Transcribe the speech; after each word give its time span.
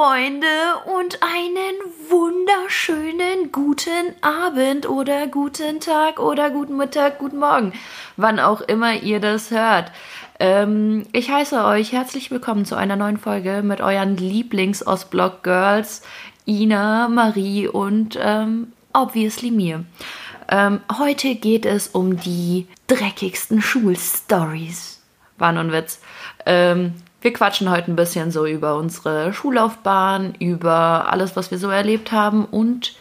Freunde, 0.00 0.46
und 0.98 1.18
einen 1.22 1.74
wunderschönen 2.08 3.52
guten 3.52 4.14
Abend 4.22 4.88
oder 4.88 5.26
guten 5.26 5.78
Tag 5.78 6.18
oder 6.18 6.48
guten 6.48 6.78
Mittag, 6.78 7.18
guten 7.18 7.36
Morgen, 7.36 7.74
wann 8.16 8.40
auch 8.40 8.62
immer 8.62 8.94
ihr 8.94 9.20
das 9.20 9.50
hört. 9.50 9.92
Ähm, 10.38 11.06
ich 11.12 11.30
heiße 11.30 11.62
euch 11.66 11.92
herzlich 11.92 12.30
willkommen 12.30 12.64
zu 12.64 12.76
einer 12.76 12.96
neuen 12.96 13.18
Folge 13.18 13.60
mit 13.62 13.82
euren 13.82 14.16
Lieblings-Ostblock 14.16 15.42
Girls, 15.42 16.00
Ina, 16.46 17.08
Marie 17.08 17.68
und 17.68 18.18
ähm, 18.18 18.72
obviously 18.94 19.50
mir. 19.50 19.84
Ähm, 20.48 20.80
heute 20.98 21.34
geht 21.34 21.66
es 21.66 21.88
um 21.88 22.16
die 22.16 22.68
dreckigsten 22.86 23.60
Schulstories. 23.60 25.02
War 25.36 25.52
nun 25.52 25.72
Witz. 25.72 26.00
Ähm, 26.46 26.94
wir 27.20 27.32
quatschen 27.32 27.70
heute 27.70 27.90
ein 27.90 27.96
bisschen 27.96 28.30
so 28.30 28.46
über 28.46 28.76
unsere 28.76 29.32
Schullaufbahn, 29.32 30.34
über 30.38 31.10
alles, 31.10 31.36
was 31.36 31.50
wir 31.50 31.58
so 31.58 31.68
erlebt 31.68 32.12
haben 32.12 32.44
und 32.44 32.94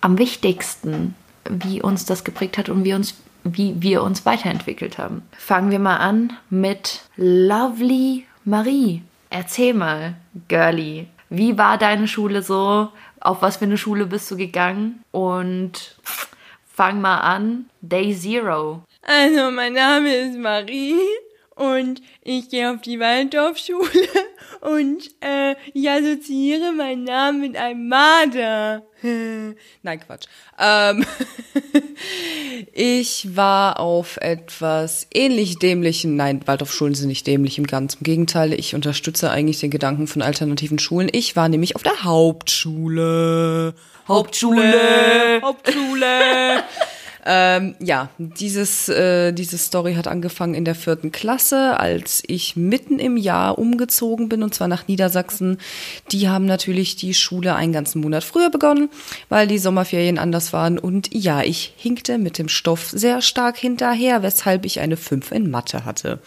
am 0.00 0.18
wichtigsten, 0.18 1.14
wie 1.48 1.80
uns 1.80 2.04
das 2.04 2.24
geprägt 2.24 2.58
hat 2.58 2.68
und 2.68 2.84
wie, 2.84 2.94
uns, 2.94 3.14
wie 3.44 3.80
wir 3.80 4.02
uns 4.02 4.26
weiterentwickelt 4.26 4.98
haben. 4.98 5.22
Fangen 5.38 5.70
wir 5.70 5.78
mal 5.78 5.98
an 5.98 6.32
mit 6.50 7.02
Lovely 7.16 8.26
Marie. 8.44 9.02
Erzähl 9.30 9.74
mal, 9.74 10.14
Girlie, 10.48 11.06
wie 11.30 11.56
war 11.56 11.78
deine 11.78 12.08
Schule 12.08 12.42
so? 12.42 12.88
Auf 13.20 13.42
was 13.42 13.58
für 13.58 13.64
eine 13.64 13.78
Schule 13.78 14.06
bist 14.06 14.30
du 14.30 14.36
gegangen? 14.36 15.02
Und 15.12 15.96
fang 16.66 17.00
mal 17.00 17.18
an, 17.18 17.66
Day 17.80 18.14
Zero. 18.14 18.82
Also, 19.02 19.50
mein 19.50 19.72
Name 19.72 20.14
ist 20.14 20.38
Marie 20.38 20.98
und 21.62 22.02
ich 22.22 22.48
gehe 22.48 22.72
auf 22.72 22.80
die 22.82 22.98
Waldorfschule 22.98 24.08
und 24.60 25.10
äh, 25.20 25.54
ich 25.72 25.88
assoziiere 25.88 26.72
meinen 26.72 27.04
Namen 27.04 27.40
mit 27.40 27.56
einem 27.56 27.88
Marder. 27.88 28.82
Nein, 29.02 30.00
Quatsch. 30.00 30.26
Ähm, 30.58 31.04
ich 32.72 33.36
war 33.36 33.78
auf 33.78 34.16
etwas 34.16 35.06
ähnlich 35.14 35.58
dämlichen, 35.58 36.16
nein, 36.16 36.40
Waldorfschulen 36.46 36.94
sind 36.94 37.08
nicht 37.08 37.26
dämlich, 37.26 37.58
im 37.58 37.66
Ganzen. 37.66 37.98
Im 37.98 38.04
Gegenteil, 38.04 38.52
ich 38.52 38.74
unterstütze 38.74 39.30
eigentlich 39.30 39.60
den 39.60 39.70
Gedanken 39.70 40.06
von 40.06 40.22
alternativen 40.22 40.78
Schulen. 40.78 41.08
Ich 41.12 41.36
war 41.36 41.48
nämlich 41.48 41.76
auf 41.76 41.82
der 41.82 42.02
Hauptschule. 42.04 43.74
Hauptschule. 44.08 45.40
Hauptschule. 45.42 46.64
Ähm, 47.24 47.76
ja, 47.78 48.10
dieses, 48.18 48.88
äh, 48.88 49.32
diese 49.32 49.56
Story 49.56 49.94
hat 49.94 50.08
angefangen 50.08 50.54
in 50.54 50.64
der 50.64 50.74
vierten 50.74 51.12
Klasse, 51.12 51.78
als 51.78 52.22
ich 52.26 52.56
mitten 52.56 52.98
im 52.98 53.16
Jahr 53.16 53.58
umgezogen 53.58 54.28
bin, 54.28 54.42
und 54.42 54.54
zwar 54.54 54.68
nach 54.68 54.88
Niedersachsen. 54.88 55.58
Die 56.10 56.28
haben 56.28 56.46
natürlich 56.46 56.96
die 56.96 57.14
Schule 57.14 57.54
einen 57.54 57.72
ganzen 57.72 58.00
Monat 58.00 58.24
früher 58.24 58.50
begonnen, 58.50 58.88
weil 59.28 59.46
die 59.46 59.58
Sommerferien 59.58 60.18
anders 60.18 60.52
waren. 60.52 60.78
Und 60.78 61.14
ja, 61.14 61.42
ich 61.42 61.74
hinkte 61.76 62.18
mit 62.18 62.38
dem 62.38 62.48
Stoff 62.48 62.90
sehr 62.90 63.22
stark 63.22 63.56
hinterher, 63.56 64.22
weshalb 64.22 64.64
ich 64.64 64.80
eine 64.80 64.96
5 64.96 65.30
in 65.32 65.50
Mathe 65.50 65.84
hatte 65.84 66.20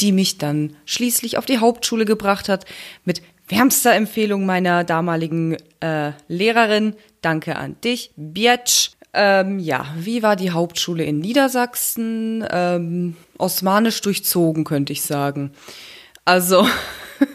die 0.00 0.10
mich 0.10 0.38
dann 0.38 0.74
schließlich 0.84 1.38
auf 1.38 1.46
die 1.46 1.58
Hauptschule 1.58 2.06
gebracht 2.06 2.48
hat, 2.48 2.64
mit 3.04 3.22
wärmster 3.48 3.94
Empfehlung 3.94 4.46
meiner 4.46 4.84
damaligen 4.84 5.56
äh, 5.80 6.12
Lehrerin. 6.28 6.94
Danke 7.20 7.56
an 7.56 7.76
dich, 7.84 8.10
Biatsch. 8.16 8.91
Ähm, 9.14 9.58
ja, 9.58 9.86
wie 9.96 10.22
war 10.22 10.36
die 10.36 10.50
Hauptschule 10.50 11.04
in 11.04 11.18
Niedersachsen? 11.18 12.44
Ähm, 12.50 13.16
osmanisch 13.38 14.00
durchzogen, 14.00 14.64
könnte 14.64 14.92
ich 14.92 15.02
sagen. 15.02 15.52
Also 16.24 16.66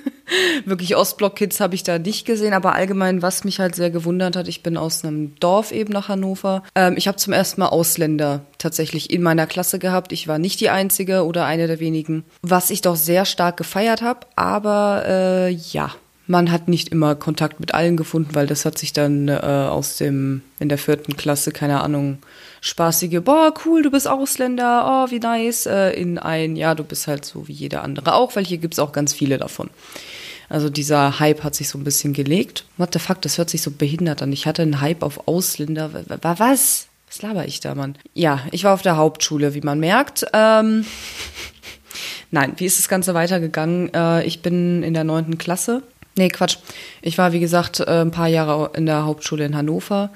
wirklich 0.65 0.95
Ostblock-Kids 0.95 1.59
habe 1.59 1.75
ich 1.75 1.83
da 1.83 1.99
nicht 1.99 2.25
gesehen, 2.25 2.53
aber 2.53 2.73
allgemein, 2.73 3.21
was 3.21 3.43
mich 3.43 3.59
halt 3.59 3.75
sehr 3.75 3.91
gewundert 3.91 4.35
hat, 4.35 4.47
ich 4.47 4.63
bin 4.63 4.77
aus 4.77 5.03
einem 5.03 5.35
Dorf 5.39 5.71
eben 5.71 5.93
nach 5.93 6.09
Hannover. 6.09 6.63
Ähm, 6.75 6.95
ich 6.97 7.07
habe 7.07 7.17
zum 7.17 7.33
ersten 7.33 7.61
Mal 7.61 7.67
Ausländer 7.67 8.41
tatsächlich 8.57 9.11
in 9.11 9.21
meiner 9.21 9.45
Klasse 9.45 9.77
gehabt. 9.77 10.11
Ich 10.11 10.27
war 10.27 10.39
nicht 10.39 10.59
die 10.59 10.69
einzige 10.69 11.25
oder 11.25 11.45
eine 11.45 11.67
der 11.67 11.79
wenigen, 11.79 12.23
was 12.41 12.69
ich 12.69 12.81
doch 12.81 12.95
sehr 12.95 13.25
stark 13.25 13.57
gefeiert 13.57 14.01
habe. 14.01 14.21
Aber 14.35 15.03
äh, 15.05 15.49
ja, 15.49 15.91
man 16.27 16.51
hat 16.51 16.67
nicht 16.67 16.89
immer 16.89 17.15
Kontakt 17.15 17.59
mit 17.59 17.73
allen 17.73 17.97
gefunden, 17.97 18.35
weil 18.35 18.47
das 18.47 18.65
hat 18.65 18.77
sich 18.77 18.93
dann 18.93 19.29
äh, 19.29 19.33
aus 19.33 19.97
dem, 19.97 20.41
in 20.59 20.69
der 20.69 20.77
vierten 20.77 21.15
Klasse, 21.15 21.51
keine 21.51 21.81
Ahnung, 21.81 22.19
spaßige, 22.61 23.21
boah, 23.23 23.53
cool, 23.65 23.81
du 23.81 23.91
bist 23.91 24.07
Ausländer, 24.07 25.05
oh, 25.07 25.11
wie 25.11 25.19
nice, 25.19 25.65
äh, 25.65 25.91
in 25.91 26.17
ein, 26.17 26.55
ja, 26.55 26.75
du 26.75 26.83
bist 26.83 27.07
halt 27.07 27.23
so 27.23 27.47
wie 27.47 27.53
jeder 27.53 27.83
andere 27.83 28.13
auch, 28.13 28.35
weil 28.35 28.45
hier 28.45 28.57
gibt's 28.57 28.79
auch 28.79 28.91
ganz 28.91 29.13
viele 29.13 29.37
davon. 29.37 29.69
Also 30.49 30.69
dieser 30.69 31.19
Hype 31.19 31.43
hat 31.43 31.55
sich 31.55 31.67
so 31.69 31.77
ein 31.77 31.83
bisschen 31.83 32.13
gelegt. 32.13 32.65
What 32.77 32.93
the 32.93 32.99
fuck, 32.99 33.21
das 33.21 33.37
hört 33.37 33.49
sich 33.49 33.61
so 33.61 33.71
behindert 33.71 34.21
an. 34.21 34.31
Ich 34.31 34.45
hatte 34.45 34.61
einen 34.61 34.79
Hype 34.79 35.03
auf 35.03 35.27
Ausländer. 35.27 35.91
Was? 36.21 36.87
Was 37.07 37.21
laber 37.21 37.45
ich 37.45 37.59
da, 37.59 37.75
Mann? 37.75 37.97
Ja, 38.13 38.45
ich 38.51 38.63
war 38.63 38.73
auf 38.73 38.81
der 38.81 38.95
Hauptschule, 38.95 39.53
wie 39.53 39.61
man 39.61 39.79
merkt. 39.79 40.25
Ähm 40.31 40.85
Nein, 42.31 42.53
wie 42.57 42.65
ist 42.65 42.79
das 42.79 42.87
Ganze 42.87 43.13
weitergegangen? 43.13 43.93
Äh, 43.93 44.23
ich 44.23 44.41
bin 44.41 44.83
in 44.83 44.93
der 44.93 45.03
neunten 45.03 45.37
Klasse 45.37 45.83
Nee, 46.17 46.29
Quatsch. 46.29 46.57
Ich 47.01 47.17
war, 47.17 47.31
wie 47.31 47.39
gesagt, 47.39 47.79
äh, 47.79 48.01
ein 48.01 48.11
paar 48.11 48.27
Jahre 48.27 48.71
in 48.75 48.87
der 48.87 49.05
Hauptschule 49.05 49.45
in 49.45 49.55
Hannover. 49.55 50.09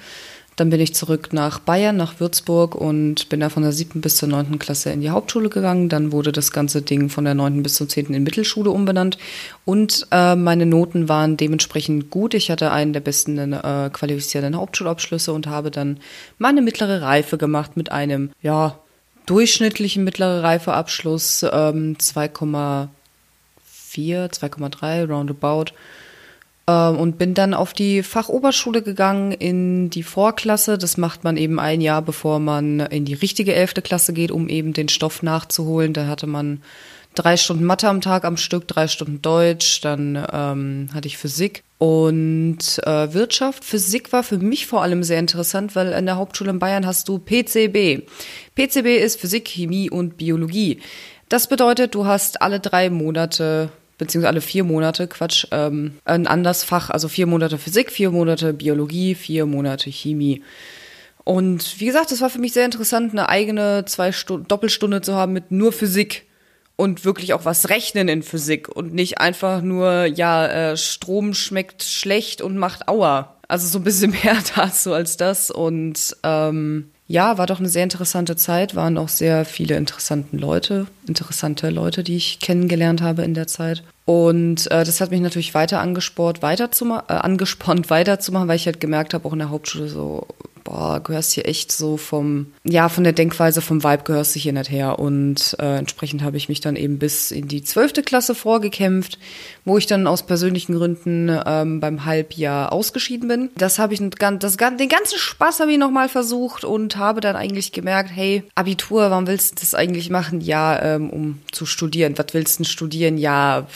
Dann 0.56 0.70
bin 0.70 0.82
ich 0.82 0.94
zurück 0.94 1.30
nach 1.32 1.60
Bayern, 1.60 1.96
nach 1.96 2.20
Würzburg 2.20 2.76
und 2.76 3.30
bin 3.30 3.40
da 3.40 3.50
von 3.50 3.64
der 3.64 3.72
siebten 3.72 4.02
bis 4.02 4.18
zur 4.18 4.28
neunten 4.28 4.60
Klasse 4.60 4.92
in 4.92 5.00
die 5.00 5.12
Hauptschule 5.12 5.50
gegangen. 5.50 5.90
Dann 5.90 6.12
wurde 6.12 6.32
das 6.32 6.52
ganze 6.52 6.82
Ding 6.82 7.10
von 7.10 7.24
der 7.24 7.36
neunten 7.36 7.64
bis 7.64 7.76
zur 7.76 7.88
zehnten 7.88 8.14
in 8.14 8.24
Mittelschule 8.24 8.70
umbenannt. 8.70 9.18
Und 9.64 10.08
äh, 10.12 10.36
meine 10.36 10.66
Noten 10.66 11.08
waren 11.08 11.38
dementsprechend 11.38 12.10
gut. 12.10 12.34
Ich 12.34 12.52
hatte 12.52 12.72
einen 12.72 12.94
der 12.94 13.00
besten 13.00 13.54
äh, 13.54 13.90
qualifizierten 13.94 14.58
Hauptschulabschlüsse 14.58 15.32
und 15.32 15.48
habe 15.48 15.72
dann 15.72 16.00
meine 16.38 16.62
mittlere 16.62 17.02
Reife 17.02 17.38
gemacht 17.38 17.78
mit 17.78 17.92
einem, 17.92 18.32
ja, 18.42 18.78
durchschnittlichen 19.28 20.04
mittlere 20.04 20.44
Reifeabschluss, 20.44 21.46
ähm, 21.52 21.96
2,4, 23.96 24.32
2,3 24.32 25.08
roundabout. 25.08 25.74
Ähm, 26.68 26.98
und 26.98 27.18
bin 27.18 27.34
dann 27.34 27.54
auf 27.54 27.74
die 27.74 28.04
Fachoberschule 28.04 28.82
gegangen 28.82 29.32
in 29.32 29.90
die 29.90 30.04
Vorklasse. 30.04 30.78
Das 30.78 30.98
macht 30.98 31.24
man 31.24 31.38
eben 31.38 31.60
ein 31.60 31.82
Jahr, 31.82 32.02
bevor 32.02 32.40
man 32.40 32.80
in 32.80 33.06
die 33.06 33.14
richtige 33.14 33.54
elfte 33.54 33.82
Klasse 33.82 34.14
geht, 34.14 34.32
um 34.32 34.48
eben 34.48 34.74
den 34.74 34.90
Stoff 34.90 35.24
nachzuholen. 35.24 35.94
Da 35.94 36.08
hatte 36.08 36.28
man 36.28 36.62
drei 37.16 37.38
Stunden 37.38 37.66
Mathe 37.66 37.90
am 37.90 38.02
Tag 38.02 38.24
am 38.26 38.38
Stück, 38.38 38.68
drei 38.68 38.88
Stunden 38.88 39.22
Deutsch, 39.22 39.82
dann 39.82 40.16
ähm, 40.32 40.90
hatte 40.94 41.08
ich 41.08 41.18
Physik 41.18 41.64
und 41.78 42.80
äh, 42.86 43.14
Wirtschaft. 43.14 43.66
Physik 43.66 44.14
war 44.14 44.24
für 44.24 44.38
mich 44.38 44.68
vor 44.68 44.82
allem 44.82 45.04
sehr 45.04 45.20
interessant, 45.20 45.76
weil 45.76 45.92
in 45.92 46.06
der 46.06 46.16
Hauptschule 46.16 46.52
in 46.52 46.60
Bayern 46.60 46.86
hast 46.86 47.10
du 47.10 47.20
PCB. 47.20 48.04
PCB 48.56 49.04
ist 49.04 49.20
Physik, 49.20 49.50
Chemie 49.50 49.90
und 49.90 50.18
Biologie. 50.18 50.80
Das 51.28 51.48
bedeutet, 51.48 51.96
du 51.96 52.06
hast 52.06 52.42
alle 52.42 52.60
drei 52.60 52.90
Monate 52.90 53.72
beziehungsweise 54.02 54.30
alle 54.30 54.42
vier 54.42 54.64
Monate, 54.64 55.08
Quatsch, 55.08 55.46
ähm, 55.52 56.00
ein 56.06 56.26
anderes 56.26 56.64
Fach, 56.64 56.90
also 56.90 57.08
vier 57.08 57.28
Monate 57.28 57.60
Physik, 57.60 57.92
vier 57.92 58.10
Monate 58.10 58.52
Biologie, 58.52 59.14
vier 59.14 59.46
Monate 59.46 59.92
Chemie. 59.92 60.42
Und 61.24 61.80
wie 61.80 61.86
gesagt, 61.86 62.12
das 62.12 62.20
war 62.20 62.32
für 62.32 62.40
mich 62.40 62.54
sehr 62.54 62.66
interessant, 62.66 63.12
eine 63.12 63.30
eigene 63.30 63.86
zwei 63.86 64.12
Stunden 64.12 64.48
Doppelstunde 64.48 65.02
zu 65.02 65.14
haben 65.14 65.34
mit 65.34 65.52
nur 65.52 65.72
Physik 65.72 66.26
und 66.78 67.06
wirklich 67.06 67.36
auch 67.36 67.46
was 67.46 67.70
rechnen 67.70 68.08
in 68.08 68.24
Physik 68.24 68.70
und 68.70 68.92
nicht 68.92 69.20
einfach 69.20 69.62
nur, 69.62 70.06
ja, 70.06 70.48
äh, 70.48 70.78
Strom 70.78 71.36
schmeckt 71.36 71.84
schlecht 71.84 72.42
und 72.42 72.58
macht 72.58 72.88
Aua. 72.88 73.38
Also 73.48 73.68
so 73.68 73.78
ein 73.78 73.84
bisschen 73.84 74.12
mehr 74.24 74.38
dazu 74.56 74.94
als 74.94 75.16
das. 75.16 75.52
Und 75.52 76.18
ähm, 76.24 76.90
ja, 77.12 77.38
war 77.38 77.46
doch 77.46 77.60
eine 77.60 77.68
sehr 77.68 77.84
interessante 77.84 78.38
Zeit, 78.38 78.74
waren 78.74 78.98
auch 78.98 79.10
sehr 79.10 79.44
viele 79.44 79.76
interessante 79.76 80.38
Leute, 80.38 80.88
interessante 81.08 81.70
Leute, 81.70 82.04
die 82.04 82.16
ich 82.16 82.40
kennengelernt 82.40 83.02
habe 83.02 83.24
in 83.24 83.34
der 83.34 83.48
Zeit. 83.48 83.84
Und 84.06 84.72
äh, 84.72 84.86
das 84.86 85.02
hat 85.02 85.12
mich 85.12 85.20
natürlich 85.20 85.54
weiter 85.54 85.82
angespornt, 85.82 86.42
weiterzumachen, 86.42 87.04
äh, 87.10 87.14
angespornt 87.22 87.90
weiterzumachen, 87.90 88.48
weil 88.48 88.56
ich 88.56 88.66
halt 88.66 88.80
gemerkt 88.80 89.14
habe, 89.14 89.28
auch 89.28 89.34
in 89.34 89.40
der 89.40 89.50
Hauptschule 89.50 89.90
so, 89.90 90.26
boah, 90.64 91.00
gehörst 91.04 91.32
hier 91.34 91.48
echt 91.48 91.72
so 91.72 91.98
vom, 91.98 92.48
ja, 92.64 92.90
von 92.90 93.04
der 93.04 93.14
Denkweise, 93.14 93.62
vom 93.62 93.84
Vibe 93.84 94.04
gehörst 94.04 94.36
du 94.36 94.40
hier 94.40 94.54
nicht 94.54 94.70
her. 94.70 95.00
Und 95.00 95.56
äh, 95.60 95.78
entsprechend 95.78 96.24
habe 96.24 96.38
ich 96.38 96.50
mich 96.50 96.62
dann 96.62 96.76
eben 96.76 97.00
bis 97.00 97.32
in 97.32 97.48
die 97.48 97.64
zwölfte 97.64 98.04
Klasse 98.04 98.36
vorgekämpft, 98.36 99.18
wo 99.66 99.78
ich 99.78 99.88
dann 99.88 100.08
aus 100.08 100.24
persönlichen 100.24 100.76
Gründen 100.76 101.36
ähm, 101.46 101.80
beim 101.80 102.06
Halbjahr 102.06 102.72
ausgeschieden 102.72 103.28
bin. 103.28 103.50
Das 103.56 103.80
habe 103.80 103.94
ich, 103.94 104.02
das, 104.40 104.58
den 104.58 104.90
ganzen 104.90 105.18
Spaß 105.18 105.60
habe 105.60 105.72
ich 105.72 105.78
nochmal 105.78 106.10
versucht 106.10 106.64
und 106.64 106.98
habe 106.98 107.22
dann 107.22 107.36
eigentlich 107.36 107.72
gemerkt, 107.72 108.10
hey, 108.14 108.44
Abitur, 108.56 109.10
warum 109.10 109.28
willst 109.28 109.52
du 109.52 109.56
das 109.62 109.76
eigentlich 109.76 110.10
machen? 110.10 110.42
Ja, 110.42 110.82
ähm, 110.82 111.10
um 111.10 111.42
zu 111.52 111.66
studieren. 111.66 112.18
Was 112.18 112.34
willst 112.34 112.60
du 112.60 112.64
denn 112.64 112.70
studieren? 112.70 113.18
Ja, 113.18 113.68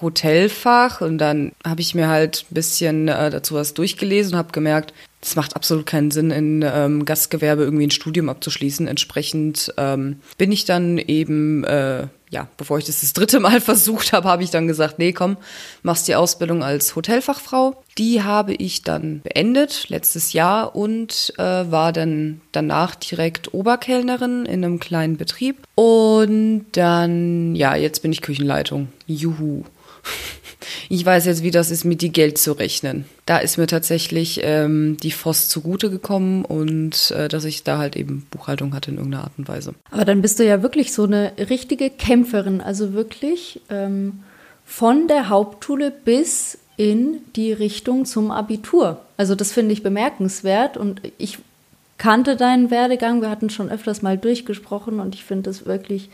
Hotelfach. 0.00 1.00
Und 1.00 1.18
dann 1.18 1.52
habe 1.64 1.80
ich 1.80 1.94
mir 1.94 2.08
halt 2.08 2.46
ein 2.50 2.54
bisschen 2.54 3.08
äh, 3.08 3.30
dazu 3.30 3.54
was 3.54 3.74
durchgelesen 3.74 4.34
und 4.34 4.38
habe 4.38 4.52
gemerkt, 4.52 4.92
es 5.26 5.34
macht 5.34 5.56
absolut 5.56 5.86
keinen 5.86 6.12
Sinn, 6.12 6.30
in 6.30 6.64
ähm, 6.66 7.04
Gastgewerbe 7.04 7.64
irgendwie 7.64 7.86
ein 7.86 7.90
Studium 7.90 8.28
abzuschließen. 8.28 8.86
Entsprechend 8.86 9.74
ähm, 9.76 10.20
bin 10.38 10.52
ich 10.52 10.64
dann 10.64 10.98
eben 10.98 11.64
äh, 11.64 12.06
ja, 12.30 12.48
bevor 12.56 12.78
ich 12.78 12.84
das 12.84 13.00
das 13.00 13.12
dritte 13.12 13.40
Mal 13.40 13.60
versucht 13.62 14.12
habe, 14.12 14.28
habe 14.28 14.42
ich 14.42 14.50
dann 14.50 14.68
gesagt, 14.68 14.98
nee, 14.98 15.12
komm, 15.12 15.36
machst 15.82 16.06
die 16.06 16.14
Ausbildung 16.14 16.62
als 16.62 16.94
Hotelfachfrau. 16.94 17.82
Die 17.98 18.22
habe 18.22 18.54
ich 18.54 18.82
dann 18.82 19.20
beendet 19.22 19.88
letztes 19.88 20.32
Jahr 20.32 20.76
und 20.76 21.32
äh, 21.38 21.42
war 21.42 21.92
dann 21.92 22.40
danach 22.52 22.94
direkt 22.94 23.52
Oberkellnerin 23.54 24.46
in 24.46 24.64
einem 24.64 24.78
kleinen 24.78 25.16
Betrieb. 25.16 25.62
Und 25.74 26.66
dann, 26.72 27.54
ja, 27.54 27.74
jetzt 27.74 28.02
bin 28.02 28.12
ich 28.12 28.22
Küchenleitung. 28.22 28.88
Juhu. 29.06 29.64
Ich 30.88 31.04
weiß 31.04 31.26
jetzt, 31.26 31.42
wie 31.42 31.50
das 31.50 31.70
ist, 31.70 31.84
mit 31.84 32.02
die 32.02 32.12
Geld 32.12 32.38
zu 32.38 32.52
rechnen. 32.52 33.04
Da 33.26 33.38
ist 33.38 33.58
mir 33.58 33.66
tatsächlich 33.66 34.40
ähm, 34.42 34.96
die 35.02 35.10
FOS 35.10 35.48
zugute 35.48 35.90
gekommen 35.90 36.44
und 36.44 37.10
äh, 37.10 37.28
dass 37.28 37.44
ich 37.44 37.64
da 37.64 37.78
halt 37.78 37.96
eben 37.96 38.26
Buchhaltung 38.30 38.74
hatte 38.74 38.90
in 38.90 38.96
irgendeiner 38.96 39.24
Art 39.24 39.32
und 39.36 39.48
Weise. 39.48 39.74
Aber 39.90 40.04
dann 40.04 40.22
bist 40.22 40.38
du 40.38 40.44
ja 40.44 40.62
wirklich 40.62 40.92
so 40.92 41.04
eine 41.04 41.32
richtige 41.50 41.90
Kämpferin, 41.90 42.60
also 42.60 42.92
wirklich 42.92 43.60
ähm, 43.70 44.20
von 44.64 45.08
der 45.08 45.28
Hauptschule 45.28 45.90
bis 45.90 46.58
in 46.76 47.20
die 47.36 47.52
Richtung 47.52 48.04
zum 48.04 48.30
Abitur. 48.30 49.00
Also 49.16 49.34
das 49.34 49.52
finde 49.52 49.72
ich 49.72 49.82
bemerkenswert 49.82 50.76
und 50.76 51.00
ich 51.18 51.38
kannte 51.98 52.36
deinen 52.36 52.70
Werdegang, 52.70 53.22
wir 53.22 53.30
hatten 53.30 53.48
schon 53.48 53.70
öfters 53.70 54.02
mal 54.02 54.18
durchgesprochen 54.18 55.00
und 55.00 55.14
ich 55.14 55.24
finde 55.24 55.44
das 55.44 55.64
wirklich 55.64 56.10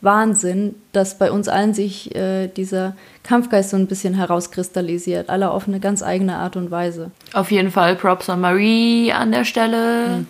Wahnsinn, 0.00 0.74
dass 0.92 1.18
bei 1.18 1.30
uns 1.30 1.48
allen 1.48 1.74
sich 1.74 2.14
äh, 2.14 2.48
dieser 2.48 2.96
Kampfgeist 3.22 3.70
so 3.70 3.76
ein 3.76 3.86
bisschen 3.86 4.14
herauskristallisiert, 4.14 5.28
alle 5.28 5.50
auf 5.50 5.66
eine 5.66 5.80
ganz 5.80 6.02
eigene 6.02 6.36
Art 6.36 6.56
und 6.56 6.70
Weise. 6.70 7.10
Auf 7.32 7.50
jeden 7.50 7.70
Fall 7.70 7.96
Props 7.96 8.28
an 8.28 8.40
Marie 8.40 9.12
an 9.12 9.32
der 9.32 9.44
Stelle. 9.44 10.18
Mhm. 10.18 10.26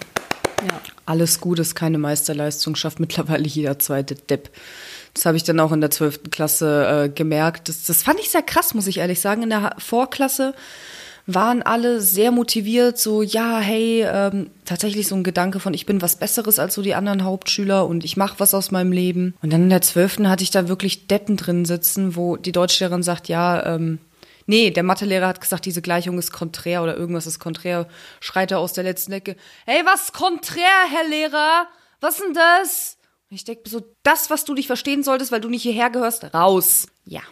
Ja. 0.63 0.81
Alles 1.05 1.41
gut 1.41 1.59
ist 1.59 1.75
keine 1.75 1.99
Meisterleistung, 1.99 2.77
schafft 2.77 3.01
mittlerweile 3.01 3.47
jeder 3.47 3.79
zweite 3.79 4.15
Depp. 4.15 4.51
Das 5.15 5.25
habe 5.25 5.37
ich 5.37 5.45
dann 5.45 5.61
auch 5.61 5.73
in 5.73 5.81
der 5.81 5.91
12. 5.91 6.31
Klasse 6.31 7.05
äh, 7.05 7.09
gemerkt. 7.09 7.69
Das, 7.69 7.85
das 7.85 8.03
fand 8.03 8.21
ich 8.21 8.31
sehr 8.31 8.43
krass, 8.43 8.75
muss 8.75 8.87
ich 8.87 8.99
ehrlich 8.99 9.21
sagen. 9.21 9.43
In 9.43 9.51
der 9.51 9.75
Vorklasse 9.79 10.55
waren 11.27 11.63
alle 11.63 12.01
sehr 12.01 12.31
motiviert, 12.31 12.99
so, 12.99 13.23
ja, 13.23 13.59
hey, 13.59 14.07
ähm, 14.09 14.51
tatsächlich 14.65 15.09
so 15.09 15.17
ein 15.17 15.25
Gedanke 15.25 15.59
von, 15.59 15.75
ich 15.75 15.85
bin 15.85 16.01
was 16.01 16.17
Besseres 16.17 16.59
als 16.59 16.75
so 16.75 16.83
die 16.83 16.95
anderen 16.95 17.25
Hauptschüler 17.25 17.87
und 17.87 18.05
ich 18.05 18.17
mache 18.17 18.39
was 18.39 18.55
aus 18.55 18.71
meinem 18.71 18.93
Leben. 18.93 19.35
Und 19.43 19.53
dann 19.53 19.65
in 19.65 19.71
der 19.71 19.83
zwölften 19.83 20.29
hatte 20.29 20.45
ich 20.45 20.53
da 20.53 20.69
wirklich 20.69 21.09
Deppen 21.09 21.37
drin 21.37 21.65
sitzen, 21.65 22.15
wo 22.15 22.37
die 22.37 22.53
Deutschlehrerin 22.53 23.03
sagt, 23.03 23.29
ja, 23.29 23.75
ähm, 23.75 23.99
nee, 24.47 24.71
der 24.71 24.85
Mathelehrer 24.85 25.27
hat 25.27 25.41
gesagt, 25.41 25.67
diese 25.67 25.83
Gleichung 25.83 26.19
ist 26.19 26.33
konträr 26.33 26.83
oder 26.83 26.97
irgendwas 26.97 27.27
ist 27.27 27.41
konträr, 27.41 27.89
schreit 28.21 28.53
er 28.53 28.61
aus 28.61 28.73
der 28.73 28.85
letzten 28.85 29.13
Ecke, 29.13 29.37
hey, 29.67 29.83
was 29.85 30.13
konträr, 30.13 30.65
Herr 30.91 31.09
Lehrer? 31.09 31.67
Was 32.01 32.19
denn 32.19 32.35
das? 32.35 32.96
Ich 33.29 33.43
denke 33.43 33.69
so, 33.69 33.83
das, 34.05 34.31
was 34.31 34.45
du 34.45 34.55
nicht 34.55 34.69
verstehen 34.69 35.03
solltest, 35.03 35.33
weil 35.33 35.41
du 35.41 35.49
nicht 35.49 35.63
hierher 35.63 35.91
gehörst, 35.91 36.33
raus. 36.33 36.87
Ja. 37.05 37.23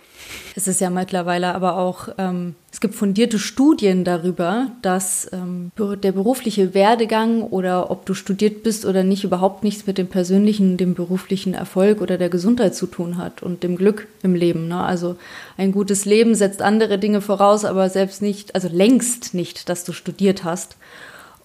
Es 0.56 0.66
ist 0.66 0.80
ja 0.80 0.90
mittlerweile 0.90 1.54
aber 1.54 1.76
auch, 1.76 2.08
ähm, 2.18 2.56
es 2.72 2.80
gibt 2.80 2.94
fundierte 2.94 3.38
Studien 3.38 4.02
darüber, 4.02 4.72
dass 4.82 5.30
ähm, 5.32 5.70
der 5.78 6.12
berufliche 6.12 6.74
Werdegang 6.74 7.42
oder 7.42 7.90
ob 7.92 8.06
du 8.06 8.14
studiert 8.14 8.64
bist 8.64 8.84
oder 8.84 9.04
nicht 9.04 9.22
überhaupt 9.22 9.62
nichts 9.62 9.86
mit 9.86 9.98
dem 9.98 10.08
persönlichen, 10.08 10.76
dem 10.76 10.94
beruflichen 10.94 11.54
Erfolg 11.54 12.00
oder 12.00 12.18
der 12.18 12.28
Gesundheit 12.28 12.74
zu 12.74 12.86
tun 12.86 13.16
hat 13.16 13.42
und 13.42 13.62
dem 13.62 13.76
Glück 13.76 14.08
im 14.22 14.34
Leben. 14.34 14.66
Ne? 14.66 14.82
Also 14.82 15.16
ein 15.56 15.70
gutes 15.70 16.06
Leben 16.06 16.34
setzt 16.34 16.62
andere 16.62 16.98
Dinge 16.98 17.20
voraus, 17.20 17.64
aber 17.64 17.88
selbst 17.88 18.20
nicht, 18.20 18.54
also 18.56 18.68
längst 18.68 19.34
nicht, 19.34 19.68
dass 19.68 19.84
du 19.84 19.92
studiert 19.92 20.42
hast. 20.42 20.76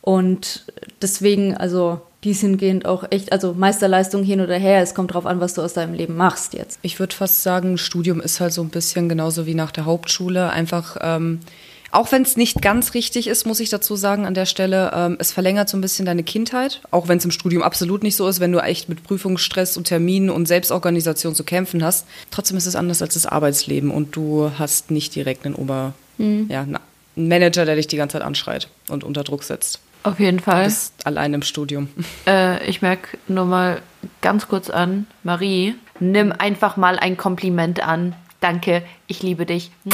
Und 0.02 0.66
deswegen, 1.02 1.56
also 1.56 2.02
dies 2.24 2.42
hingehend 2.42 2.86
auch 2.86 3.06
echt, 3.12 3.32
also 3.32 3.54
Meisterleistung 3.54 4.24
hin 4.24 4.42
oder 4.42 4.58
her, 4.58 4.82
es 4.82 4.94
kommt 4.94 5.14
drauf 5.14 5.26
an, 5.26 5.40
was 5.40 5.54
du 5.54 5.62
aus 5.62 5.74
deinem 5.74 5.94
Leben 5.94 6.18
machst 6.18 6.54
jetzt. 6.54 6.80
Ich 6.82 7.00
würde 7.00 7.16
fast 7.16 7.44
sagen, 7.44 7.78
Studium 7.78 8.20
ist 8.20 8.40
halt 8.42 8.54
so 8.54 8.62
ein 8.62 8.70
bisschen 8.70 9.08
genauso 9.08 9.46
wie 9.46 9.54
nach 9.54 9.72
der 9.72 9.86
Hauptschule. 9.86 10.50
Einfach, 10.50 10.98
ähm, 11.00 11.40
auch 11.92 12.12
wenn 12.12 12.24
es 12.24 12.36
nicht 12.36 12.62
ganz 12.62 12.94
richtig 12.94 13.28
ist, 13.28 13.46
muss 13.46 13.62
ich 13.62 13.70
dazu 13.70 13.96
sagen 13.96 14.26
an 14.26 14.34
der 14.34 14.46
Stelle, 14.46 14.92
ähm, 14.94 15.16
es 15.20 15.32
verlängert 15.32 15.70
so 15.70 15.78
ein 15.78 15.82
bisschen 15.82 16.06
deine 16.06 16.24
Kindheit, 16.24 16.82
auch 16.92 17.08
wenn 17.08 17.20
es 17.20 17.26
im 17.26 17.32
Studium 17.32 17.64
absolut 17.64 18.04
nicht 18.04 18.18
so 18.18 18.28
ist, 18.28 18.42
wenn 18.42 18.52
du 18.52 18.60
echt 18.60 18.90
mit 18.90 19.04
Prüfungsstress 19.04 19.78
und 19.78 19.86
Terminen 19.86 20.30
und 20.30 20.46
Selbstorganisation 20.46 21.36
zu 21.36 21.46
kämpfen 21.46 21.84
hast. 21.84 22.06
Trotzdem 22.32 22.58
ist 22.58 22.66
es 22.66 22.76
anders 22.76 23.02
als 23.02 23.14
das 23.14 23.28
Arbeitsleben 23.28 23.92
und 23.92 24.16
du 24.16 24.52
hast 24.60 24.92
nicht 24.92 25.16
direkt 25.16 25.46
einen 25.46 25.56
Ober, 25.56 25.94
mhm. 26.18 26.48
ja, 26.50 26.62
einen 26.62 26.78
Manager, 27.16 27.64
der 27.64 27.78
dich 27.78 27.88
die 27.88 27.98
ganze 27.98 28.14
Zeit 28.14 28.24
anschreit 28.24 28.68
und 28.90 29.06
unter 29.06 29.24
Druck 29.24 29.44
setzt. 29.44 29.80
Auf 30.04 30.20
jeden 30.20 30.40
Fall. 30.40 30.66
Bist 30.66 31.06
allein 31.06 31.34
im 31.34 31.42
Studium. 31.42 31.90
Äh, 32.26 32.66
ich 32.66 32.82
merke 32.82 33.18
nur 33.28 33.46
mal 33.46 33.82
ganz 34.22 34.48
kurz 34.48 34.70
an, 34.70 35.08
Marie, 35.24 35.76
nimm 36.00 36.32
einfach 36.32 36.78
mal 36.78 36.98
ein 36.98 37.18
Kompliment 37.18 37.86
an. 37.86 38.16
Danke, 38.40 38.84
ich 39.08 39.22
liebe 39.22 39.46
dich. 39.46 39.72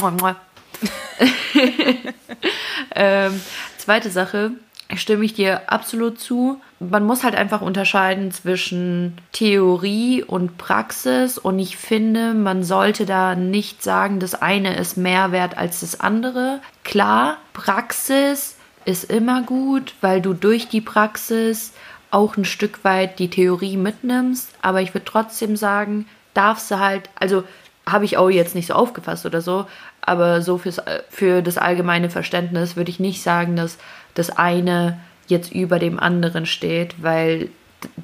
ähm, 2.94 3.40
zweite 3.78 4.10
Sache, 4.10 4.52
stimme 4.94 5.24
ich 5.24 5.34
dir 5.34 5.72
absolut 5.72 6.20
zu. 6.20 6.60
Man 6.78 7.04
muss 7.04 7.24
halt 7.24 7.34
einfach 7.34 7.62
unterscheiden 7.62 8.30
zwischen 8.30 9.16
Theorie 9.32 10.22
und 10.22 10.58
Praxis 10.58 11.38
und 11.38 11.58
ich 11.58 11.76
finde, 11.76 12.34
man 12.34 12.62
sollte 12.62 13.06
da 13.06 13.34
nicht 13.34 13.82
sagen, 13.82 14.20
das 14.20 14.34
eine 14.34 14.76
ist 14.76 14.96
mehr 14.96 15.32
wert 15.32 15.58
als 15.58 15.80
das 15.80 15.98
andere. 15.98 16.60
Klar, 16.84 17.38
Praxis 17.54 18.55
ist 18.86 19.04
immer 19.04 19.42
gut, 19.42 19.94
weil 20.00 20.22
du 20.22 20.32
durch 20.32 20.68
die 20.68 20.80
Praxis 20.80 21.72
auch 22.10 22.36
ein 22.36 22.44
Stück 22.44 22.84
weit 22.84 23.18
die 23.18 23.28
Theorie 23.28 23.76
mitnimmst. 23.76 24.50
Aber 24.62 24.80
ich 24.80 24.94
würde 24.94 25.04
trotzdem 25.04 25.56
sagen, 25.56 26.06
darfst 26.34 26.70
du 26.70 26.78
halt, 26.78 27.10
also 27.16 27.44
habe 27.88 28.04
ich 28.04 28.16
auch 28.16 28.30
jetzt 28.30 28.54
nicht 28.54 28.68
so 28.68 28.74
aufgefasst 28.74 29.26
oder 29.26 29.40
so, 29.40 29.66
aber 30.00 30.40
so 30.40 30.58
fürs, 30.58 30.80
für 31.10 31.42
das 31.42 31.58
allgemeine 31.58 32.10
Verständnis 32.10 32.76
würde 32.76 32.90
ich 32.90 33.00
nicht 33.00 33.22
sagen, 33.22 33.56
dass 33.56 33.78
das 34.14 34.30
eine 34.30 34.98
jetzt 35.26 35.52
über 35.52 35.78
dem 35.78 35.98
anderen 35.98 36.46
steht, 36.46 37.02
weil 37.02 37.48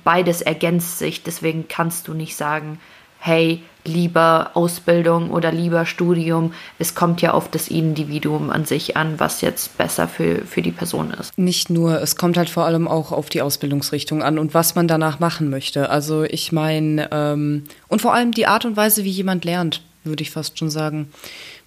beides 0.04 0.42
ergänzt 0.42 0.98
sich. 0.98 1.22
Deswegen 1.22 1.68
kannst 1.68 2.08
du 2.08 2.14
nicht 2.14 2.36
sagen, 2.36 2.80
hey, 3.24 3.62
lieber 3.84 4.50
Ausbildung 4.54 5.30
oder 5.30 5.52
lieber 5.52 5.86
Studium. 5.86 6.52
Es 6.80 6.96
kommt 6.96 7.22
ja 7.22 7.32
auf 7.32 7.48
das 7.48 7.68
Individuum 7.68 8.50
an 8.50 8.64
sich 8.64 8.96
an, 8.96 9.20
was 9.20 9.42
jetzt 9.42 9.78
besser 9.78 10.08
für, 10.08 10.44
für 10.44 10.60
die 10.60 10.72
Person 10.72 11.12
ist. 11.12 11.36
Nicht 11.38 11.70
nur, 11.70 12.02
es 12.02 12.16
kommt 12.16 12.36
halt 12.36 12.50
vor 12.50 12.64
allem 12.64 12.88
auch 12.88 13.12
auf 13.12 13.28
die 13.28 13.40
Ausbildungsrichtung 13.40 14.24
an 14.24 14.40
und 14.40 14.54
was 14.54 14.74
man 14.74 14.88
danach 14.88 15.20
machen 15.20 15.50
möchte. 15.50 15.88
Also 15.88 16.24
ich 16.24 16.50
meine, 16.50 17.08
ähm, 17.12 17.64
und 17.86 18.02
vor 18.02 18.12
allem 18.12 18.32
die 18.32 18.46
Art 18.46 18.64
und 18.64 18.76
Weise, 18.76 19.04
wie 19.04 19.10
jemand 19.10 19.44
lernt, 19.44 19.82
würde 20.02 20.22
ich 20.22 20.32
fast 20.32 20.58
schon 20.58 20.70
sagen. 20.70 21.12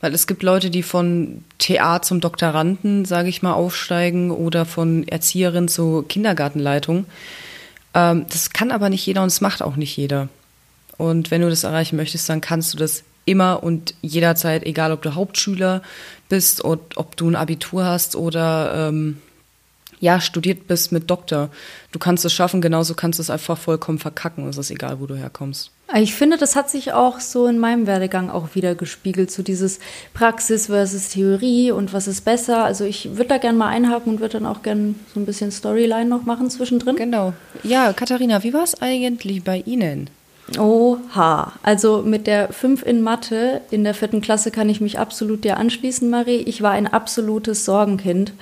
Weil 0.02 0.14
es 0.14 0.28
gibt 0.28 0.44
Leute, 0.44 0.70
die 0.70 0.84
von 0.84 1.46
TA 1.58 2.02
zum 2.02 2.20
Doktoranden, 2.20 3.06
sage 3.06 3.30
ich 3.30 3.42
mal, 3.42 3.54
aufsteigen 3.54 4.30
oder 4.30 4.66
von 4.66 5.08
Erzieherin 5.08 5.70
zur 5.70 6.06
Kindergartenleitung. 6.06 7.06
Ähm, 7.94 8.26
das 8.30 8.50
kann 8.50 8.72
aber 8.72 8.90
nicht 8.90 9.06
jeder 9.06 9.22
und 9.22 9.28
es 9.28 9.40
macht 9.40 9.62
auch 9.62 9.78
nicht 9.78 9.96
jeder. 9.96 10.28
Und 10.98 11.32
wenn 11.32 11.42
du 11.42 11.50
das 11.50 11.64
erreichen 11.64 11.96
möchtest, 11.96 12.30
dann 12.30 12.42
kannst 12.42 12.74
du 12.74 12.78
das 12.78 13.04
immer 13.26 13.64
und 13.64 13.96
jederzeit, 14.02 14.64
egal 14.64 14.92
ob 14.92 15.02
du 15.02 15.16
Hauptschüler 15.16 15.82
bist 16.30 16.62
und 16.62 16.98
ob 16.98 17.18
du 17.18 17.30
ein 17.30 17.36
Abitur 17.36 17.86
hast 17.86 18.16
oder 18.16 18.90
ähm, 18.90 19.18
ja, 20.00 20.20
studiert 20.20 20.68
bist 20.68 20.92
mit 20.92 21.10
Doktor. 21.10 21.50
Du 21.92 22.00
kannst 22.00 22.26
es 22.26 22.34
schaffen, 22.34 22.62
genauso 22.62 22.94
kannst 22.94 23.20
du 23.20 23.24
es 23.24 23.30
einfach 23.30 23.58
vollkommen 23.58 23.98
verkacken. 23.98 24.48
Es 24.48 24.58
ist 24.58 24.70
egal, 24.70 25.00
wo 25.00 25.08
du 25.08 25.16
herkommst. 25.16 25.72
Ich 25.96 26.16
finde, 26.16 26.38
das 26.38 26.56
hat 26.56 26.70
sich 26.70 26.94
auch 26.94 27.20
so 27.20 27.46
in 27.46 27.60
meinem 27.60 27.86
Werdegang 27.86 28.30
auch 28.30 28.56
wieder 28.56 28.74
gespiegelt, 28.74 29.32
so 29.32 29.44
dieses 29.44 29.80
Praxis 30.14 30.66
versus 30.66 31.10
Theorie 31.10 31.72
und 31.72 31.94
was 31.94 32.08
ist 32.08 32.26
besser. 32.26 32.64
Also 32.64 32.86
ich 32.86 33.18
würde 33.18 33.30
da 33.30 33.38
gerne 33.38 33.58
mal 33.58 33.70
einhaken 33.70 34.14
und 34.14 34.20
würde 34.20 34.40
dann 34.40 34.48
auch 34.48 34.64
gerne 34.64 34.96
so 35.14 35.20
ein 35.20 35.28
bisschen 35.28 35.52
Storyline 35.52 36.10
noch 36.10 36.24
machen 36.24 36.50
zwischendrin. 36.50 36.96
Genau. 36.96 37.34
Ja, 37.64 37.94
Katharina, 37.94 38.44
wie 38.44 38.54
war 38.54 38.64
es 38.64 38.82
eigentlich 38.82 39.44
bei 39.44 39.60
Ihnen? 39.66 40.10
Oha, 40.60 41.54
also 41.64 42.04
mit 42.04 42.28
der 42.28 42.54
5 42.54 42.84
in 42.84 43.02
Mathe 43.02 43.62
in 43.72 43.84
der 43.84 43.96
vierten 43.96 44.22
Klasse 44.22 44.52
kann 44.52 44.70
ich 44.70 44.80
mich 44.80 45.00
absolut 45.00 45.44
dir 45.44 45.58
anschließen, 45.58 46.10
Marie. 46.10 46.38
Ich 46.38 46.62
war 46.62 46.72
ein 46.72 46.88
absolutes 46.88 47.66
Sorgenkind, 47.66 48.34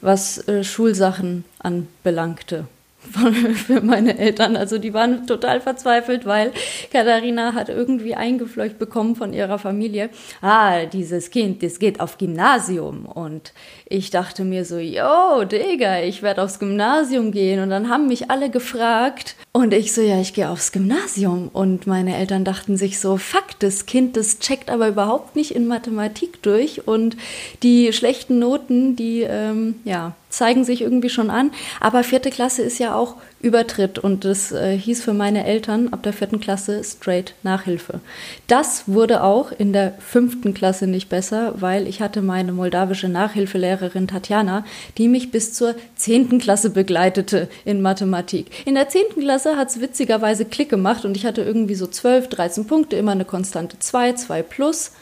was 0.00 0.48
äh, 0.48 0.64
Schulsachen 0.64 1.44
anbelangte. 1.58 2.66
für 3.66 3.80
meine 3.80 4.18
Eltern. 4.18 4.56
Also 4.56 4.78
die 4.78 4.94
waren 4.94 5.26
total 5.26 5.60
verzweifelt, 5.60 6.24
weil 6.24 6.52
Katharina 6.92 7.54
hat 7.54 7.68
irgendwie 7.68 8.14
eingefleucht 8.14 8.78
bekommen 8.78 9.16
von 9.16 9.32
ihrer 9.32 9.58
Familie. 9.58 10.10
Ah, 10.40 10.86
dieses 10.86 11.30
Kind, 11.30 11.62
das 11.62 11.78
geht 11.78 12.00
auf 12.00 12.18
Gymnasium. 12.18 13.06
Und 13.06 13.52
ich 13.86 14.10
dachte 14.10 14.44
mir 14.44 14.64
so, 14.64 14.78
yo, 14.78 15.44
Digga, 15.44 16.00
ich 16.02 16.22
werde 16.22 16.42
aufs 16.42 16.58
Gymnasium 16.58 17.32
gehen. 17.32 17.60
Und 17.60 17.70
dann 17.70 17.88
haben 17.88 18.06
mich 18.06 18.30
alle 18.30 18.50
gefragt. 18.50 19.36
Und 19.52 19.74
ich 19.74 19.92
so, 19.92 20.00
ja, 20.00 20.20
ich 20.20 20.32
gehe 20.32 20.48
aufs 20.48 20.72
Gymnasium. 20.72 21.50
Und 21.52 21.86
meine 21.86 22.16
Eltern 22.16 22.44
dachten 22.44 22.76
sich 22.76 23.00
so, 23.00 23.16
fuck, 23.16 23.58
das 23.58 23.86
Kind, 23.86 24.16
das 24.16 24.38
checkt 24.38 24.70
aber 24.70 24.88
überhaupt 24.88 25.36
nicht 25.36 25.54
in 25.54 25.66
Mathematik 25.66 26.42
durch. 26.42 26.86
Und 26.86 27.16
die 27.62 27.92
schlechten 27.92 28.38
Noten, 28.38 28.96
die, 28.96 29.22
ähm, 29.22 29.74
ja, 29.84 30.14
zeigen 30.32 30.64
sich 30.64 30.82
irgendwie 30.82 31.10
schon 31.10 31.30
an. 31.30 31.52
Aber 31.80 32.02
vierte 32.02 32.30
Klasse 32.30 32.62
ist 32.62 32.78
ja 32.78 32.94
auch 32.94 33.16
Übertritt 33.40 33.98
und 33.98 34.24
das 34.24 34.52
äh, 34.52 34.78
hieß 34.78 35.02
für 35.02 35.14
meine 35.14 35.44
Eltern 35.44 35.88
ab 35.92 36.04
der 36.04 36.12
vierten 36.12 36.38
Klasse 36.38 36.82
straight 36.84 37.34
Nachhilfe. 37.42 37.98
Das 38.46 38.84
wurde 38.86 39.24
auch 39.24 39.50
in 39.50 39.72
der 39.72 39.94
fünften 39.98 40.54
Klasse 40.54 40.86
nicht 40.86 41.08
besser, 41.08 41.54
weil 41.56 41.88
ich 41.88 42.00
hatte 42.00 42.22
meine 42.22 42.52
moldawische 42.52 43.08
Nachhilfelehrerin 43.08 44.06
Tatjana, 44.06 44.64
die 44.96 45.08
mich 45.08 45.32
bis 45.32 45.54
zur 45.54 45.74
zehnten 45.96 46.38
Klasse 46.38 46.70
begleitete 46.70 47.48
in 47.64 47.82
Mathematik. 47.82 48.46
In 48.64 48.76
der 48.76 48.88
zehnten 48.88 49.20
Klasse 49.22 49.56
hat 49.56 49.70
es 49.70 49.80
witzigerweise 49.80 50.44
Klick 50.44 50.68
gemacht 50.68 51.04
und 51.04 51.16
ich 51.16 51.26
hatte 51.26 51.42
irgendwie 51.42 51.74
so 51.74 51.88
12, 51.88 52.28
13 52.28 52.66
Punkte, 52.68 52.94
immer 52.94 53.12
eine 53.12 53.24
konstante 53.24 53.78
2, 53.80 54.12
2 54.12 54.42
plus. 54.42 54.92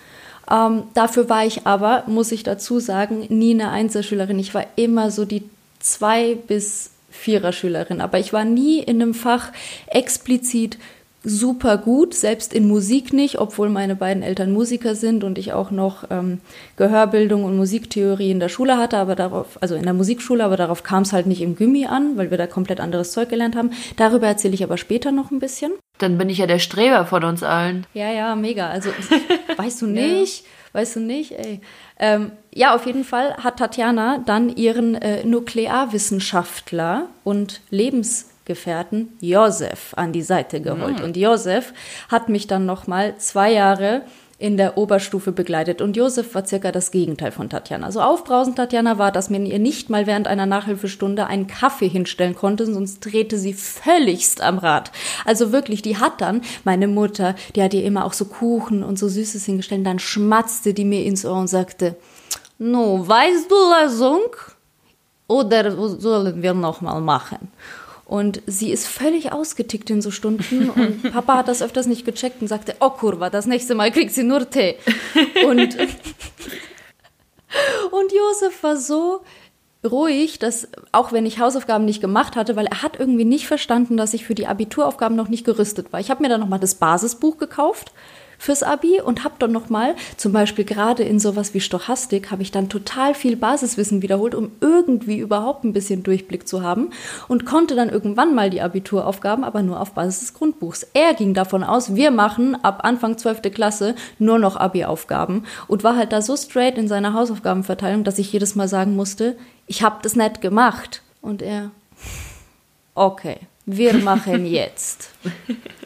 Ähm, 0.50 0.84
dafür 0.94 1.28
war 1.28 1.46
ich 1.46 1.66
aber, 1.66 2.04
muss 2.06 2.32
ich 2.32 2.42
dazu 2.42 2.80
sagen, 2.80 3.26
nie 3.28 3.52
eine 3.54 3.70
Einzelschülerin. 3.70 4.38
Ich 4.38 4.54
war 4.54 4.66
immer 4.76 5.10
so 5.10 5.24
die 5.24 5.44
zwei 5.78 6.34
bis 6.34 6.90
Vierer-Schülerin, 7.10 8.00
aber 8.00 8.18
ich 8.18 8.32
war 8.32 8.44
nie 8.44 8.80
in 8.80 9.02
einem 9.02 9.14
Fach 9.14 9.52
explizit 9.86 10.78
super 11.22 11.76
gut, 11.76 12.14
selbst 12.14 12.52
in 12.54 12.66
Musik 12.66 13.12
nicht, 13.12 13.38
obwohl 13.38 13.68
meine 13.68 13.94
beiden 13.94 14.22
Eltern 14.22 14.52
Musiker 14.52 14.94
sind 14.94 15.22
und 15.22 15.36
ich 15.38 15.52
auch 15.52 15.70
noch 15.70 16.04
ähm, 16.10 16.40
Gehörbildung 16.76 17.44
und 17.44 17.56
Musiktheorie 17.56 18.30
in 18.30 18.40
der 18.40 18.48
Schule 18.48 18.78
hatte, 18.78 18.96
aber 18.96 19.16
darauf, 19.16 19.58
also 19.60 19.74
in 19.74 19.82
der 19.82 19.92
Musikschule, 19.92 20.42
aber 20.44 20.56
darauf 20.56 20.82
kam 20.82 21.02
es 21.02 21.12
halt 21.12 21.26
nicht 21.26 21.42
im 21.42 21.56
Gimmi 21.56 21.86
an, 21.86 22.16
weil 22.16 22.30
wir 22.30 22.38
da 22.38 22.46
komplett 22.46 22.80
anderes 22.80 23.12
Zeug 23.12 23.28
gelernt 23.28 23.54
haben. 23.54 23.72
Darüber 23.96 24.26
erzähle 24.26 24.54
ich 24.54 24.64
aber 24.64 24.78
später 24.78 25.12
noch 25.12 25.30
ein 25.30 25.40
bisschen. 25.40 25.72
Dann 25.98 26.16
bin 26.16 26.30
ich 26.30 26.38
ja 26.38 26.46
der 26.46 26.58
Streber 26.58 27.04
von 27.04 27.24
uns 27.24 27.42
allen. 27.42 27.86
Ja, 27.92 28.10
ja, 28.10 28.34
mega. 28.34 28.70
Also 28.70 28.90
weißt 29.56 29.82
du 29.82 29.86
nicht, 29.86 30.44
weißt 30.72 30.96
du 30.96 31.00
nicht, 31.00 31.32
ey. 31.32 31.60
Ähm, 31.98 32.32
ja, 32.54 32.74
auf 32.74 32.86
jeden 32.86 33.04
Fall 33.04 33.34
hat 33.36 33.58
Tatjana 33.58 34.22
dann 34.24 34.48
ihren 34.56 34.94
äh, 34.94 35.24
Nuklearwissenschaftler 35.24 37.08
und 37.24 37.60
Lebensgefährten 38.50 39.08
Josef 39.20 39.94
an 39.96 40.12
die 40.12 40.22
Seite 40.22 40.60
geholt. 40.60 40.98
Mhm. 40.98 41.04
Und 41.04 41.16
Josef 41.16 41.72
hat 42.08 42.28
mich 42.28 42.46
dann 42.46 42.66
noch 42.66 42.86
mal 42.86 43.16
zwei 43.18 43.52
Jahre 43.52 44.02
in 44.38 44.56
der 44.56 44.78
Oberstufe 44.78 45.32
begleitet. 45.32 45.82
Und 45.82 45.96
Josef 45.96 46.34
war 46.34 46.46
circa 46.46 46.72
das 46.72 46.90
Gegenteil 46.90 47.30
von 47.30 47.50
Tatjana. 47.50 47.92
So 47.92 48.00
aufbrausend 48.00 48.56
Tatjana 48.56 48.96
war, 48.96 49.12
dass 49.12 49.28
man 49.28 49.44
ihr 49.44 49.58
nicht 49.58 49.90
mal 49.90 50.06
während 50.06 50.26
einer 50.26 50.46
Nachhilfestunde 50.46 51.26
einen 51.26 51.46
Kaffee 51.46 51.88
hinstellen 51.88 52.34
konnte, 52.34 52.64
sonst 52.64 53.00
drehte 53.00 53.36
sie 53.38 53.52
völligst 53.52 54.40
am 54.40 54.58
Rad. 54.58 54.92
Also 55.26 55.52
wirklich, 55.52 55.82
die 55.82 55.98
hat 55.98 56.22
dann, 56.22 56.40
meine 56.64 56.88
Mutter, 56.88 57.34
die 57.54 57.62
hat 57.62 57.74
ihr 57.74 57.84
immer 57.84 58.06
auch 58.06 58.14
so 58.14 58.24
Kuchen 58.24 58.82
und 58.82 58.98
so 58.98 59.08
Süßes 59.08 59.44
hingestellt, 59.44 59.86
dann 59.86 59.98
schmatzte 59.98 60.72
die 60.72 60.86
mir 60.86 61.04
ins 61.04 61.26
Ohr 61.26 61.38
und 61.38 61.48
sagte, 61.48 61.96
no, 62.58 63.06
weißt 63.06 63.50
du 63.50 63.56
Lösung? 63.82 64.22
Oder 65.30 65.70
sollen 65.70 66.42
wir 66.42 66.54
nochmal 66.54 67.00
machen? 67.00 67.52
Und 68.10 68.42
sie 68.46 68.72
ist 68.72 68.88
völlig 68.88 69.30
ausgetickt 69.30 69.88
in 69.88 70.02
so 70.02 70.10
Stunden. 70.10 70.68
Und 70.70 71.02
Papa 71.12 71.36
hat 71.36 71.46
das 71.46 71.62
öfters 71.62 71.86
nicht 71.86 72.04
gecheckt 72.04 72.42
und 72.42 72.48
sagte, 72.48 72.74
oh 72.80 72.90
Kurva, 72.90 73.30
das 73.30 73.46
nächste 73.46 73.76
Mal 73.76 73.92
kriegt 73.92 74.10
sie 74.12 74.24
nur 74.24 74.50
Tee. 74.50 74.74
Und, 75.46 75.76
und 77.92 78.12
Josef 78.12 78.62
war 78.62 78.76
so 78.76 79.20
ruhig, 79.84 80.40
dass 80.40 80.68
auch 80.90 81.12
wenn 81.12 81.24
ich 81.24 81.38
Hausaufgaben 81.38 81.84
nicht 81.84 82.00
gemacht 82.00 82.34
hatte, 82.34 82.56
weil 82.56 82.66
er 82.66 82.82
hat 82.82 82.98
irgendwie 82.98 83.24
nicht 83.24 83.46
verstanden, 83.46 83.96
dass 83.96 84.12
ich 84.12 84.24
für 84.24 84.34
die 84.34 84.48
Abituraufgaben 84.48 85.16
noch 85.16 85.28
nicht 85.28 85.44
gerüstet 85.44 85.92
war. 85.92 86.00
Ich 86.00 86.10
habe 86.10 86.20
mir 86.22 86.28
dann 86.28 86.40
nochmal 86.40 86.58
das 86.58 86.74
Basisbuch 86.74 87.38
gekauft 87.38 87.92
fürs 88.40 88.62
Abi 88.62 89.02
und 89.02 89.22
habe 89.22 89.34
dann 89.38 89.52
nochmal, 89.52 89.94
zum 90.16 90.32
Beispiel 90.32 90.64
gerade 90.64 91.04
in 91.04 91.20
sowas 91.20 91.52
wie 91.52 91.60
Stochastik, 91.60 92.30
habe 92.30 92.40
ich 92.40 92.50
dann 92.50 92.70
total 92.70 93.14
viel 93.14 93.36
Basiswissen 93.36 94.00
wiederholt, 94.00 94.34
um 94.34 94.50
irgendwie 94.62 95.18
überhaupt 95.18 95.62
ein 95.62 95.74
bisschen 95.74 96.02
Durchblick 96.02 96.48
zu 96.48 96.62
haben 96.62 96.90
und 97.28 97.44
konnte 97.44 97.76
dann 97.76 97.90
irgendwann 97.90 98.34
mal 98.34 98.48
die 98.48 98.62
Abituraufgaben, 98.62 99.44
aber 99.44 99.62
nur 99.62 99.78
auf 99.78 99.92
Basis 99.92 100.20
des 100.20 100.34
Grundbuchs. 100.34 100.86
Er 100.94 101.12
ging 101.12 101.34
davon 101.34 101.62
aus, 101.62 101.94
wir 101.94 102.10
machen 102.10 102.56
ab 102.64 102.80
Anfang 102.82 103.18
12. 103.18 103.42
Klasse 103.52 103.94
nur 104.18 104.38
noch 104.38 104.56
Abi-Aufgaben 104.56 105.44
und 105.68 105.84
war 105.84 105.96
halt 105.96 106.12
da 106.12 106.22
so 106.22 106.34
straight 106.34 106.78
in 106.78 106.88
seiner 106.88 107.12
Hausaufgabenverteilung, 107.12 108.04
dass 108.04 108.18
ich 108.18 108.32
jedes 108.32 108.54
Mal 108.54 108.68
sagen 108.68 108.96
musste, 108.96 109.36
ich 109.66 109.82
habe 109.82 109.96
das 110.02 110.16
nicht 110.16 110.40
gemacht. 110.40 111.02
Und 111.20 111.42
er, 111.42 111.70
okay 112.94 113.49
wir 113.76 113.94
machen 113.94 114.46
jetzt. 114.46 115.10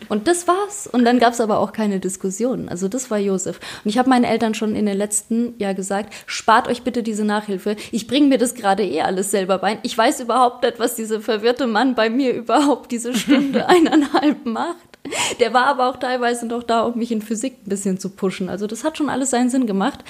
Und 0.09 0.29
das 0.29 0.47
war's. 0.47 0.87
Und 0.87 1.05
dann 1.05 1.19
gab 1.19 1.33
es 1.33 1.41
aber 1.41 1.59
auch 1.59 1.73
keine 1.73 2.01
Diskussion. 2.01 2.69
Also 2.69 2.89
das 2.89 3.11
war 3.11 3.19
Josef. 3.19 3.59
Und 3.85 3.91
ich 3.91 3.99
habe 3.99 4.09
meinen 4.09 4.25
Eltern 4.25 4.55
schon 4.55 4.77
in 4.77 4.87
den 4.87 4.97
letzten 4.97 5.59
Jahr 5.59 5.75
gesagt, 5.75 6.15
spart 6.27 6.69
euch 6.69 6.83
bitte 6.83 7.03
diese 7.03 7.25
Nachhilfe. 7.25 7.77
Ich 7.91 8.07
bringe 8.07 8.29
mir 8.29 8.39
das 8.39 8.55
gerade 8.55 8.85
eh 8.85 9.03
alles 9.03 9.31
selber 9.31 9.59
bei. 9.59 9.79
Ich 9.83 9.97
weiß 9.97 10.21
überhaupt 10.21 10.63
nicht, 10.63 10.79
was 10.79 10.95
dieser 10.95 11.21
verwirrte 11.21 11.67
Mann 11.67 11.95
bei 11.95 12.11
mir 12.11 12.33
überhaupt 12.35 12.93
diese 12.93 13.15
Stunde 13.15 13.67
eineinhalb 13.69 14.45
macht. 14.47 14.94
Der 15.41 15.53
war 15.53 15.67
aber 15.67 15.89
auch 15.89 15.97
teilweise 15.97 16.47
noch 16.47 16.63
da, 16.63 16.83
um 16.83 16.99
mich 16.99 17.13
in 17.13 17.23
Physik 17.23 17.59
ein 17.65 17.69
bisschen 17.69 17.99
zu 17.99 18.09
pushen. 18.11 18.49
Also 18.49 18.67
das 18.67 18.85
hat 18.85 18.97
schon 18.97 19.11
alles 19.11 19.31
seinen 19.31 19.51
Sinn 19.51 19.67
gemacht. 19.67 20.01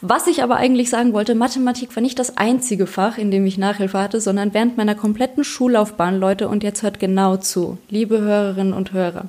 Was 0.00 0.26
ich 0.26 0.42
aber 0.42 0.56
eigentlich 0.56 0.90
sagen 0.90 1.12
wollte, 1.12 1.34
Mathematik 1.34 1.94
war 1.94 2.02
nicht 2.02 2.18
das 2.18 2.36
einzige 2.36 2.86
Fach, 2.86 3.18
in 3.18 3.30
dem 3.30 3.46
ich 3.46 3.58
Nachhilfe 3.58 3.98
hatte, 3.98 4.20
sondern 4.20 4.54
während 4.54 4.76
meiner 4.76 4.94
kompletten 4.94 5.44
Schullaufbahn, 5.44 6.18
Leute, 6.18 6.48
und 6.48 6.62
jetzt 6.62 6.82
hört 6.82 6.98
genau 6.98 7.36
zu, 7.36 7.78
liebe 7.88 8.20
Hörerinnen 8.20 8.72
und 8.72 8.92
Hörer. 8.92 9.26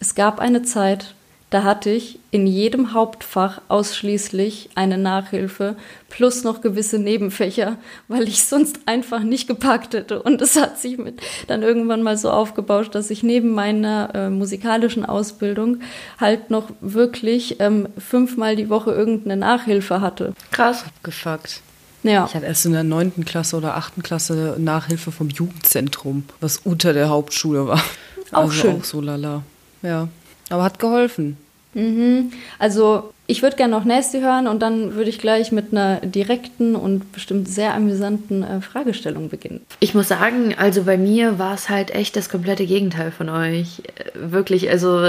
Es 0.00 0.14
gab 0.14 0.40
eine 0.40 0.62
Zeit, 0.62 1.14
da 1.52 1.64
hatte 1.64 1.90
ich 1.90 2.18
in 2.30 2.46
jedem 2.46 2.94
Hauptfach 2.94 3.60
ausschließlich 3.68 4.70
eine 4.74 4.96
Nachhilfe 4.96 5.76
plus 6.08 6.44
noch 6.44 6.62
gewisse 6.62 6.98
Nebenfächer, 6.98 7.76
weil 8.08 8.26
ich 8.26 8.44
sonst 8.44 8.80
einfach 8.86 9.22
nicht 9.22 9.48
gepackt 9.48 9.92
hätte. 9.92 10.22
Und 10.22 10.40
es 10.40 10.56
hat 10.56 10.78
sich 10.78 10.96
mit 10.96 11.20
dann 11.48 11.62
irgendwann 11.62 12.02
mal 12.02 12.16
so 12.16 12.30
aufgebauscht, 12.30 12.94
dass 12.94 13.10
ich 13.10 13.22
neben 13.22 13.50
meiner 13.50 14.14
äh, 14.14 14.30
musikalischen 14.30 15.04
Ausbildung 15.04 15.80
halt 16.18 16.48
noch 16.48 16.70
wirklich 16.80 17.60
ähm, 17.60 17.86
fünfmal 17.98 18.56
die 18.56 18.70
Woche 18.70 18.92
irgendeine 18.92 19.36
Nachhilfe 19.36 20.00
hatte. 20.00 20.32
Krass. 20.52 20.86
Abgefuckt. 20.86 21.60
Ja. 22.02 22.24
Ich 22.24 22.34
hatte 22.34 22.46
erst 22.46 22.64
in 22.64 22.72
der 22.72 22.82
neunten 22.82 23.26
Klasse 23.26 23.58
oder 23.58 23.76
achten 23.76 24.02
Klasse 24.02 24.56
Nachhilfe 24.58 25.12
vom 25.12 25.28
Jugendzentrum, 25.28 26.24
was 26.40 26.56
unter 26.56 26.94
der 26.94 27.10
Hauptschule 27.10 27.66
war. 27.66 27.84
Auch 28.32 28.44
also 28.44 28.52
schön. 28.52 28.80
Auch 28.80 28.84
so 28.84 29.02
lala. 29.02 29.42
Ja. 29.82 30.08
Aber 30.52 30.62
hat 30.62 30.78
geholfen. 30.78 31.36
Mhm. 31.74 32.32
Also 32.58 33.12
ich 33.26 33.42
würde 33.42 33.56
gerne 33.56 33.74
noch 33.74 33.84
Nasty 33.84 34.20
hören 34.20 34.46
und 34.46 34.60
dann 34.60 34.94
würde 34.94 35.08
ich 35.08 35.18
gleich 35.18 35.52
mit 35.52 35.72
einer 35.72 36.00
direkten 36.00 36.76
und 36.76 37.12
bestimmt 37.12 37.48
sehr 37.48 37.72
amüsanten 37.74 38.42
äh, 38.42 38.60
Fragestellung 38.60 39.30
beginnen. 39.30 39.64
Ich 39.80 39.94
muss 39.94 40.08
sagen, 40.08 40.54
also 40.58 40.82
bei 40.82 40.98
mir 40.98 41.38
war 41.38 41.54
es 41.54 41.70
halt 41.70 41.92
echt 41.94 42.16
das 42.16 42.28
komplette 42.28 42.66
Gegenteil 42.66 43.10
von 43.10 43.30
euch. 43.30 43.80
Äh, 43.96 44.10
wirklich, 44.14 44.68
also 44.68 45.02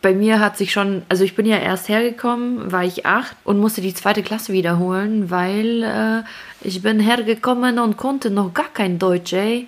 bei 0.00 0.14
mir 0.14 0.40
hat 0.40 0.56
sich 0.56 0.72
schon, 0.72 1.02
also 1.10 1.22
ich 1.22 1.36
bin 1.36 1.44
ja 1.44 1.58
erst 1.58 1.90
hergekommen, 1.90 2.72
war 2.72 2.84
ich 2.84 3.04
acht 3.04 3.36
und 3.44 3.58
musste 3.58 3.82
die 3.82 3.92
zweite 3.92 4.22
Klasse 4.22 4.54
wiederholen, 4.54 5.30
weil 5.30 5.82
äh, 5.82 6.66
ich 6.66 6.80
bin 6.80 6.98
hergekommen 6.98 7.78
und 7.78 7.98
konnte 7.98 8.30
noch 8.30 8.54
gar 8.54 8.72
kein 8.72 8.98
Deutsch, 8.98 9.34
ey 9.34 9.66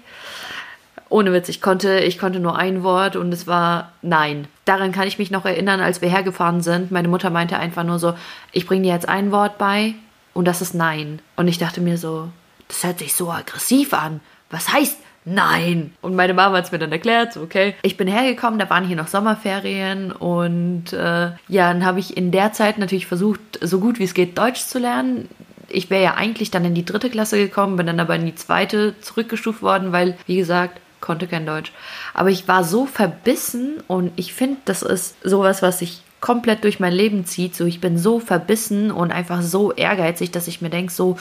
ohne 1.13 1.33
Witz, 1.33 1.49
ich 1.49 1.61
konnte, 1.61 2.01
ich 2.01 2.19
konnte 2.19 2.41
nur 2.41 2.57
ein 2.57 2.83
Wort 2.83 3.17
und 3.17 3.33
es 3.33 3.47
war 3.47 3.93
Nein. 4.03 4.49
Daran 4.65 4.93
kann 4.93 5.07
ich 5.07 5.19
mich 5.19 5.31
noch 5.31 5.45
erinnern, 5.45 5.81
als 5.81 6.01
wir 6.01 6.09
hergefahren 6.09 6.63
sind. 6.63 6.91
Meine 6.91 7.09
Mutter 7.09 7.31
meinte 7.31 7.59
einfach 7.59 7.85
nur 7.85 7.99
so, 7.99 8.15
ich 8.53 8.67
bringe 8.67 8.83
dir 8.83 8.93
jetzt 8.93 9.09
ein 9.09 9.31
Wort 9.31 9.59
bei 9.59 9.95
und 10.35 10.47
das 10.47 10.63
ist 10.63 10.75
Nein. 10.75 11.21
Und 11.37 11.49
ich 11.49 11.59
dachte 11.59 11.81
mir 11.81 11.99
so, 11.99 12.29
das 12.69 12.83
hört 12.85 12.99
sich 12.99 13.15
so 13.15 13.31
aggressiv 13.31 13.93
an. 13.93 14.21
Was 14.51 14.73
heißt 14.73 14.99
Nein? 15.25 15.93
Und 16.01 16.17
meine 16.17 16.35
Mama 16.35 16.57
hat 16.57 16.65
es 16.65 16.73
mir 16.73 16.79
dann 16.79 16.93
erklärt, 16.93 17.35
so 17.35 17.43
okay. 17.43 17.75
Ich 17.83 17.97
bin 17.97 18.09
hergekommen, 18.09 18.59
da 18.59 18.69
waren 18.71 18.87
hier 18.87 18.97
noch 18.97 19.09
Sommerferien 19.09 20.13
und 20.13 20.93
äh, 20.93 21.31
ja, 21.49 21.73
dann 21.73 21.85
habe 21.85 22.01
ich 22.01 22.17
in 22.17 22.33
der 22.33 22.53
Zeit 22.53 22.79
natürlich 22.79 23.07
versucht, 23.07 23.41
so 23.61 23.79
gut 23.79 23.99
wie 23.99 24.05
es 24.05 24.15
geht 24.15 24.39
Deutsch 24.39 24.65
zu 24.67 24.79
lernen 24.79 25.29
ich 25.73 25.91
wäre 25.91 26.03
ja 26.03 26.15
eigentlich 26.15 26.51
dann 26.51 26.65
in 26.65 26.75
die 26.75 26.85
dritte 26.85 27.11
Klasse 27.11 27.39
gekommen, 27.39 27.77
bin 27.77 27.87
dann 27.87 28.01
aber 28.01 28.15
in 28.15 28.27
die 28.27 28.35
zweite 28.35 28.95
zurückgestuft 29.01 29.63
worden, 29.63 29.93
weil, 29.93 30.17
wie 30.27 30.37
gesagt, 30.37 30.82
konnte 31.03 31.27
kein 31.27 31.45
Deutsch. 31.45 31.73
Aber 32.15 32.31
ich 32.31 32.49
war 32.49 32.65
so 32.65 32.87
verbissen 32.87 33.83
und 33.89 34.13
ich 34.17 34.33
finde, 34.33 34.57
das 34.65 34.81
ist 34.81 35.17
sowas, 35.23 35.61
was 35.61 35.81
sich 35.81 36.01
komplett 36.23 36.65
durch 36.65 36.81
mein 36.81 36.95
Leben 36.95 37.27
zieht. 37.27 37.55
So, 37.55 37.67
ich 37.67 37.81
bin 37.81 37.99
so 37.99 38.21
verbissen 38.21 38.91
und 38.91 39.13
einfach 39.13 39.43
so 39.43 39.73
ehrgeizig, 39.73 40.31
dass 40.31 40.49
ich 40.49 40.63
mir 40.63 40.71
denke, 40.71 40.93
so, 40.93 41.19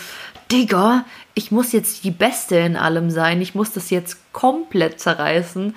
Digga, 0.49 1.03
ich 1.33 1.51
muss 1.51 1.73
jetzt 1.73 2.05
die 2.05 2.11
Beste 2.11 2.55
in 2.57 2.77
allem 2.77 3.09
sein. 3.09 3.41
Ich 3.41 3.55
muss 3.55 3.73
das 3.73 3.89
jetzt 3.89 4.17
komplett 4.31 5.01
zerreißen. 5.01 5.75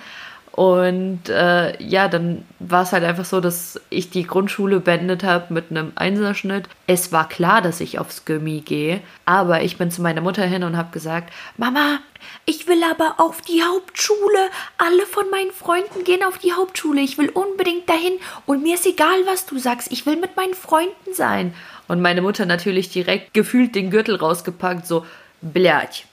Und 0.55 1.27
äh, 1.27 1.83
ja, 1.83 2.07
dann 2.07 2.45
war 2.59 2.83
es 2.83 2.93
halt 2.93 3.03
einfach 3.03 3.25
so, 3.25 3.41
dass 3.41 3.77
ich 3.89 4.09
die 4.09 4.25
Grundschule 4.25 4.79
beendet 4.79 5.25
habe 5.25 5.53
mit 5.53 5.69
einem 5.69 5.91
Einserschnitt. 5.95 6.69
Es 6.87 7.11
war 7.11 7.27
klar, 7.27 7.61
dass 7.61 7.81
ich 7.81 7.99
aufs 7.99 8.23
Gummi 8.23 8.61
gehe, 8.61 9.01
aber 9.25 9.63
ich 9.63 9.77
bin 9.77 9.91
zu 9.91 10.01
meiner 10.01 10.21
Mutter 10.21 10.45
hin 10.45 10.63
und 10.63 10.77
habe 10.77 10.93
gesagt, 10.93 11.33
Mama, 11.57 11.99
ich 12.45 12.69
will 12.69 12.81
aber 12.89 13.15
auf 13.17 13.41
die 13.41 13.63
Hauptschule. 13.63 14.49
Alle 14.77 15.05
von 15.05 15.29
meinen 15.29 15.51
Freunden 15.51 16.05
gehen 16.05 16.23
auf 16.23 16.37
die 16.37 16.53
Hauptschule. 16.53 17.01
Ich 17.01 17.17
will 17.17 17.27
unbedingt 17.31 17.89
dahin 17.89 18.13
und 18.45 18.63
mir 18.63 18.75
ist 18.75 18.85
egal, 18.85 19.25
was 19.25 19.45
du 19.45 19.59
sagst. 19.59 19.91
Ich 19.91 20.05
will 20.05 20.15
mit 20.15 20.37
meinen 20.37 20.53
Freunden 20.53 21.13
sein. 21.13 21.53
Und 21.89 21.99
meine 21.99 22.21
Mutter 22.21 22.45
natürlich 22.45 22.87
direkt 22.89 23.33
gefühlt 23.33 23.75
den 23.75 23.89
Gürtel 23.91 24.15
rausgepackt, 24.15 24.87
so, 24.87 25.05
Blärch, 25.41 26.05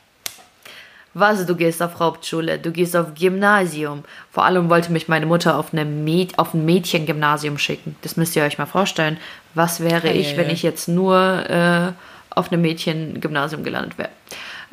was, 1.15 1.45
du 1.45 1.55
gehst 1.55 1.83
auf 1.83 1.99
Hauptschule, 1.99 2.59
du 2.59 2.71
gehst 2.71 2.97
auf 2.97 3.15
Gymnasium. 3.15 4.05
Vor 4.31 4.45
allem 4.45 4.71
wollte 4.71 4.91
mich 4.93 5.09
meine 5.09 5.27
Mutter 5.27 5.59
auf, 5.59 5.73
eine 5.73 5.85
Mäd 5.85 6.39
auf 6.39 6.55
ein 6.55 6.65
Mädchengymnasium 6.65 7.59
schicken. 7.59 7.97
Das 8.01 8.17
müsst 8.17 8.35
ihr 8.35 8.45
euch 8.45 8.57
mal 8.59 8.67
vorstellen. 8.67 9.19
Was 9.55 9.81
wäre 9.81 10.09
Hey. 10.09 10.19
ich, 10.19 10.37
wenn 10.37 10.49
ich 10.49 10.63
jetzt 10.63 10.89
nur 10.89 11.17
äh, 11.51 11.93
auf 12.31 12.51
einem 12.51 12.63
Mädchengymnasium 12.63 13.63
gelandet 13.63 13.99
wäre? 13.99 14.09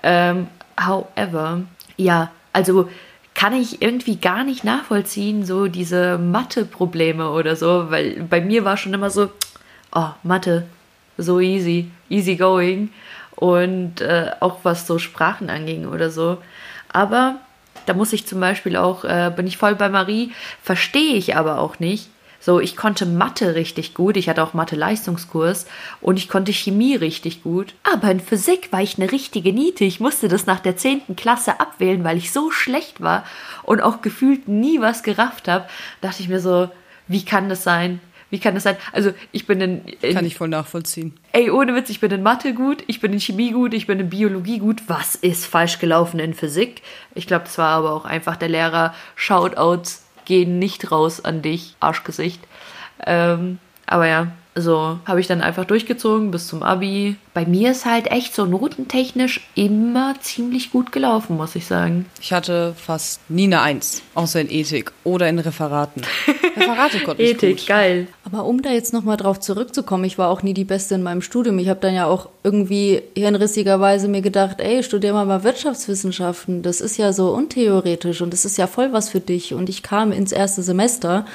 Ähm, 0.01 0.47
however, 0.79 1.63
ja, 1.97 2.31
also 2.53 2.89
kann 3.35 3.53
ich 3.53 3.81
irgendwie 3.81 4.15
gar 4.15 4.43
nicht 4.43 4.63
nachvollziehen, 4.63 5.45
so 5.45 5.67
diese 5.67 6.17
Mathe-Probleme 6.17 7.29
oder 7.31 7.55
so, 7.55 7.89
weil 7.89 8.21
bei 8.29 8.41
mir 8.41 8.65
war 8.65 8.77
schon 8.77 8.93
immer 8.93 9.09
so, 9.09 9.29
oh, 9.93 10.09
Mathe, 10.23 10.67
so 11.17 11.39
easy, 11.39 11.91
easy 12.09 12.35
going 12.35 12.89
und 13.39 14.01
äh, 14.01 14.31
auch 14.41 14.57
was 14.63 14.85
so 14.85 14.99
Sprachen 14.99 15.49
anging 15.49 15.87
oder 15.87 16.09
so. 16.09 16.39
Aber 16.91 17.35
da 17.85 17.93
muss 17.93 18.11
ich 18.11 18.27
zum 18.27 18.41
Beispiel 18.41 18.75
auch, 18.75 19.05
äh, 19.05 19.31
bin 19.33 19.47
ich 19.47 19.57
voll 19.57 19.75
bei 19.75 19.87
Marie, 19.87 20.33
verstehe 20.61 21.15
ich 21.15 21.37
aber 21.37 21.59
auch 21.59 21.79
nicht. 21.79 22.09
So, 22.41 22.59
ich 22.59 22.75
konnte 22.75 23.05
Mathe 23.05 23.55
richtig 23.55 23.93
gut, 23.93 24.17
ich 24.17 24.27
hatte 24.27 24.43
auch 24.43 24.53
Mathe-Leistungskurs 24.53 25.67
und 26.01 26.17
ich 26.17 26.27
konnte 26.27 26.51
Chemie 26.51 26.95
richtig 26.95 27.41
gut. 27.41 27.73
Aber 27.83 28.11
in 28.11 28.19
Physik 28.19 28.73
war 28.73 28.81
ich 28.81 28.97
eine 28.97 29.09
richtige 29.09 29.53
Niete. 29.53 29.85
Ich 29.85 30.01
musste 30.01 30.27
das 30.27 30.45
nach 30.45 30.59
der 30.59 30.75
10. 30.75 31.15
Klasse 31.15 31.61
abwählen, 31.61 32.03
weil 32.03 32.17
ich 32.17 32.33
so 32.33 32.51
schlecht 32.51 32.99
war 32.99 33.23
und 33.63 33.81
auch 33.81 34.01
gefühlt 34.01 34.49
nie 34.49 34.81
was 34.81 35.03
gerafft 35.03 35.47
habe. 35.47 35.65
Dachte 36.01 36.21
ich 36.21 36.27
mir 36.27 36.41
so, 36.41 36.69
wie 37.07 37.23
kann 37.23 37.47
das 37.47 37.63
sein? 37.63 38.01
Wie 38.29 38.39
kann 38.39 38.53
das 38.53 38.63
sein? 38.63 38.77
Also, 38.91 39.11
ich 39.31 39.47
bin 39.47 39.59
in, 39.61 39.85
in 40.01 40.13
Kann 40.13 40.25
ich 40.25 40.35
voll 40.35 40.49
nachvollziehen. 40.49 41.17
Ey, 41.31 41.49
ohne 41.49 41.75
Witz, 41.75 41.89
ich 41.89 41.99
bin 41.99 42.11
in 42.11 42.23
Mathe 42.23 42.53
gut, 42.53 42.83
ich 42.87 43.01
bin 43.01 43.13
in 43.13 43.19
Chemie 43.19 43.51
gut, 43.51 43.73
ich 43.73 43.87
bin 43.87 43.99
in 43.99 44.09
Biologie 44.09 44.59
gut. 44.59 44.83
Was 44.87 45.15
ist 45.15 45.45
falsch 45.45 45.79
gelaufen 45.79 46.19
in 46.19 46.33
Physik? 46.33 46.81
Ich 47.15 47.27
glaube, 47.27 47.45
das 47.45 47.57
war 47.57 47.69
aber 47.69 47.93
auch 47.93 48.05
einfach 48.05 48.35
der 48.35 48.49
Lehrer. 48.49 48.93
Shoutouts 49.15 50.05
gehen 50.25 50.59
nicht 50.59 50.91
raus 50.91 51.25
an 51.25 51.41
dich, 51.41 51.75
Arschgesicht. 51.79 52.41
Ähm, 53.05 53.57
aber 53.87 54.07
ja, 54.07 54.31
so 54.61 54.99
habe 55.05 55.19
ich 55.19 55.27
dann 55.27 55.41
einfach 55.41 55.65
durchgezogen 55.65 56.31
bis 56.31 56.47
zum 56.47 56.63
Abi. 56.63 57.15
Bei 57.33 57.45
mir 57.45 57.71
ist 57.71 57.85
halt 57.85 58.11
echt 58.11 58.35
so 58.35 58.45
notentechnisch 58.45 59.47
immer 59.55 60.15
ziemlich 60.19 60.71
gut 60.71 60.91
gelaufen, 60.91 61.37
muss 61.37 61.55
ich 61.55 61.65
sagen. 61.65 62.05
Ich 62.21 62.33
hatte 62.33 62.73
fast 62.77 63.21
nie 63.29 63.45
eine 63.45 63.61
Eins, 63.61 64.01
außer 64.15 64.41
in 64.41 64.51
Ethik 64.51 64.91
oder 65.03 65.29
in 65.29 65.39
Referaten. 65.39 66.01
Referate 66.55 66.99
konnte 67.05 67.23
ich 67.23 67.31
Ethik, 67.31 67.57
gut. 67.57 67.67
geil. 67.67 68.07
Aber 68.23 68.45
um 68.45 68.61
da 68.61 68.71
jetzt 68.71 68.93
nochmal 68.93 69.17
drauf 69.17 69.39
zurückzukommen, 69.39 70.03
ich 70.03 70.17
war 70.17 70.29
auch 70.29 70.43
nie 70.43 70.53
die 70.53 70.65
Beste 70.65 70.95
in 70.95 71.03
meinem 71.03 71.21
Studium. 71.21 71.57
Ich 71.59 71.69
habe 71.69 71.79
dann 71.79 71.93
ja 71.93 72.05
auch 72.05 72.29
irgendwie 72.43 73.01
hirnrissigerweise 73.15 74.07
mir 74.07 74.21
gedacht, 74.21 74.59
ey, 74.59 74.83
studier 74.83 75.13
mal 75.13 75.25
mal 75.25 75.43
Wirtschaftswissenschaften. 75.43 76.61
Das 76.61 76.81
ist 76.81 76.97
ja 76.97 77.13
so 77.13 77.31
untheoretisch 77.31 78.21
und 78.21 78.31
das 78.33 78.45
ist 78.45 78.57
ja 78.57 78.67
voll 78.67 78.93
was 78.93 79.09
für 79.09 79.19
dich. 79.19 79.53
Und 79.53 79.69
ich 79.69 79.83
kam 79.83 80.11
ins 80.11 80.31
erste 80.31 80.61
Semester 80.61 81.25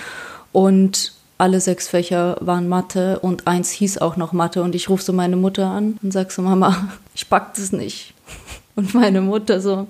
und 0.52 1.12
alle 1.38 1.60
sechs 1.60 1.88
Fächer 1.88 2.36
waren 2.40 2.68
Mathe 2.68 3.18
und 3.20 3.46
eins 3.46 3.70
hieß 3.70 3.98
auch 3.98 4.16
noch 4.16 4.32
Mathe. 4.32 4.62
Und 4.62 4.74
ich 4.74 4.88
rufe 4.88 5.02
so 5.02 5.12
meine 5.12 5.36
Mutter 5.36 5.66
an 5.66 5.98
und 6.02 6.12
sag 6.12 6.30
so, 6.30 6.42
Mama, 6.42 6.88
ich 7.14 7.28
pack 7.28 7.54
das 7.54 7.72
nicht. 7.72 8.14
Und 8.76 8.92
meine 8.92 9.20
Mutter 9.20 9.60
so, 9.60 9.86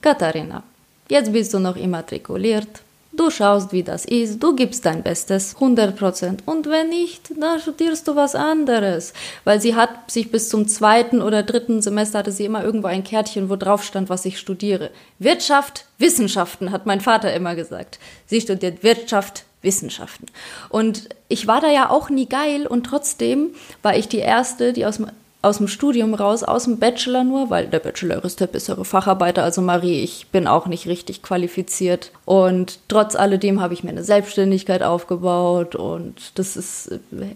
Katharina, 0.00 0.64
jetzt 1.08 1.32
bist 1.32 1.54
du 1.54 1.60
noch 1.60 1.76
immatrikuliert. 1.76 2.82
Du 3.14 3.30
schaust, 3.30 3.72
wie 3.72 3.82
das 3.82 4.06
ist, 4.06 4.42
du 4.42 4.56
gibst 4.56 4.86
dein 4.86 5.02
Bestes, 5.02 5.54
100 5.54 5.96
Prozent. 5.96 6.42
Und 6.46 6.66
wenn 6.66 6.88
nicht, 6.88 7.30
dann 7.38 7.60
studierst 7.60 8.08
du 8.08 8.16
was 8.16 8.34
anderes. 8.34 9.12
Weil 9.44 9.60
sie 9.60 9.76
hat 9.76 10.10
sich 10.10 10.32
bis 10.32 10.48
zum 10.48 10.66
zweiten 10.66 11.20
oder 11.20 11.42
dritten 11.42 11.82
Semester 11.82 12.20
hatte 12.20 12.32
sie 12.32 12.46
immer 12.46 12.64
irgendwo 12.64 12.88
ein 12.88 13.04
Kärtchen, 13.04 13.50
wo 13.50 13.56
drauf 13.56 13.84
stand, 13.84 14.08
was 14.08 14.24
ich 14.24 14.38
studiere. 14.38 14.90
Wirtschaft, 15.18 15.84
Wissenschaften, 15.98 16.72
hat 16.72 16.86
mein 16.86 17.02
Vater 17.02 17.32
immer 17.34 17.54
gesagt. 17.54 17.98
Sie 18.26 18.40
studiert 18.40 18.82
Wirtschaft, 18.82 19.44
Wissenschaften. 19.62 20.26
Und 20.68 21.08
ich 21.28 21.46
war 21.46 21.60
da 21.60 21.70
ja 21.70 21.90
auch 21.90 22.10
nie 22.10 22.28
geil 22.28 22.66
und 22.66 22.84
trotzdem 22.84 23.50
war 23.82 23.96
ich 23.96 24.08
die 24.08 24.18
Erste, 24.18 24.72
die 24.72 24.84
aus 24.84 24.96
dem 24.96 25.06
aus 25.42 25.58
dem 25.58 25.66
Studium 25.66 26.14
raus, 26.14 26.44
aus 26.44 26.64
dem 26.64 26.78
Bachelor 26.78 27.24
nur, 27.24 27.50
weil 27.50 27.66
der 27.66 27.80
Bachelor 27.80 28.24
ist 28.24 28.38
der 28.40 28.46
bessere 28.46 28.84
Facharbeiter. 28.84 29.42
Also 29.42 29.60
Marie, 29.60 30.00
ich 30.00 30.28
bin 30.30 30.46
auch 30.46 30.68
nicht 30.68 30.86
richtig 30.86 31.20
qualifiziert. 31.20 32.12
Und 32.24 32.78
trotz 32.86 33.16
alledem 33.16 33.60
habe 33.60 33.74
ich 33.74 33.82
mir 33.82 33.90
eine 33.90 34.04
Selbstständigkeit 34.04 34.84
aufgebaut 34.84 35.74
und 35.74 36.38
das 36.38 36.56
ist 36.56 36.92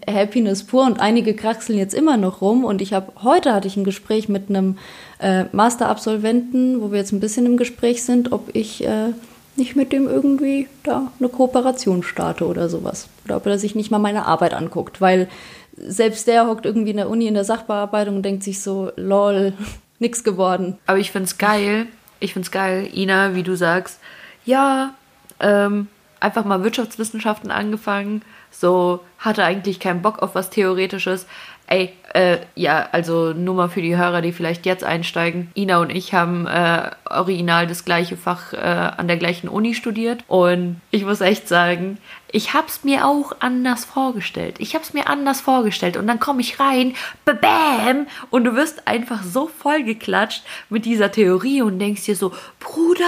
Happiness 0.09 0.63
pur. 0.63 0.85
Und 0.85 1.01
einige 1.01 1.33
kraxeln 1.33 1.77
jetzt 1.77 1.93
immer 1.93 2.15
noch 2.15 2.39
rum. 2.39 2.63
Und 2.63 2.81
ich 2.81 2.93
habe 2.93 3.11
heute 3.23 3.53
hatte 3.53 3.67
ich 3.67 3.75
ein 3.75 3.83
Gespräch 3.83 4.29
mit 4.29 4.49
einem 4.49 4.77
äh, 5.19 5.43
Masterabsolventen, 5.51 6.81
wo 6.81 6.91
wir 6.91 6.99
jetzt 6.99 7.11
ein 7.11 7.19
bisschen 7.19 7.45
im 7.45 7.57
Gespräch 7.57 8.03
sind, 8.03 8.31
ob 8.31 8.55
ich 8.55 8.85
äh, 8.85 9.11
nicht 9.57 9.75
mit 9.75 9.91
dem 9.91 10.07
irgendwie 10.07 10.67
da 10.83 11.11
eine 11.19 11.29
Kooperation 11.29 12.03
starte 12.03 12.45
oder 12.45 12.69
sowas. 12.69 13.09
Oder 13.25 13.37
ob 13.37 13.45
er 13.45 13.57
sich 13.57 13.75
nicht 13.75 13.91
mal 13.91 13.99
meine 13.99 14.25
Arbeit 14.25 14.53
anguckt, 14.53 15.01
weil 15.01 15.27
selbst 15.75 16.27
der 16.27 16.47
hockt 16.47 16.65
irgendwie 16.65 16.91
in 16.91 16.97
der 16.97 17.09
Uni 17.09 17.27
in 17.27 17.33
der 17.33 17.43
Sachbearbeitung 17.43 18.17
und 18.17 18.23
denkt 18.23 18.43
sich 18.43 18.61
so, 18.61 18.91
lol, 18.95 19.53
nix 19.99 20.23
geworden. 20.23 20.77
Aber 20.85 20.99
ich 20.99 21.11
find's 21.11 21.37
geil, 21.37 21.87
ich 22.19 22.33
find's 22.33 22.51
geil, 22.51 22.89
Ina, 22.93 23.35
wie 23.35 23.43
du 23.43 23.55
sagst, 23.55 23.99
ja, 24.45 24.93
ähm, 25.39 25.87
einfach 26.19 26.45
mal 26.45 26.63
Wirtschaftswissenschaften 26.63 27.51
angefangen, 27.51 28.21
so 28.49 29.01
hatte 29.19 29.43
eigentlich 29.43 29.79
keinen 29.79 30.01
Bock 30.01 30.19
auf 30.19 30.35
was 30.35 30.49
Theoretisches. 30.49 31.27
Ey, 31.69 31.91
äh, 32.13 32.37
ja, 32.55 32.87
also 32.93 33.33
nur 33.33 33.53
mal 33.53 33.67
für 33.67 33.81
die 33.81 33.97
Hörer, 33.97 34.21
die 34.21 34.31
vielleicht 34.31 34.65
jetzt 34.65 34.85
einsteigen. 34.85 35.51
Ina 35.53 35.79
und 35.79 35.89
ich 35.89 36.13
haben 36.13 36.47
äh, 36.47 36.91
original 37.09 37.67
das 37.67 37.83
gleiche 37.83 38.15
Fach 38.15 38.53
äh, 38.53 38.57
an 38.57 39.09
der 39.09 39.17
gleichen 39.17 39.49
Uni 39.49 39.73
studiert 39.73 40.23
und 40.27 40.79
ich 40.91 41.03
muss 41.03 41.19
echt 41.19 41.49
sagen, 41.49 41.97
ich 42.31 42.53
hab's 42.53 42.85
mir 42.85 43.05
auch 43.05 43.33
anders 43.41 43.83
vorgestellt. 43.83 44.55
Ich 44.59 44.75
hab's 44.75 44.93
mir 44.93 45.07
anders 45.07 45.41
vorgestellt 45.41 45.97
und 45.97 46.07
dann 46.07 46.21
komme 46.21 46.39
ich 46.39 46.57
rein, 46.57 46.95
bam, 47.25 48.07
und 48.29 48.45
du 48.45 48.55
wirst 48.55 48.87
einfach 48.87 49.23
so 49.23 49.47
vollgeklatscht 49.47 50.43
mit 50.69 50.85
dieser 50.85 51.11
Theorie 51.11 51.61
und 51.61 51.79
denkst 51.79 52.05
dir 52.05 52.15
so, 52.15 52.31
Bruder, 52.61 53.03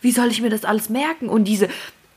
wie 0.00 0.12
soll 0.12 0.28
ich 0.28 0.40
mir 0.40 0.50
das 0.50 0.64
alles 0.64 0.88
merken? 0.88 1.28
Und 1.28 1.44
diese, 1.44 1.68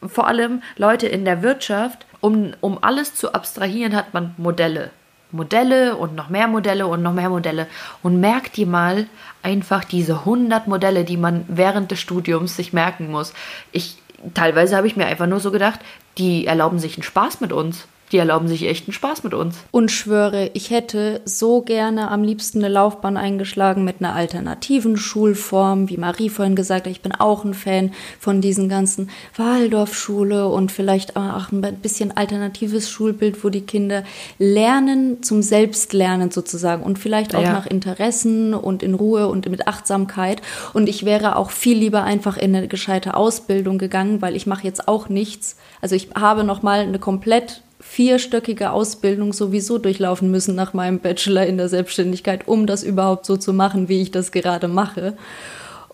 vor 0.08 0.27
allem 0.27 0.62
Leute 0.77 1.08
in 1.08 1.25
der 1.25 1.41
Wirtschaft, 1.41 2.06
um, 2.21 2.53
um 2.62 2.82
alles 2.82 3.13
zu 3.13 3.34
abstrahieren, 3.34 3.93
hat 3.93 4.13
man 4.13 4.34
Modelle. 4.38 4.91
Modelle 5.34 5.96
und 5.98 6.15
noch 6.15 6.30
mehr 6.30 6.48
Modelle 6.48 6.88
und 6.88 7.02
noch 7.02 7.13
mehr 7.13 7.30
Modelle. 7.30 7.67
Und 8.02 8.19
merkt 8.19 8.58
ihr 8.58 8.67
mal 8.67 9.08
einfach 9.41 9.84
diese 9.84 10.19
100 10.19 10.67
Modelle, 10.67 11.04
die 11.04 11.17
man 11.17 11.46
während 11.48 11.91
des 11.91 12.00
Studiums 12.00 12.56
sich 12.56 12.72
merken 12.72 13.12
muss. 13.12 13.34
Ich, 13.72 13.98
teilweise 14.34 14.78
habe 14.78 14.88
ich 14.88 14.96
mir 14.96 15.06
einfach 15.06 15.28
nur 15.28 15.39
so 15.39 15.52
gedacht, 15.52 15.80
die 16.17 16.46
erlauben 16.46 16.80
sich 16.80 16.96
einen 16.96 17.04
Spaß 17.04 17.41
mit 17.41 17.52
uns. 17.52 17.88
Die 18.13 18.19
erlauben 18.19 18.47
sich 18.47 18.67
echt 18.67 18.88
einen 18.88 18.93
Spaß 18.93 19.23
mit 19.23 19.34
uns. 19.34 19.58
Und 19.71 19.89
schwöre, 19.91 20.52
ich 20.54 20.69
hätte 20.69 21.21
so 21.26 21.62
gerne 21.62 22.12
am 22.12 22.23
liebsten 22.23 22.60
eine 22.60 22.69
Laufbahn 22.71 23.17
eingeschlagen 23.17 23.84
mit 23.84 23.95
einer 23.99 24.13
alternativen 24.13 24.97
Schulform, 24.97 25.89
wie 25.89 25.97
Marie 25.97 26.30
vorhin 26.30 26.56
gesagt 26.56 26.86
hat. 26.86 26.91
Ich 26.91 27.02
bin 27.02 27.12
auch 27.12 27.43
ein 27.43 27.56
Fan 27.56 27.91
von 28.19 28.39
diesen 28.39 28.69
ganzen 28.69 29.10
Waldorfschule 29.36 30.47
und 30.47 30.71
vielleicht 30.71 31.15
auch 31.15 31.52
ein 31.52 31.62
bisschen 31.82 32.15
alternatives 32.15 32.88
Schulbild, 32.88 33.43
wo 33.43 33.49
die 33.49 33.62
Kinder 33.62 34.04
lernen 34.38 35.23
zum 35.23 35.41
Selbstlernen 35.41 36.30
sozusagen 36.30 36.84
und 36.84 36.99
vielleicht 36.99 37.34
auch 37.34 37.41
Ja. 37.41 37.54
nach 37.54 37.65
Interessen 37.65 38.54
und 38.54 38.84
in 38.84 38.93
Ruhe 38.93 39.28
und 39.28 39.49
mit 39.49 39.67
Achtsamkeit. 39.67 40.43
Und 40.73 40.88
ich 40.88 41.04
wäre 41.04 41.36
auch 41.36 41.49
viel 41.49 41.80
lieber 41.80 42.04
einfach 42.04 42.38
in 42.38 42.56
eine 42.56 42.67
gescheite 42.67 43.15
Ausbildung 43.15 43.80
gegangen, 43.80 44.21
weil 44.21 44.36
ich 44.36 44.45
mache 44.45 44.65
jetzt 44.65 44.88
auch 44.88 45.10
nichts. 45.10 45.58
Also 45.82 45.95
ich 45.95 46.10
habe 46.13 46.43
noch 46.43 46.62
mal 46.62 46.82
eine 46.82 46.99
komplett 46.99 47.62
vierstöckige 47.84 48.72
Ausbildung 48.72 49.34
sowieso 49.34 49.78
durchlaufen 49.78 50.32
müssen 50.32 50.56
nach 50.56 50.74
meinem 50.74 51.00
Bachelor 51.00 51.46
in 51.46 51.58
der 51.58 51.69
Selbstständigkeit, 51.69 52.48
um 52.48 52.65
das 52.65 52.84
überhaupt 52.84 53.26
so 53.26 53.38
zu 53.38 53.54
machen, 53.54 53.89
wie 53.89 54.02
ich 54.02 54.12
das 54.12 54.32
gerade 54.32 54.67
mache. 54.67 55.15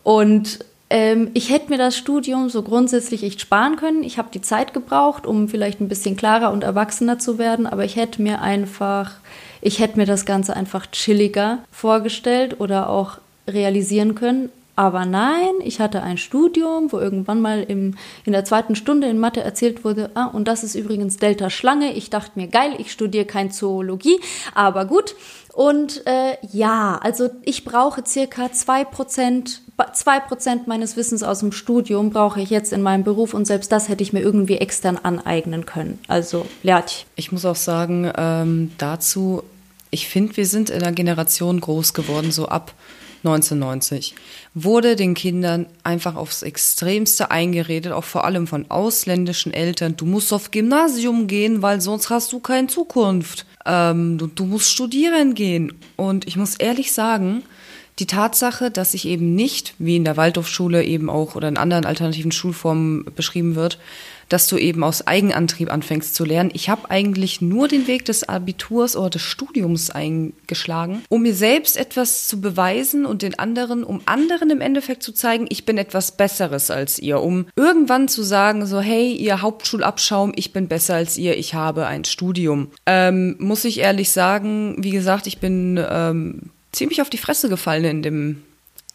Und 0.03 0.59
ähm, 0.89 1.29
ich 1.33 1.49
hätte 1.49 1.69
mir 1.69 1.77
das 1.77 1.97
Studium 1.97 2.49
so 2.49 2.63
grundsätzlich 2.63 3.23
echt 3.23 3.41
sparen 3.41 3.75
können. 3.75 4.03
Ich 4.03 4.17
habe 4.17 4.29
die 4.33 4.41
Zeit 4.41 4.73
gebraucht, 4.73 5.27
um 5.27 5.49
vielleicht 5.49 5.81
ein 5.81 5.89
bisschen 5.89 6.15
klarer 6.15 6.51
und 6.51 6.63
erwachsener 6.63 7.19
zu 7.19 7.37
werden, 7.37 7.67
aber 7.67 7.83
ich 7.83 7.95
hätte 7.95 8.21
mir 8.21 8.41
einfach, 8.41 9.11
ich 9.61 9.79
hätte 9.79 9.97
mir 9.97 10.05
das 10.05 10.25
Ganze 10.25 10.55
einfach 10.55 10.87
chilliger 10.87 11.59
vorgestellt 11.71 12.59
oder 12.59 12.89
auch 12.89 13.17
realisieren 13.47 14.15
können. 14.15 14.49
Aber 14.79 15.05
nein, 15.05 15.55
ich 15.61 15.81
hatte 15.81 16.03
ein 16.03 16.17
Studium, 16.17 16.93
wo 16.93 16.99
irgendwann 16.99 17.41
mal 17.41 17.63
im, 17.63 17.95
in 18.23 18.31
der 18.31 18.45
zweiten 18.45 18.77
Stunde 18.77 19.09
in 19.09 19.19
Mathe 19.19 19.41
erzählt 19.41 19.83
wurde, 19.83 20.09
ah, 20.13 20.27
und 20.27 20.47
das 20.47 20.63
ist 20.63 20.73
übrigens 20.73 21.17
Delta 21.17 21.49
Schlange. 21.49 21.91
Ich 21.91 22.09
dachte 22.09 22.39
mir, 22.39 22.47
geil, 22.47 22.75
ich 22.77 22.93
studiere 22.93 23.25
kein 23.25 23.51
Zoologie, 23.51 24.21
aber 24.55 24.85
gut. 24.85 25.15
Und 25.51 26.07
äh, 26.07 26.37
ja, 26.53 26.97
also 27.03 27.29
ich 27.43 27.65
brauche 27.65 28.05
circa 28.07 28.45
2%, 28.45 29.57
2% 29.77 30.59
meines 30.67 30.95
Wissens 30.95 31.23
aus 31.23 31.41
dem 31.41 31.51
Studium 31.51 32.11
brauche 32.11 32.39
ich 32.39 32.49
jetzt 32.49 32.71
in 32.71 32.81
meinem 32.81 33.03
Beruf 33.03 33.33
und 33.33 33.43
selbst 33.43 33.73
das 33.73 33.89
hätte 33.89 34.03
ich 34.03 34.13
mir 34.13 34.21
irgendwie 34.21 34.59
extern 34.59 34.97
aneignen 34.97 35.65
können. 35.65 35.99
Also, 36.07 36.45
Lerch. 36.63 37.05
Ich 37.17 37.33
muss 37.33 37.43
auch 37.43 37.57
sagen, 37.57 38.09
ähm, 38.15 38.71
dazu, 38.77 39.43
ich 39.91 40.07
finde, 40.07 40.37
wir 40.37 40.45
sind 40.45 40.69
in 40.69 40.81
einer 40.83 40.93
Generation 40.93 41.59
groß 41.59 41.93
geworden, 41.93 42.31
so 42.31 42.47
ab 42.47 42.73
1990 43.23 44.15
wurde 44.53 44.95
den 44.95 45.13
Kindern 45.13 45.65
einfach 45.83 46.15
aufs 46.15 46.41
Extremste 46.41 47.31
eingeredet, 47.31 47.91
auch 47.91 48.03
vor 48.03 48.23
allem 48.23 48.47
von 48.47 48.69
ausländischen 48.69 49.53
Eltern. 49.53 49.97
Du 49.97 50.05
musst 50.05 50.31
auf 50.31 50.51
Gymnasium 50.51 51.27
gehen, 51.27 51.61
weil 51.61 51.81
sonst 51.81 52.09
hast 52.09 52.31
du 52.31 52.39
keine 52.39 52.67
Zukunft. 52.67 53.45
Ähm, 53.65 54.17
du, 54.17 54.27
du 54.27 54.45
musst 54.45 54.71
studieren 54.71 55.33
gehen. 55.33 55.73
Und 55.97 56.27
ich 56.27 56.37
muss 56.37 56.55
ehrlich 56.55 56.93
sagen, 56.93 57.43
die 57.99 58.07
Tatsache, 58.07 58.71
dass 58.71 58.93
ich 58.93 59.05
eben 59.05 59.35
nicht, 59.35 59.73
wie 59.77 59.97
in 59.97 60.05
der 60.05 60.15
Waldorfschule 60.15 60.83
eben 60.85 61.09
auch 61.09 61.35
oder 61.35 61.49
in 61.49 61.57
anderen 61.57 61.85
alternativen 61.85 62.31
Schulformen 62.31 63.05
beschrieben 63.15 63.55
wird, 63.55 63.77
dass 64.29 64.47
du 64.47 64.57
eben 64.57 64.83
aus 64.83 65.05
Eigenantrieb 65.07 65.71
anfängst 65.71 66.15
zu 66.15 66.23
lernen. 66.23 66.51
Ich 66.53 66.69
habe 66.69 66.89
eigentlich 66.89 67.41
nur 67.41 67.67
den 67.67 67.87
Weg 67.87 68.05
des 68.05 68.27
Abiturs 68.27 68.95
oder 68.95 69.09
des 69.09 69.21
Studiums 69.21 69.89
eingeschlagen, 69.89 71.03
um 71.09 71.23
mir 71.23 71.33
selbst 71.33 71.77
etwas 71.77 72.27
zu 72.27 72.39
beweisen 72.39 73.05
und 73.05 73.21
den 73.21 73.37
anderen, 73.37 73.83
um 73.83 74.01
anderen 74.05 74.49
im 74.49 74.61
Endeffekt 74.61 75.03
zu 75.03 75.11
zeigen, 75.11 75.47
ich 75.49 75.65
bin 75.65 75.77
etwas 75.77 76.15
Besseres 76.15 76.71
als 76.71 76.99
ihr, 76.99 77.21
um 77.21 77.47
irgendwann 77.55 78.07
zu 78.07 78.23
sagen, 78.23 78.65
so, 78.65 78.79
hey, 78.79 79.13
ihr 79.13 79.41
Hauptschulabschaum, 79.41 80.31
ich 80.35 80.53
bin 80.53 80.67
besser 80.67 80.95
als 80.95 81.17
ihr, 81.17 81.37
ich 81.37 81.53
habe 81.53 81.87
ein 81.87 82.05
Studium. 82.05 82.69
Ähm, 82.85 83.35
muss 83.39 83.65
ich 83.65 83.79
ehrlich 83.79 84.11
sagen, 84.11 84.75
wie 84.79 84.91
gesagt, 84.91 85.27
ich 85.27 85.39
bin 85.39 85.83
ähm, 85.89 86.51
ziemlich 86.71 87.01
auf 87.01 87.09
die 87.09 87.17
Fresse 87.17 87.49
gefallen 87.49 87.83
in 87.85 88.01
dem 88.01 88.43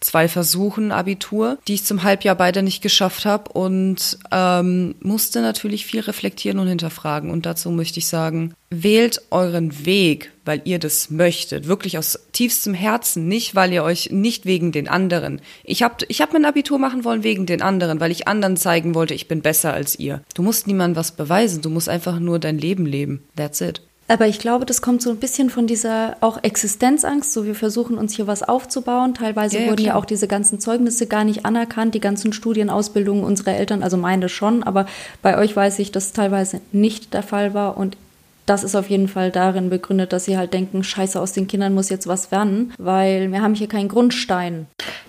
zwei 0.04 0.28
Versuchen 0.28 0.92
Abitur, 0.92 1.58
die 1.66 1.74
ich 1.74 1.84
zum 1.84 2.02
Halbjahr 2.02 2.36
beide 2.36 2.62
nicht 2.62 2.82
geschafft 2.82 3.24
habe 3.24 3.50
und 3.52 4.18
ähm, 4.30 4.94
musste 5.00 5.40
natürlich 5.40 5.86
viel 5.86 6.00
reflektieren 6.00 6.58
und 6.58 6.68
hinterfragen. 6.68 7.30
Und 7.30 7.46
dazu 7.46 7.70
möchte 7.70 7.98
ich 7.98 8.06
sagen, 8.06 8.54
wählt 8.70 9.22
euren 9.30 9.86
Weg, 9.86 10.30
weil 10.44 10.60
ihr 10.64 10.78
das 10.78 11.10
möchtet, 11.10 11.68
wirklich 11.68 11.96
aus 11.96 12.18
tiefstem 12.32 12.74
Herzen, 12.74 13.28
nicht 13.28 13.54
weil 13.54 13.72
ihr 13.72 13.82
euch 13.82 14.10
nicht 14.10 14.44
wegen 14.44 14.72
den 14.72 14.88
anderen. 14.88 15.40
Ich 15.64 15.82
habe 15.82 16.04
ich 16.08 16.20
hab 16.20 16.32
mein 16.32 16.44
Abitur 16.44 16.78
machen 16.78 17.04
wollen 17.04 17.22
wegen 17.22 17.46
den 17.46 17.62
anderen, 17.62 17.98
weil 17.98 18.10
ich 18.10 18.28
anderen 18.28 18.58
zeigen 18.58 18.94
wollte, 18.94 19.14
ich 19.14 19.26
bin 19.26 19.40
besser 19.40 19.72
als 19.72 19.98
ihr. 19.98 20.22
Du 20.34 20.42
musst 20.42 20.66
niemandem 20.66 20.96
was 20.96 21.12
beweisen, 21.12 21.62
du 21.62 21.70
musst 21.70 21.88
einfach 21.88 22.18
nur 22.18 22.38
dein 22.38 22.58
Leben 22.58 22.84
leben. 22.84 23.22
That's 23.36 23.62
it. 23.62 23.80
Aber 24.06 24.26
ich 24.26 24.38
glaube, 24.38 24.66
das 24.66 24.82
kommt 24.82 25.00
so 25.00 25.08
ein 25.08 25.16
bisschen 25.16 25.48
von 25.48 25.66
dieser 25.66 26.18
auch 26.20 26.42
Existenzangst. 26.42 27.32
So, 27.32 27.46
wir 27.46 27.54
versuchen 27.54 27.96
uns 27.96 28.14
hier 28.14 28.26
was 28.26 28.42
aufzubauen. 28.42 29.14
Teilweise 29.14 29.58
ja, 29.58 29.64
wurden 29.64 29.76
klar. 29.76 29.86
ja 29.86 29.94
auch 29.94 30.04
diese 30.04 30.28
ganzen 30.28 30.60
Zeugnisse 30.60 31.06
gar 31.06 31.24
nicht 31.24 31.46
anerkannt, 31.46 31.94
die 31.94 32.00
ganzen 32.00 32.34
Studienausbildungen 32.34 33.24
unserer 33.24 33.54
Eltern, 33.54 33.82
also 33.82 33.96
meine 33.96 34.28
schon. 34.28 34.62
Aber 34.62 34.86
bei 35.22 35.38
euch 35.38 35.56
weiß 35.56 35.78
ich, 35.78 35.90
dass 35.90 36.12
teilweise 36.12 36.60
nicht 36.70 37.14
der 37.14 37.22
Fall 37.22 37.54
war. 37.54 37.78
Und 37.78 37.96
das 38.46 38.64
ist 38.64 38.74
auf 38.74 38.90
jeden 38.90 39.08
Fall 39.08 39.30
darin 39.30 39.70
begründet, 39.70 40.12
dass 40.12 40.24
sie 40.26 40.36
halt 40.36 40.52
denken, 40.52 40.84
scheiße, 40.84 41.20
aus 41.20 41.32
den 41.32 41.46
Kindern 41.46 41.74
muss 41.74 41.88
jetzt 41.88 42.06
was 42.06 42.30
werden, 42.30 42.72
weil 42.78 43.32
wir 43.32 43.42
haben 43.42 43.54
hier 43.54 43.68
keinen 43.68 43.88
Grundstein. 43.88 44.66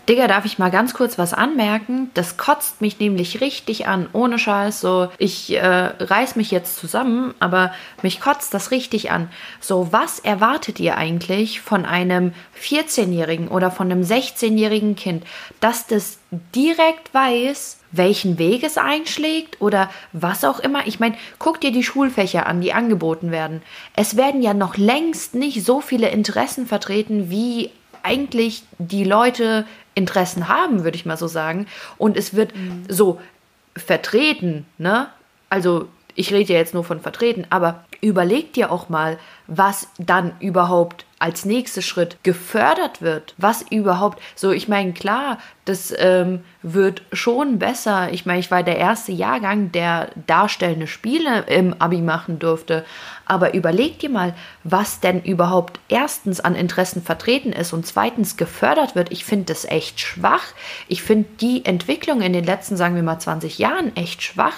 Digga, 0.08 0.28
darf 0.28 0.46
ich 0.46 0.60
mal 0.60 0.70
ganz 0.70 0.94
kurz 0.94 1.18
was 1.18 1.34
anmerken? 1.34 2.12
Das 2.14 2.38
kotzt 2.38 2.80
mich 2.80 3.00
nämlich 3.00 3.42
richtig 3.42 3.88
an, 3.88 4.08
ohne 4.14 4.38
Scheiß. 4.38 4.80
So, 4.80 5.10
ich 5.18 5.56
äh, 5.56 5.66
reiß 5.66 6.36
mich 6.36 6.52
jetzt 6.52 6.78
zusammen, 6.78 7.34
aber 7.40 7.74
mich 8.04 8.22
kotzt 8.22 8.54
das 8.54 8.70
richtig 8.70 9.12
an. 9.12 9.30
So, 9.60 9.88
was 9.92 10.20
erwartet 10.20 10.80
ihr 10.80 10.96
eigentlich 10.96 11.60
von 11.60 11.86
einem 11.86 12.34
14-Jährigen 12.62 13.48
oder 13.48 13.72
von 13.72 13.92
einem 13.92 14.04
16-jährigen 14.04 14.96
Kind, 14.96 15.24
dass 15.60 15.88
das 15.88 16.20
direkt 16.54 17.14
weiß, 17.14 17.78
welchen 17.98 18.38
Weg 18.38 18.64
es 18.64 18.78
einschlägt 18.78 19.62
oder 19.62 19.90
was 20.14 20.44
auch 20.44 20.60
immer. 20.60 20.88
Ich 20.88 21.00
meine, 21.00 21.16
guck 21.40 21.62
dir 21.62 21.72
die 21.72 21.84
Schulfächer 21.84 22.46
an, 22.46 22.62
die 22.62 22.74
angeboten 22.74 23.32
werden. 23.32 23.62
Es 23.96 24.18
werden 24.18 24.42
ja 24.42 24.54
noch 24.54 24.78
längst 24.78 25.36
nicht 25.36 25.66
so 25.66 25.82
viele 25.82 26.10
Interessen 26.10 26.68
vertreten, 26.68 27.30
wie 27.30 27.72
eigentlich 28.04 28.64
die 28.78 29.04
Leute 29.04 29.66
Interessen 29.96 30.48
haben, 30.48 30.84
würde 30.84 30.98
ich 30.98 31.06
mal 31.06 31.18
so 31.18 31.28
sagen. 31.28 31.68
Und 31.98 32.18
es 32.18 32.34
wird 32.34 32.56
mhm. 32.56 32.84
so 32.88 33.20
vertreten, 33.76 34.66
ne? 34.78 35.08
Also 35.50 35.88
ich 36.16 36.34
rede 36.34 36.54
ja 36.54 36.60
jetzt 36.60 36.74
nur 36.74 36.84
von 36.84 37.02
vertreten, 37.02 37.46
aber 37.50 37.84
überleg 38.02 38.54
dir 38.54 38.72
auch 38.72 38.90
mal, 38.90 39.20
was 39.48 39.88
dann 39.98 40.34
überhaupt 40.40 41.06
als 41.18 41.46
nächster 41.46 41.82
Schritt 41.82 42.18
gefördert 42.24 43.02
wird, 43.02 43.36
was 43.38 43.62
überhaupt 43.70 44.22
so, 44.36 44.52
ich 44.52 44.68
meine, 44.68 44.92
klar, 44.92 45.38
das 45.64 45.94
ähm, 45.98 46.44
wird 46.62 47.02
schon 47.12 47.58
besser. 47.58 48.12
Ich 48.12 48.26
meine, 48.26 48.40
ich 48.40 48.52
war 48.52 48.64
der 48.64 48.78
erste 48.78 49.12
Jahrgang, 49.12 49.72
der 49.72 50.10
darstellende 50.28 50.88
Spiele 50.88 51.46
im 51.48 51.74
Abi 51.80 52.02
machen 52.02 52.38
durfte. 52.38 52.86
Aber 53.26 53.56
überleg 53.56 53.98
dir 53.98 54.10
mal, 54.10 54.36
was 54.64 55.00
denn 55.00 55.24
überhaupt 55.24 55.80
erstens 55.88 56.42
an 56.42 56.54
Interessen 56.54 57.02
vertreten 57.02 57.54
ist 57.54 57.74
und 57.74 57.88
zweitens 57.88 58.38
gefördert 58.38 58.96
wird. 58.96 59.12
Ich 59.12 59.26
finde 59.26 59.46
das 59.46 59.66
echt 59.66 60.00
schwach. 60.00 60.44
Ich 60.88 61.02
finde 61.02 61.30
die 61.42 61.66
Entwicklung 61.66 62.22
in 62.22 62.34
den 62.34 62.44
letzten, 62.44 62.78
sagen 62.78 62.96
wir 62.96 63.04
mal, 63.04 63.20
20 63.20 63.58
Jahren 63.58 63.96
echt 63.96 64.22
schwach, 64.22 64.58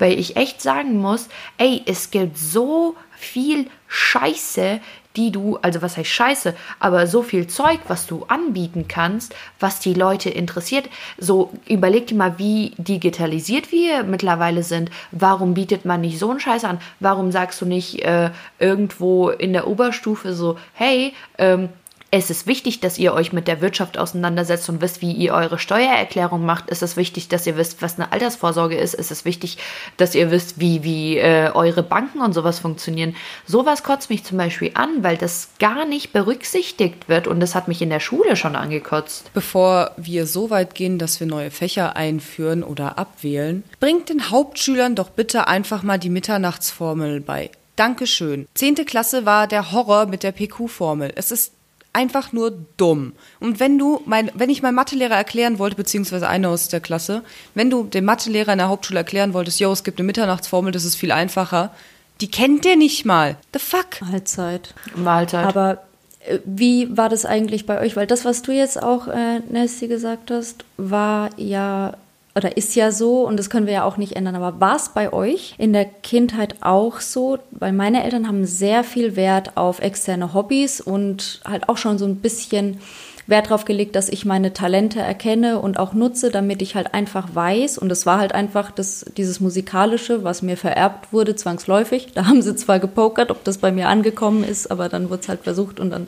weil 0.00 0.18
ich 0.18 0.36
echt 0.36 0.60
sagen 0.60 0.96
muss, 0.98 1.28
ey, 1.58 1.82
es 1.86 2.10
gibt 2.10 2.36
so 2.36 2.96
viel 3.16 3.68
Scheiße, 3.86 4.80
die 5.18 5.32
du, 5.32 5.58
also 5.60 5.82
was 5.82 5.96
heißt 5.96 6.08
Scheiße, 6.08 6.54
aber 6.78 7.06
so 7.06 7.22
viel 7.22 7.48
Zeug, 7.48 7.80
was 7.88 8.06
du 8.06 8.24
anbieten 8.28 8.86
kannst, 8.88 9.34
was 9.58 9.80
die 9.80 9.94
Leute 9.94 10.30
interessiert. 10.30 10.88
So 11.18 11.52
überleg 11.68 12.06
dir 12.06 12.14
mal, 12.14 12.38
wie 12.38 12.72
digitalisiert 12.78 13.72
wir 13.72 14.04
mittlerweile 14.04 14.62
sind. 14.62 14.90
Warum 15.10 15.54
bietet 15.54 15.84
man 15.84 16.00
nicht 16.00 16.18
so 16.18 16.30
einen 16.30 16.40
Scheiß 16.40 16.64
an? 16.64 16.78
Warum 17.00 17.32
sagst 17.32 17.60
du 17.60 17.66
nicht 17.66 18.04
äh, 18.04 18.30
irgendwo 18.60 19.28
in 19.30 19.52
der 19.52 19.66
Oberstufe 19.66 20.32
so, 20.32 20.56
hey, 20.74 21.12
ähm, 21.36 21.68
es 22.10 22.30
ist 22.30 22.46
wichtig, 22.46 22.80
dass 22.80 22.98
ihr 22.98 23.12
euch 23.12 23.34
mit 23.34 23.48
der 23.48 23.60
Wirtschaft 23.60 23.98
auseinandersetzt 23.98 24.68
und 24.70 24.80
wisst, 24.80 25.02
wie 25.02 25.12
ihr 25.12 25.34
eure 25.34 25.58
Steuererklärung 25.58 26.44
macht. 26.44 26.64
Es 26.68 26.80
ist 26.80 26.96
wichtig, 26.96 27.28
dass 27.28 27.46
ihr 27.46 27.58
wisst, 27.58 27.82
was 27.82 27.98
eine 27.98 28.12
Altersvorsorge 28.12 28.78
ist. 28.78 28.94
Es 28.94 29.10
ist 29.10 29.26
wichtig, 29.26 29.58
dass 29.98 30.14
ihr 30.14 30.30
wisst, 30.30 30.58
wie, 30.58 30.82
wie 30.84 31.18
äh, 31.18 31.50
eure 31.52 31.82
Banken 31.82 32.22
und 32.22 32.32
sowas 32.32 32.60
funktionieren. 32.60 33.14
Sowas 33.46 33.82
kotzt 33.82 34.08
mich 34.08 34.24
zum 34.24 34.38
Beispiel 34.38 34.70
an, 34.72 35.02
weil 35.02 35.18
das 35.18 35.50
gar 35.58 35.84
nicht 35.84 36.14
berücksichtigt 36.14 37.10
wird 37.10 37.26
und 37.26 37.40
das 37.40 37.54
hat 37.54 37.68
mich 37.68 37.82
in 37.82 37.90
der 37.90 38.00
Schule 38.00 38.36
schon 38.36 38.56
angekotzt. 38.56 39.30
Bevor 39.34 39.90
wir 39.98 40.26
so 40.26 40.48
weit 40.48 40.74
gehen, 40.74 40.98
dass 40.98 41.20
wir 41.20 41.26
neue 41.26 41.50
Fächer 41.50 41.94
einführen 41.94 42.62
oder 42.62 42.98
abwählen, 42.98 43.64
bringt 43.80 44.08
den 44.08 44.30
Hauptschülern 44.30 44.94
doch 44.94 45.10
bitte 45.10 45.46
einfach 45.46 45.82
mal 45.82 45.98
die 45.98 46.10
Mitternachtsformel 46.10 47.20
bei. 47.20 47.50
Dankeschön. 47.76 48.48
Zehnte 48.54 48.84
Klasse 48.84 49.24
war 49.24 49.46
der 49.46 49.70
Horror 49.70 50.06
mit 50.06 50.24
der 50.24 50.32
PQ-Formel. 50.32 51.12
Es 51.14 51.30
ist 51.30 51.52
einfach 51.92 52.32
nur 52.32 52.52
dumm. 52.76 53.12
Und 53.40 53.60
wenn 53.60 53.78
du, 53.78 54.02
mein, 54.04 54.30
wenn 54.34 54.50
ich 54.50 54.62
meinem 54.62 54.76
Mathelehrer 54.76 55.16
erklären 55.16 55.58
wollte, 55.58 55.76
beziehungsweise 55.76 56.28
einer 56.28 56.50
aus 56.50 56.68
der 56.68 56.80
Klasse, 56.80 57.22
wenn 57.54 57.70
du 57.70 57.84
dem 57.84 58.04
Mathelehrer 58.04 58.52
in 58.52 58.58
der 58.58 58.68
Hauptschule 58.68 58.98
erklären 58.98 59.34
wolltest, 59.34 59.60
yo, 59.60 59.72
es 59.72 59.84
gibt 59.84 59.98
eine 59.98 60.06
Mitternachtsformel, 60.06 60.72
das 60.72 60.84
ist 60.84 60.96
viel 60.96 61.12
einfacher, 61.12 61.72
die 62.20 62.30
kennt 62.30 62.64
der 62.64 62.76
nicht 62.76 63.04
mal. 63.04 63.36
The 63.52 63.58
fuck? 63.58 64.00
Mahlzeit. 64.00 64.74
Mahlzeit. 64.96 65.46
Aber 65.46 65.82
äh, 66.20 66.38
wie 66.44 66.96
war 66.96 67.08
das 67.08 67.24
eigentlich 67.24 67.66
bei 67.66 67.80
euch? 67.80 67.96
Weil 67.96 68.06
das, 68.06 68.24
was 68.24 68.42
du 68.42 68.52
jetzt 68.52 68.82
auch, 68.82 69.08
äh, 69.08 69.40
Nessie, 69.50 69.88
gesagt 69.88 70.30
hast, 70.30 70.64
war 70.76 71.30
ja 71.36 71.94
oder 72.38 72.56
ist 72.56 72.74
ja 72.76 72.90
so 72.90 73.26
und 73.26 73.36
das 73.36 73.50
können 73.50 73.66
wir 73.66 73.74
ja 73.74 73.84
auch 73.84 73.96
nicht 73.96 74.16
ändern. 74.16 74.36
Aber 74.36 74.60
war 74.60 74.76
es 74.76 74.90
bei 74.90 75.12
euch 75.12 75.54
in 75.58 75.72
der 75.72 75.84
Kindheit 75.84 76.56
auch 76.60 77.00
so? 77.00 77.38
Weil 77.50 77.72
meine 77.72 78.04
Eltern 78.04 78.26
haben 78.26 78.46
sehr 78.46 78.84
viel 78.84 79.16
Wert 79.16 79.56
auf 79.56 79.80
externe 79.80 80.32
Hobbys 80.32 80.80
und 80.80 81.40
halt 81.44 81.68
auch 81.68 81.76
schon 81.76 81.98
so 81.98 82.06
ein 82.06 82.16
bisschen 82.16 82.78
Wert 83.26 83.46
darauf 83.46 83.66
gelegt, 83.66 83.94
dass 83.94 84.08
ich 84.08 84.24
meine 84.24 84.54
Talente 84.54 85.00
erkenne 85.00 85.58
und 85.58 85.78
auch 85.78 85.92
nutze, 85.92 86.30
damit 86.30 86.62
ich 86.62 86.74
halt 86.74 86.94
einfach 86.94 87.34
weiß. 87.34 87.76
Und 87.76 87.92
es 87.92 88.06
war 88.06 88.18
halt 88.18 88.32
einfach 88.34 88.70
das, 88.70 89.04
dieses 89.16 89.40
Musikalische, 89.40 90.24
was 90.24 90.40
mir 90.40 90.56
vererbt 90.56 91.12
wurde, 91.12 91.36
zwangsläufig. 91.36 92.12
Da 92.14 92.26
haben 92.26 92.40
sie 92.40 92.56
zwar 92.56 92.78
gepokert, 92.78 93.30
ob 93.30 93.44
das 93.44 93.58
bei 93.58 93.70
mir 93.70 93.88
angekommen 93.88 94.44
ist, 94.44 94.70
aber 94.70 94.88
dann 94.88 95.10
wurde 95.10 95.22
es 95.22 95.28
halt 95.28 95.40
versucht 95.42 95.78
und 95.78 95.90
dann 95.90 96.06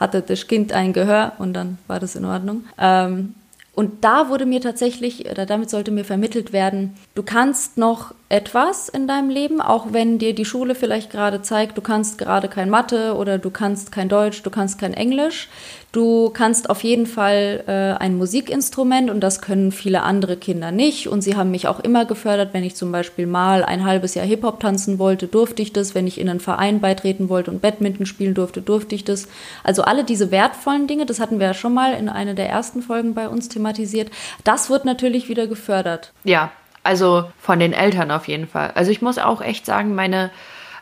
hatte 0.00 0.22
das 0.22 0.46
Kind 0.46 0.72
ein 0.72 0.92
Gehör 0.92 1.32
und 1.38 1.52
dann 1.52 1.76
war 1.88 2.00
das 2.00 2.16
in 2.16 2.24
Ordnung. 2.24 2.64
Ähm, 2.78 3.34
und 3.74 4.04
da 4.04 4.28
wurde 4.28 4.46
mir 4.46 4.60
tatsächlich, 4.60 5.30
oder 5.30 5.46
damit 5.46 5.70
sollte 5.70 5.90
mir 5.90 6.04
vermittelt 6.04 6.52
werden, 6.52 6.94
du 7.14 7.22
kannst 7.22 7.78
noch 7.78 8.14
etwas 8.32 8.88
in 8.88 9.06
deinem 9.06 9.28
Leben, 9.28 9.60
auch 9.60 9.88
wenn 9.90 10.18
dir 10.18 10.34
die 10.34 10.46
Schule 10.46 10.74
vielleicht 10.74 11.10
gerade 11.10 11.42
zeigt, 11.42 11.76
du 11.76 11.82
kannst 11.82 12.16
gerade 12.16 12.48
kein 12.48 12.70
Mathe 12.70 13.14
oder 13.14 13.36
du 13.36 13.50
kannst 13.50 13.92
kein 13.92 14.08
Deutsch, 14.08 14.42
du 14.42 14.48
kannst 14.48 14.78
kein 14.78 14.94
Englisch. 14.94 15.50
Du 15.92 16.30
kannst 16.30 16.70
auf 16.70 16.82
jeden 16.82 17.04
Fall 17.04 17.64
äh, 17.66 18.02
ein 18.02 18.16
Musikinstrument 18.16 19.10
und 19.10 19.20
das 19.20 19.42
können 19.42 19.72
viele 19.72 20.02
andere 20.02 20.38
Kinder 20.38 20.72
nicht. 20.72 21.06
Und 21.06 21.20
sie 21.20 21.36
haben 21.36 21.50
mich 21.50 21.68
auch 21.68 21.80
immer 21.80 22.06
gefördert, 22.06 22.54
wenn 22.54 22.64
ich 22.64 22.74
zum 22.74 22.90
Beispiel 22.90 23.26
mal 23.26 23.62
ein 23.62 23.84
halbes 23.84 24.14
Jahr 24.14 24.24
Hip-Hop 24.24 24.58
tanzen 24.60 24.98
wollte, 24.98 25.26
durfte 25.26 25.60
ich 25.60 25.74
das. 25.74 25.94
Wenn 25.94 26.06
ich 26.06 26.18
in 26.18 26.30
einen 26.30 26.40
Verein 26.40 26.80
beitreten 26.80 27.28
wollte 27.28 27.50
und 27.50 27.60
Badminton 27.60 28.06
spielen 28.06 28.32
durfte, 28.32 28.62
durfte 28.62 28.94
ich 28.94 29.04
das. 29.04 29.28
Also 29.62 29.82
alle 29.82 30.04
diese 30.04 30.30
wertvollen 30.30 30.86
Dinge, 30.86 31.04
das 31.04 31.20
hatten 31.20 31.38
wir 31.38 31.48
ja 31.48 31.54
schon 31.54 31.74
mal 31.74 31.92
in 31.92 32.08
einer 32.08 32.32
der 32.32 32.48
ersten 32.48 32.80
Folgen 32.80 33.12
bei 33.12 33.28
uns 33.28 33.50
thematisiert, 33.50 34.10
das 34.44 34.70
wird 34.70 34.86
natürlich 34.86 35.28
wieder 35.28 35.46
gefördert. 35.46 36.12
Ja, 36.24 36.52
also 36.82 37.30
von 37.38 37.58
den 37.58 37.72
Eltern 37.72 38.10
auf 38.10 38.28
jeden 38.28 38.48
Fall. 38.48 38.72
Also 38.74 38.90
ich 38.90 39.02
muss 39.02 39.18
auch 39.18 39.40
echt 39.40 39.66
sagen, 39.66 39.94
meine, 39.94 40.30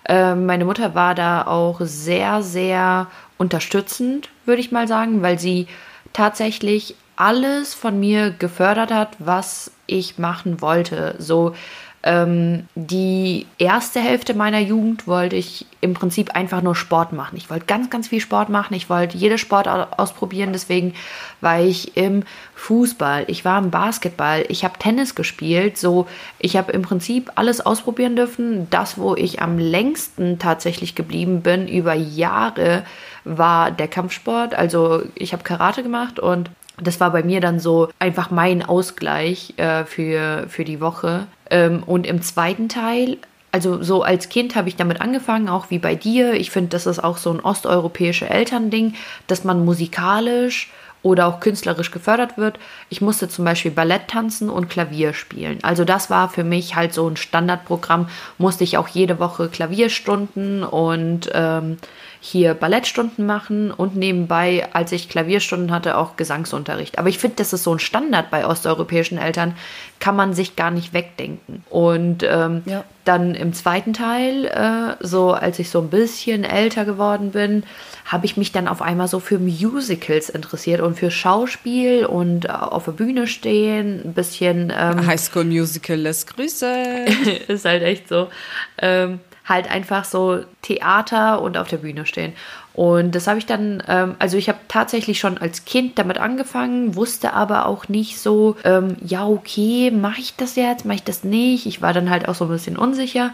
äh, 0.08 0.34
meine 0.34 0.64
Mutter 0.64 0.94
war 0.94 1.14
da 1.14 1.46
auch 1.46 1.80
sehr, 1.80 2.42
sehr 2.42 3.06
unterstützend, 3.38 4.28
würde 4.44 4.60
ich 4.60 4.72
mal 4.72 4.88
sagen, 4.88 5.22
weil 5.22 5.38
sie 5.38 5.66
tatsächlich 6.12 6.96
alles 7.16 7.74
von 7.74 8.00
mir 8.00 8.30
gefördert 8.30 8.90
hat, 8.90 9.10
was 9.18 9.72
ich 9.86 10.18
machen 10.18 10.60
wollte. 10.62 11.16
So 11.18 11.54
ähm, 12.02 12.66
die 12.74 13.46
erste 13.58 14.00
Hälfte 14.00 14.32
meiner 14.32 14.58
Jugend 14.58 15.06
wollte 15.06 15.36
ich 15.36 15.66
im 15.82 15.92
Prinzip 15.92 16.34
einfach 16.34 16.62
nur 16.62 16.74
Sport 16.74 17.12
machen. 17.12 17.36
Ich 17.36 17.50
wollte 17.50 17.66
ganz, 17.66 17.90
ganz 17.90 18.08
viel 18.08 18.20
Sport 18.20 18.48
machen. 18.48 18.72
Ich 18.72 18.88
wollte 18.88 19.18
jede 19.18 19.36
Sport 19.36 19.68
ausprobieren. 19.68 20.52
Deswegen 20.52 20.94
war 21.42 21.60
ich 21.60 21.98
im 21.98 22.22
Fußball, 22.54 23.24
ich 23.26 23.44
war 23.44 23.58
im 23.58 23.70
Basketball, 23.70 24.44
ich 24.48 24.64
habe 24.64 24.78
Tennis 24.78 25.14
gespielt. 25.14 25.76
So, 25.76 26.06
ich 26.38 26.56
habe 26.56 26.72
im 26.72 26.82
Prinzip 26.82 27.32
alles 27.34 27.60
ausprobieren 27.60 28.16
dürfen. 28.16 28.68
Das, 28.70 28.96
wo 28.96 29.14
ich 29.14 29.42
am 29.42 29.58
längsten 29.58 30.38
tatsächlich 30.38 30.94
geblieben 30.94 31.42
bin 31.42 31.68
über 31.68 31.92
Jahre, 31.92 32.84
war 33.24 33.70
der 33.70 33.88
Kampfsport. 33.88 34.54
Also 34.54 35.02
ich 35.14 35.34
habe 35.34 35.42
Karate 35.42 35.82
gemacht 35.82 36.18
und 36.18 36.50
das 36.82 36.98
war 36.98 37.10
bei 37.10 37.22
mir 37.22 37.42
dann 37.42 37.60
so 37.60 37.90
einfach 37.98 38.30
mein 38.30 38.62
Ausgleich 38.62 39.52
äh, 39.58 39.84
für, 39.84 40.46
für 40.48 40.64
die 40.64 40.80
Woche. 40.80 41.26
Ähm, 41.50 41.82
und 41.84 42.06
im 42.06 42.22
zweiten 42.22 42.68
Teil, 42.68 43.18
also 43.52 43.82
so 43.82 44.02
als 44.02 44.28
Kind 44.28 44.54
habe 44.54 44.68
ich 44.68 44.76
damit 44.76 45.00
angefangen, 45.00 45.48
auch 45.48 45.70
wie 45.70 45.78
bei 45.78 45.94
dir. 45.94 46.34
Ich 46.34 46.50
finde, 46.50 46.70
das 46.70 46.86
ist 46.86 47.02
auch 47.02 47.16
so 47.16 47.30
ein 47.32 47.40
osteuropäisches 47.40 48.28
Elternding, 48.28 48.94
dass 49.26 49.44
man 49.44 49.64
musikalisch 49.64 50.70
oder 51.02 51.26
auch 51.26 51.40
künstlerisch 51.40 51.90
gefördert 51.90 52.36
wird. 52.36 52.58
Ich 52.90 53.00
musste 53.00 53.28
zum 53.28 53.44
Beispiel 53.44 53.70
Ballett 53.70 54.08
tanzen 54.08 54.50
und 54.50 54.68
Klavier 54.68 55.14
spielen. 55.14 55.58
Also 55.62 55.84
das 55.84 56.10
war 56.10 56.28
für 56.28 56.44
mich 56.44 56.76
halt 56.76 56.92
so 56.92 57.08
ein 57.08 57.16
Standardprogramm. 57.16 58.08
Musste 58.38 58.64
ich 58.64 58.76
auch 58.76 58.88
jede 58.88 59.18
Woche 59.18 59.48
Klavierstunden 59.48 60.62
und 60.62 61.30
ähm, 61.32 61.78
hier 62.22 62.52
Ballettstunden 62.52 63.24
machen 63.24 63.70
und 63.70 63.96
nebenbei, 63.96 64.68
als 64.72 64.92
ich 64.92 65.08
Klavierstunden 65.08 65.70
hatte, 65.70 65.96
auch 65.96 66.16
Gesangsunterricht. 66.16 66.98
Aber 66.98 67.08
ich 67.08 67.18
finde, 67.18 67.36
das 67.36 67.54
ist 67.54 67.64
so 67.64 67.74
ein 67.74 67.78
Standard 67.78 68.30
bei 68.30 68.46
osteuropäischen 68.46 69.16
Eltern, 69.16 69.56
kann 70.00 70.16
man 70.16 70.34
sich 70.34 70.54
gar 70.54 70.70
nicht 70.70 70.92
wegdenken. 70.92 71.64
Und 71.70 72.22
ähm, 72.22 72.60
ja. 72.66 72.84
dann 73.06 73.34
im 73.34 73.54
zweiten 73.54 73.94
Teil, 73.94 74.44
äh, 74.44 75.02
so 75.04 75.32
als 75.32 75.58
ich 75.58 75.70
so 75.70 75.80
ein 75.80 75.88
bisschen 75.88 76.44
älter 76.44 76.84
geworden 76.84 77.30
bin, 77.30 77.64
habe 78.04 78.26
ich 78.26 78.36
mich 78.36 78.52
dann 78.52 78.68
auf 78.68 78.82
einmal 78.82 79.08
so 79.08 79.18
für 79.18 79.38
Musicals 79.38 80.28
interessiert 80.28 80.82
und 80.82 80.98
für 80.98 81.10
Schauspiel 81.10 82.04
und 82.04 82.44
äh, 82.44 82.48
auf 82.48 82.84
der 82.84 82.92
Bühne 82.92 83.28
stehen, 83.28 84.02
ein 84.04 84.12
bisschen. 84.12 84.70
Ähm, 84.76 85.06
Highschool 85.06 85.44
Musical 85.44 85.96
lässt 85.96 86.34
Grüße. 86.36 87.06
ist 87.48 87.64
halt 87.64 87.82
echt 87.82 88.08
so. 88.08 88.28
Ähm, 88.76 89.20
halt 89.50 89.70
einfach 89.70 90.04
so 90.06 90.40
Theater 90.62 91.42
und 91.42 91.58
auf 91.58 91.68
der 91.68 91.76
Bühne 91.76 92.06
stehen. 92.06 92.32
Und 92.72 93.14
das 93.14 93.26
habe 93.26 93.38
ich 93.38 93.44
dann, 93.44 93.82
ähm, 93.88 94.14
also 94.18 94.38
ich 94.38 94.48
habe 94.48 94.58
tatsächlich 94.68 95.18
schon 95.18 95.36
als 95.36 95.66
Kind 95.66 95.98
damit 95.98 96.16
angefangen, 96.16 96.94
wusste 96.94 97.34
aber 97.34 97.66
auch 97.66 97.88
nicht 97.88 98.18
so, 98.18 98.56
ähm, 98.64 98.96
ja, 99.04 99.26
okay, 99.26 99.90
mache 99.90 100.20
ich 100.20 100.36
das 100.36 100.56
jetzt, 100.56 100.86
mache 100.86 100.96
ich 100.96 101.04
das 101.04 101.24
nicht. 101.24 101.66
Ich 101.66 101.82
war 101.82 101.92
dann 101.92 102.08
halt 102.08 102.26
auch 102.28 102.34
so 102.34 102.46
ein 102.46 102.50
bisschen 102.50 102.78
unsicher. 102.78 103.32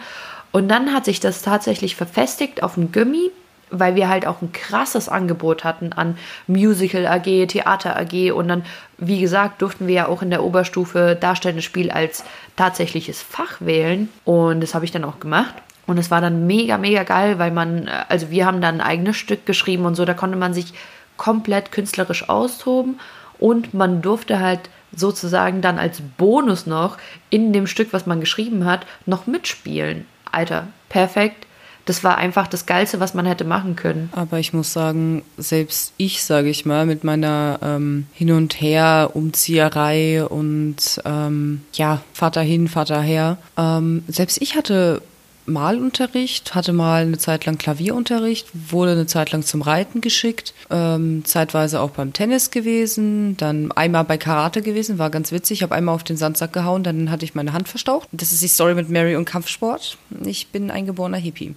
Und 0.50 0.68
dann 0.68 0.92
hat 0.92 1.05
sich 1.05 1.20
das 1.20 1.42
tatsächlich 1.42 1.96
verfestigt 1.96 2.62
auf 2.62 2.74
dem 2.74 2.90
Gummi, 2.90 3.31
weil 3.70 3.94
wir 3.94 4.09
halt 4.09 4.26
auch 4.26 4.42
ein 4.42 4.52
krasses 4.52 5.09
Angebot 5.09 5.64
hatten 5.64 5.92
an 5.92 6.16
Musical 6.46 7.07
AG, 7.07 7.46
Theater 7.48 7.96
AG 7.96 8.33
und 8.33 8.48
dann, 8.48 8.64
wie 8.96 9.20
gesagt, 9.20 9.61
durften 9.61 9.87
wir 9.87 9.94
ja 9.94 10.09
auch 10.09 10.22
in 10.22 10.31
der 10.31 10.44
Oberstufe 10.44 11.16
darstellendes 11.20 11.64
Spiel 11.64 11.90
als 11.90 12.24
tatsächliches 12.57 13.20
Fach 13.22 13.61
wählen 13.61 14.09
und 14.24 14.61
das 14.62 14.74
habe 14.74 14.85
ich 14.85 14.92
dann 14.92 15.05
auch 15.05 15.20
gemacht. 15.20 15.55
Und 15.87 15.99
es 15.99 16.11
war 16.11 16.20
dann 16.20 16.46
mega, 16.46 16.79
mega 16.79 17.05
geil, 17.05 17.38
weil 17.38 17.51
man, 17.51 17.87
äh, 17.87 18.05
also 18.09 18.31
wir 18.31 18.46
haben 18.46 18.61
dann 18.61 18.77
ein 18.77 18.87
eigenes 18.87 19.16
Stück 19.16 19.46
geschrieben 19.46 19.85
und 19.85 19.94
so, 19.94 20.05
da 20.05 20.14
konnte 20.14 20.37
man 20.37 20.55
sich 20.55 20.75
komplett 21.16 21.72
künstlerisch 21.72 22.29
austoben 22.29 22.99
und 23.38 23.75
man 23.75 24.03
durfte 24.03 24.40
halt 24.40 24.61
sozusagen 24.94 25.61
dann 25.61 25.79
als 25.79 26.01
Bonus 26.16 26.66
noch 26.66 26.99
in 27.31 27.53
dem 27.53 27.66
Stück, 27.66 27.92
was 27.92 28.07
man 28.07 28.20
geschrieben 28.20 28.64
hat, 28.64 28.87
noch 29.05 29.27
mitspielen. 29.27 30.07
Alter, 30.31 30.68
perfekt. 30.88 31.46
Das 31.85 32.03
war 32.03 32.18
einfach 32.18 32.49
das 32.49 32.66
Geilste, 32.66 32.99
was 32.99 33.14
man 33.14 33.27
hätte 33.27 33.44
machen 33.44 33.77
können. 33.77 34.11
Aber 34.12 34.40
ich 34.40 34.53
muss 34.53 34.72
sagen, 34.72 35.22
selbst 35.38 35.92
ich, 35.96 36.25
sage 36.25 36.49
ich 36.49 36.66
mal, 36.66 36.85
mit 36.85 37.05
meiner 37.05 37.61
ähm, 37.62 38.09
Hin 38.12 38.33
und 38.33 38.61
Her 38.61 39.11
Umzieherei 39.14 40.25
und 40.25 41.01
ähm, 41.05 41.62
ja, 41.75 42.03
Vater 42.12 42.40
hin, 42.40 42.66
Vater 42.66 43.01
her, 43.01 43.38
ähm, 43.57 44.03
selbst 44.09 44.42
ich 44.42 44.57
hatte 44.57 45.01
Malunterricht, 45.46 46.54
hatte 46.54 46.72
mal 46.72 47.02
eine 47.02 47.18
Zeit 47.18 47.46
lang 47.46 47.59
Klavierunterricht, 47.59 48.48
wurde 48.70 48.92
eine 48.92 49.06
Zeit 49.06 49.32
lang 49.32 49.42
zum 49.42 49.62
Reiten 49.62 50.00
geschickt, 50.00 50.54
ähm, 50.70 51.24
zeitweise 51.24 51.80
auch 51.80 51.90
beim 51.90 52.12
Tennis 52.12 52.50
gewesen, 52.50 53.37
dann 53.37 53.72
einmal 53.72 54.04
bei 54.04 54.18
Karate 54.18 54.62
gewesen, 54.62 54.98
war 54.98 55.11
ganz 55.11 55.32
witzig. 55.32 55.62
Habe 55.62 55.74
einmal 55.74 55.94
auf 55.94 56.04
den 56.04 56.16
Sandsack 56.16 56.52
gehauen, 56.52 56.82
dann 56.82 57.11
hatte 57.11 57.24
ich 57.24 57.35
meine 57.35 57.52
Hand 57.52 57.68
verstaucht. 57.68 58.09
Das 58.12 58.32
ist 58.32 58.42
die 58.42 58.48
Story 58.48 58.74
mit 58.74 58.88
Mary 58.88 59.16
und 59.16 59.24
Kampfsport. 59.24 59.96
Ich 60.24 60.48
bin 60.48 60.70
ein 60.70 60.87
geborener 60.87 61.18
Hippie. 61.18 61.54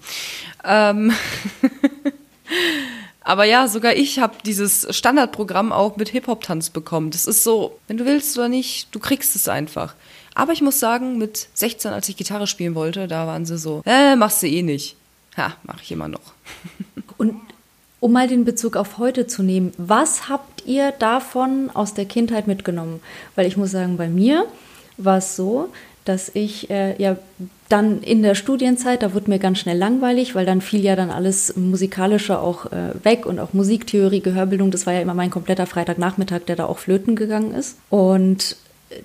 Ähm 0.63 1.13
Aber 3.21 3.43
ja, 3.43 3.67
sogar 3.67 3.95
ich 3.95 4.17
habe 4.17 4.38
dieses 4.43 4.88
Standardprogramm 4.89 5.71
auch 5.71 5.97
mit 5.97 6.10
Hip-Hop-Tanz 6.10 6.71
bekommen. 6.71 7.12
Das 7.12 7.28
ist 7.28 7.43
so, 7.43 7.78
wenn 7.88 7.97
du 7.97 8.06
willst 8.06 8.36
oder 8.38 8.49
nicht, 8.49 8.88
du 8.91 8.97
kriegst 8.97 9.36
es 9.36 9.47
einfach. 9.47 9.93
Aber 10.36 10.54
ich 10.54 10.62
muss 10.62 10.80
sagen, 10.80 11.18
mit 11.18 11.50
16, 11.54 11.92
als 11.92 12.10
ich 12.10 12.18
Gitarre 12.18 12.48
spielen 12.48 12.76
wollte, 12.76 13.08
da 13.08 13.28
waren 13.28 13.46
sie 13.46 13.58
so, 13.58 13.82
äh, 13.86 14.15
machst 14.15 14.44
du 14.44 14.48
eh 14.48 14.62
nicht. 14.62 14.96
Ja, 15.38 15.56
mach 15.63 15.82
ich 15.82 15.92
immer 15.92 16.08
noch. 16.08 16.34
Und 17.18 17.36
um 18.00 18.13
mal 18.13 18.28
den 18.28 18.46
Bezug 18.46 18.76
auf 18.76 18.98
heute 18.98 19.28
zu 19.28 19.44
nehmen, 19.44 19.72
was 19.78 20.30
habt 20.30 20.65
ihr 20.65 20.92
davon 20.92 21.70
aus 21.74 21.94
der 21.94 22.06
Kindheit 22.06 22.48
mitgenommen? 22.48 23.02
Weil 23.36 23.46
ich 23.46 23.58
muss 23.58 23.72
sagen, 23.72 23.98
bei 23.98 24.08
mir 24.08 24.46
war 24.98 25.18
es 25.18 25.36
so, 25.36 25.70
dass 26.06 26.32
ich 26.34 26.70
äh, 26.70 27.00
ja 27.02 27.18
dann 27.68 28.02
in 28.02 28.24
der 28.24 28.34
Studienzeit, 28.36 29.04
da 29.04 29.13
wurde 29.13 29.30
mir 29.30 29.38
ganz 29.38 29.60
schnell 29.60 29.78
langweilig, 29.78 30.34
weil 30.34 30.46
dann 30.46 30.62
fiel 30.62 30.84
ja 30.84 30.96
dann 30.96 31.12
alles 31.12 31.56
Musikalische 31.56 32.39
auch 32.39 32.72
äh, 32.72 32.94
weg 33.04 33.26
und 33.26 33.38
auch 33.39 33.54
Musiktheorie, 33.54 34.22
Gehörbildung, 34.22 34.72
das 34.72 34.88
war 34.88 34.94
ja 34.94 35.02
immer 35.02 35.13
mein 35.13 35.30
kompletter 35.30 35.68
Freitagnachmittag, 35.68 36.42
der 36.48 36.56
da 36.56 36.65
auch 36.65 36.80
flöten 36.80 37.15
gegangen 37.15 37.54
ist. 37.54 37.78
Und 37.89 38.56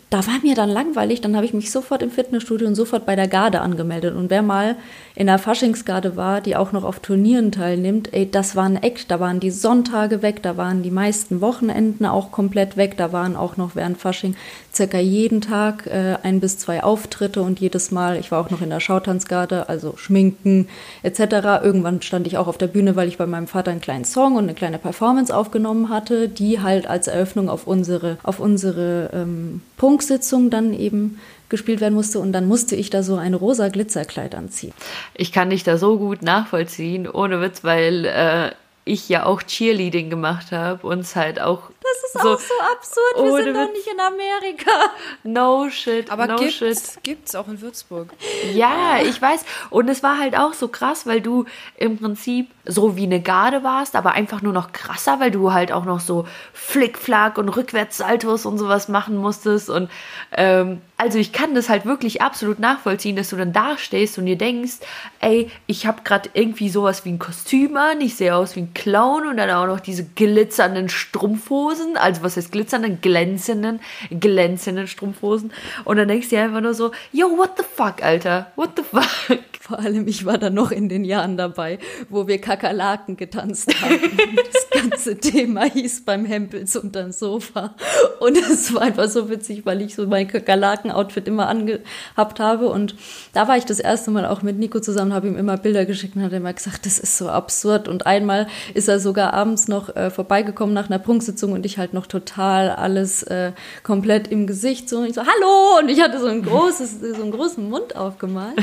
da 0.09 0.27
war 0.27 0.41
mir 0.43 0.55
dann 0.55 0.71
langweilig, 0.71 1.21
dann 1.21 1.37
habe 1.37 1.45
ich 1.45 1.53
mich 1.53 1.71
sofort 1.71 2.03
im 2.03 2.11
Fitnessstudio 2.11 2.67
und 2.67 2.75
sofort 2.75 3.05
bei 3.05 3.17
der 3.17 3.29
Garde 3.29 3.61
angemeldet. 3.61 4.17
Und 4.17 4.31
wer 4.31 4.41
mal 4.41 4.77
in 5.15 5.27
der 5.27 5.39
Faschingsgarde 5.39 6.17
war, 6.17 6.41
die 6.41 6.57
auch 6.57 6.73
noch 6.73 6.85
auf 6.85 7.01
Turnieren 7.01 7.53
teilnimmt, 7.53 8.13
ey, 8.15 8.31
das 8.31 8.57
war 8.57 8.65
ein 8.65 8.83
Eck. 8.83 9.07
Da 9.09 9.21
waren 9.21 9.41
die 9.41 9.51
Sonntage 9.51 10.23
weg, 10.23 10.43
da 10.43 10.57
waren 10.57 10.83
die 10.83 10.91
meisten 10.91 11.43
Wochenenden 11.43 12.07
auch 12.07 12.33
komplett 12.33 12.79
weg, 12.79 12.97
da 12.97 13.13
waren 13.13 13.37
auch 13.37 13.59
noch 13.59 13.77
während 13.77 13.99
Fasching 13.99 14.37
circa 14.75 14.99
jeden 14.99 15.41
Tag 15.41 15.87
äh, 15.87 16.17
ein 16.23 16.41
bis 16.41 16.59
zwei 16.59 16.83
Auftritte 16.83 17.43
und 17.43 17.61
jedes 17.61 17.91
Mal, 17.91 18.19
ich 18.19 18.31
war 18.31 18.41
auch 18.41 18.51
noch 18.51 18.63
in 18.63 18.71
der 18.71 18.81
Schautanzgarde, 18.81 19.69
also 19.69 19.95
Schminken 19.97 20.69
etc. 21.03 21.21
Irgendwann 21.63 22.03
stand 22.03 22.27
ich 22.27 22.37
auch 22.39 22.47
auf 22.47 22.59
der 22.59 22.67
Bühne, 22.67 22.97
weil 22.97 23.09
ich 23.09 23.19
bei 23.19 23.27
meinem 23.27 23.47
Vater 23.47 23.71
einen 23.71 23.81
kleinen 23.81 24.05
Song 24.05 24.37
und 24.37 24.45
eine 24.45 24.55
kleine 24.55 24.79
Performance 24.79 25.35
aufgenommen 25.35 25.89
hatte, 25.89 26.29
die 26.29 26.61
halt 26.61 26.87
als 26.87 27.07
Eröffnung 27.07 27.49
auf 27.49 27.67
unsere, 27.67 28.19
auf 28.23 28.41
unsere 28.41 29.11
ähm, 29.13 29.63
Punksitzung 29.77 30.51
dann 30.51 30.73
eben 30.73 31.19
gespielt 31.49 31.81
werden 31.81 31.95
musste 31.95 32.19
und 32.19 32.33
dann 32.33 32.49
musste 32.49 32.75
ich 32.75 32.91
da 32.91 33.03
so 33.03 33.17
ein 33.17 33.35
rosa 33.35 33.69
Glitzerkleid 33.69 34.35
anziehen. 34.35 34.73
Ich 35.15 35.31
kann 35.31 35.51
dich 35.51 35.63
da 35.63 35.79
so 35.79 35.99
gut 35.99 36.23
nachvollziehen, 36.23 37.09
ohne 37.09 37.41
Witz, 37.41 37.63
weil 37.63 38.07
äh, 38.07 38.51
ich 38.85 39.09
ja 39.09 39.25
auch 39.27 39.43
Cheerleading 39.43 40.11
gemacht 40.11 40.53
habe 40.53 40.87
und 40.87 41.01
es 41.01 41.17
halt 41.17 41.41
auch. 41.41 41.71
Das 41.85 42.05
ist 42.11 42.23
so, 42.23 42.35
auch 42.35 42.41
so 42.41 42.55
absurd. 42.73 43.37
Wir 43.37 43.45
sind 43.45 43.57
doch 43.57 43.73
nicht 43.73 43.87
in 43.87 44.01
Amerika. 44.01 44.71
No 45.23 45.69
shit. 45.71 46.11
Aber 46.11 46.27
no 46.27 46.37
gibt's, 46.37 46.57
shit. 46.57 47.03
gibt's 47.03 47.35
auch 47.35 47.49
in 47.49 47.61
Würzburg. 47.61 48.09
Ja, 48.53 48.99
ich 49.03 49.21
weiß. 49.21 49.45
Und 49.71 49.89
es 49.89 50.03
war 50.03 50.19
halt 50.19 50.37
auch 50.37 50.53
so 50.55 50.69
krass, 50.69 51.07
weil 51.07 51.21
du 51.21 51.45
im 51.77 51.99
Prinzip 51.99 52.51
so 52.67 52.97
wie 52.97 53.05
eine 53.05 53.21
Garde 53.21 53.63
warst, 53.63 53.97
aber 53.97 54.13
einfach 54.13 54.43
nur 54.43 54.53
noch 54.53 54.73
krasser, 54.73 55.21
weil 55.21 55.31
du 55.31 55.53
halt 55.53 55.73
auch 55.73 55.85
noch 55.85 56.01
so 56.01 56.27
Flickflack 56.53 57.39
und 57.39 57.49
Rückwärtssaltos 57.49 58.47
und 58.47 58.59
sowas 58.59 58.89
machen 58.89 59.17
musstest. 59.17 59.69
Und 59.69 59.91
ähm, 60.33 60.81
also 60.97 61.19
ich 61.19 61.33
kann 61.33 61.55
das 61.55 61.69
halt 61.69 61.85
wirklich 61.85 62.23
absolut 62.23 62.59
nachvollziehen, 62.59 63.17
dass 63.17 63.31
du 63.31 63.37
dann 63.37 63.53
da 63.53 63.77
stehst 63.77 64.17
und 64.19 64.27
dir 64.27 64.39
denkst, 64.39 64.75
ey, 65.21 65.51
ich 65.67 65.87
habe 65.87 66.03
gerade 66.05 66.31
irgendwie 66.33 66.69
sowas 66.69 67.05
wie 67.05 67.11
ein 67.11 67.19
Kostüm 67.19 67.77
an, 67.77 68.01
ich 68.01 68.17
sehe 68.17 68.35
aus 68.35 68.57
wie 68.57 68.61
ein 68.61 68.75
Clown 68.75 69.27
und 69.27 69.37
dann 69.37 69.51
auch 69.51 69.67
noch 69.67 69.81
diese 69.81 70.05
glitzernden 70.05 70.89
Strumpfhosen, 70.89 71.74
also 71.97 72.23
was 72.23 72.37
heißt 72.37 72.53
glitzernden, 72.53 73.01
glänzenden, 73.01 73.81
glänzenden 74.11 74.87
Strumpfhosen. 74.87 75.53
Und 75.85 75.97
dann 75.97 76.09
denkst 76.09 76.29
du 76.29 76.37
dir 76.37 76.43
einfach 76.43 76.61
nur 76.61 76.75
so, 76.75 76.93
yo, 77.13 77.37
what 77.37 77.57
the 77.57 77.65
fuck, 77.65 78.03
Alter, 78.03 78.53
what 78.57 78.71
the 78.77 78.83
fuck. 78.83 79.54
Vor 79.67 79.79
allem, 79.79 80.07
ich 80.07 80.25
war 80.27 80.39
da 80.39 80.51
noch 80.51 80.71
in 80.71 80.89
den 80.89 81.05
Jahren 81.05 81.37
dabei, 81.37 81.79
wo 82.09 82.27
wir 82.29 82.41
Kakerlaken 82.41 83.17
getanzt 83.17 83.75
haben. 83.83 83.99
das 84.53 84.83
ganze 84.83 85.19
Thema 85.19 85.65
hieß 85.65 86.05
beim 86.05 86.25
Hempels 86.25 86.77
unterm 86.77 87.13
Sofa. 87.13 87.75
Und 88.21 88.37
es 88.37 88.75
war 88.75 88.83
einfach 88.83 89.09
so 89.09 89.29
witzig, 89.29 89.65
weil 89.65 89.83
ich 89.83 89.95
so 89.95 90.07
mein 90.07 90.29
Kakerlaken 90.29 90.85
Jackenoutfit 90.85 91.29
immer 91.29 91.49
angehabt 91.49 92.41
habe. 92.41 92.69
Und 92.69 92.95
da 93.33 93.49
war 93.49 93.57
ich 93.57 93.65
das 93.65 93.81
erste 93.81 94.11
Mal 94.11 94.27
auch 94.27 94.43
mit 94.43 94.59
Nico 94.59 94.81
zusammen, 94.81 95.13
habe 95.13 95.29
ihm 95.29 95.37
immer 95.37 95.57
Bilder 95.57 95.85
geschickt 95.85 96.17
und 96.17 96.23
hat 96.23 96.33
immer 96.33 96.53
gesagt, 96.53 96.87
das 96.87 96.99
ist 96.99 97.19
so 97.19 97.29
absurd. 97.29 97.89
Und 97.89 98.07
einmal 98.07 98.47
ist 98.75 98.89
er 98.89 99.01
sogar 99.01 99.33
abends 99.35 99.69
noch 99.69 99.95
äh, 99.97 100.11
vorbeigekommen 100.11 100.75
nach 100.75 100.89
einer 100.89 100.99
Prunksitzung 100.99 101.53
und 101.53 101.67
ich 101.67 101.79
halt 101.79 101.95
noch 101.95 102.07
total 102.07 102.71
alles 102.71 103.23
äh, 103.25 103.53
komplett 103.83 104.29
im 104.29 104.47
Gesicht 104.47 104.89
so. 104.89 104.99
Und 104.99 105.07
ich 105.07 105.15
so, 105.15 105.23
hallo! 105.23 105.79
Und 105.81 105.89
ich 105.89 106.01
hatte 106.03 106.21
so 106.21 106.27
ein 106.27 106.43
großes, 106.43 107.01
so 107.01 107.23
einen 107.23 107.33
großen 107.33 107.69
Mund 107.69 107.97
aufgemalt, 107.97 108.59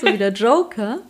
so 0.00 0.06
wie 0.06 0.18
der 0.18 0.32
Joker. 0.46 1.00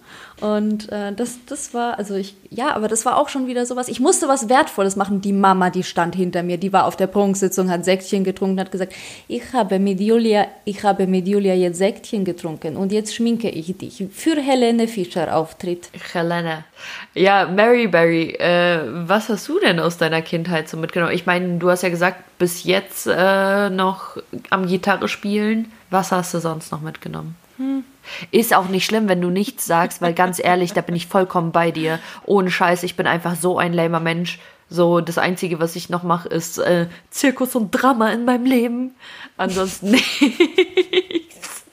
Und 0.40 0.92
äh, 0.92 1.14
das, 1.14 1.38
das 1.46 1.72
war, 1.72 1.98
also 1.98 2.14
ich, 2.14 2.34
ja, 2.50 2.76
aber 2.76 2.88
das 2.88 3.06
war 3.06 3.16
auch 3.16 3.30
schon 3.30 3.46
wieder 3.46 3.64
sowas. 3.64 3.88
Ich 3.88 4.00
musste 4.00 4.28
was 4.28 4.50
Wertvolles 4.50 4.94
machen. 4.94 5.22
Die 5.22 5.32
Mama, 5.32 5.70
die 5.70 5.82
stand 5.82 6.14
hinter 6.14 6.42
mir, 6.42 6.58
die 6.58 6.74
war 6.74 6.84
auf 6.84 6.96
der 6.96 7.06
Prunksitzung, 7.06 7.70
hat 7.70 7.86
Säckchen 7.86 8.22
getrunken, 8.22 8.60
hat 8.60 8.70
gesagt, 8.70 8.92
ich 9.28 9.54
habe 9.54 9.78
mit 9.78 9.98
Julia, 9.98 10.46
ich 10.66 10.82
habe 10.82 11.06
mit 11.06 11.26
Julia 11.26 11.54
jetzt 11.54 11.78
Säckchen 11.78 12.26
getrunken 12.26 12.76
und 12.76 12.92
jetzt 12.92 13.14
schminke 13.14 13.48
ich 13.48 13.78
dich 13.78 14.04
für 14.12 14.36
Helene 14.38 14.88
Fischer 14.88 15.34
Auftritt. 15.34 15.88
Helene. 16.12 16.64
Ja, 17.14 17.46
Mary 17.46 17.86
Berry, 17.86 18.32
äh, 18.32 18.80
was 19.08 19.30
hast 19.30 19.48
du 19.48 19.58
denn 19.58 19.80
aus 19.80 19.96
deiner 19.96 20.20
Kindheit 20.20 20.68
so 20.68 20.76
mitgenommen? 20.76 21.14
Ich 21.14 21.24
meine, 21.24 21.56
du 21.56 21.70
hast 21.70 21.82
ja 21.82 21.88
gesagt, 21.88 22.38
bis 22.38 22.64
jetzt 22.64 23.06
äh, 23.06 23.70
noch 23.70 24.18
am 24.50 24.66
Gitarre 24.66 25.08
spielen. 25.08 25.72
Was 25.88 26.12
hast 26.12 26.34
du 26.34 26.40
sonst 26.40 26.72
noch 26.72 26.82
mitgenommen? 26.82 27.36
Hm. 27.56 27.84
Ist 28.30 28.54
auch 28.54 28.68
nicht 28.68 28.84
schlimm, 28.84 29.08
wenn 29.08 29.20
du 29.20 29.30
nichts 29.30 29.66
sagst, 29.66 30.00
weil 30.00 30.14
ganz 30.14 30.38
ehrlich, 30.38 30.72
da 30.72 30.80
bin 30.80 30.94
ich 30.94 31.06
vollkommen 31.06 31.52
bei 31.52 31.70
dir. 31.70 31.98
Ohne 32.24 32.50
Scheiß, 32.50 32.82
ich 32.82 32.96
bin 32.96 33.06
einfach 33.06 33.34
so 33.36 33.58
ein 33.58 33.72
lamer 33.72 34.00
Mensch. 34.00 34.38
So, 34.68 35.00
das 35.00 35.18
Einzige, 35.18 35.60
was 35.60 35.76
ich 35.76 35.90
noch 35.90 36.02
mache, 36.02 36.28
ist 36.28 36.58
äh, 36.58 36.88
Zirkus 37.10 37.54
und 37.54 37.70
Drama 37.70 38.10
in 38.10 38.24
meinem 38.24 38.46
Leben. 38.46 38.94
Ansonsten 39.36 39.90
nichts. 39.90 41.64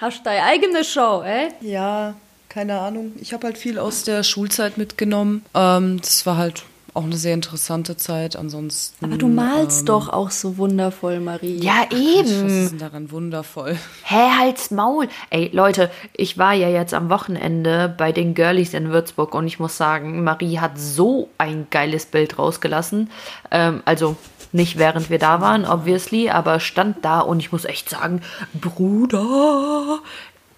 Hast 0.00 0.18
du 0.18 0.24
deine 0.24 0.42
eigene 0.42 0.84
Show, 0.84 1.22
ey? 1.24 1.48
Ja, 1.62 2.14
keine 2.48 2.78
Ahnung. 2.78 3.12
Ich 3.20 3.32
habe 3.32 3.46
halt 3.46 3.56
viel 3.56 3.78
aus 3.78 4.02
der 4.02 4.22
Schulzeit 4.22 4.76
mitgenommen. 4.76 5.44
Ähm, 5.54 6.00
das 6.00 6.26
war 6.26 6.36
halt 6.36 6.64
auch 6.96 7.04
eine 7.04 7.16
sehr 7.16 7.34
interessante 7.34 7.96
Zeit. 7.96 8.36
Ansonsten. 8.36 9.04
Aber 9.04 9.16
du 9.16 9.28
malst 9.28 9.80
ähm, 9.80 9.86
doch 9.86 10.08
auch 10.08 10.30
so 10.30 10.56
wundervoll, 10.56 11.20
Marie. 11.20 11.58
Ja, 11.58 11.86
eben. 11.90 12.44
Was 12.44 12.52
ist 12.52 12.70
denn 12.72 12.78
daran 12.78 13.10
wundervoll? 13.10 13.76
Hä, 14.04 14.30
halt's 14.38 14.70
Maul. 14.70 15.08
Ey, 15.30 15.50
Leute, 15.52 15.90
ich 16.12 16.38
war 16.38 16.54
ja 16.54 16.68
jetzt 16.68 16.94
am 16.94 17.08
Wochenende 17.10 17.94
bei 17.96 18.12
den 18.12 18.34
Girlies 18.34 18.74
in 18.74 18.90
Würzburg 18.90 19.34
und 19.34 19.46
ich 19.46 19.58
muss 19.58 19.76
sagen, 19.76 20.24
Marie 20.24 20.58
hat 20.58 20.78
so 20.78 21.28
ein 21.38 21.66
geiles 21.70 22.06
Bild 22.06 22.38
rausgelassen. 22.38 23.10
Ähm, 23.50 23.82
also 23.84 24.16
nicht 24.52 24.78
während 24.78 25.10
wir 25.10 25.18
da 25.18 25.40
waren, 25.40 25.66
obviously, 25.66 26.30
aber 26.30 26.60
stand 26.60 27.04
da 27.04 27.20
und 27.20 27.40
ich 27.40 27.52
muss 27.52 27.64
echt 27.64 27.90
sagen, 27.90 28.22
Bruder, 28.54 30.00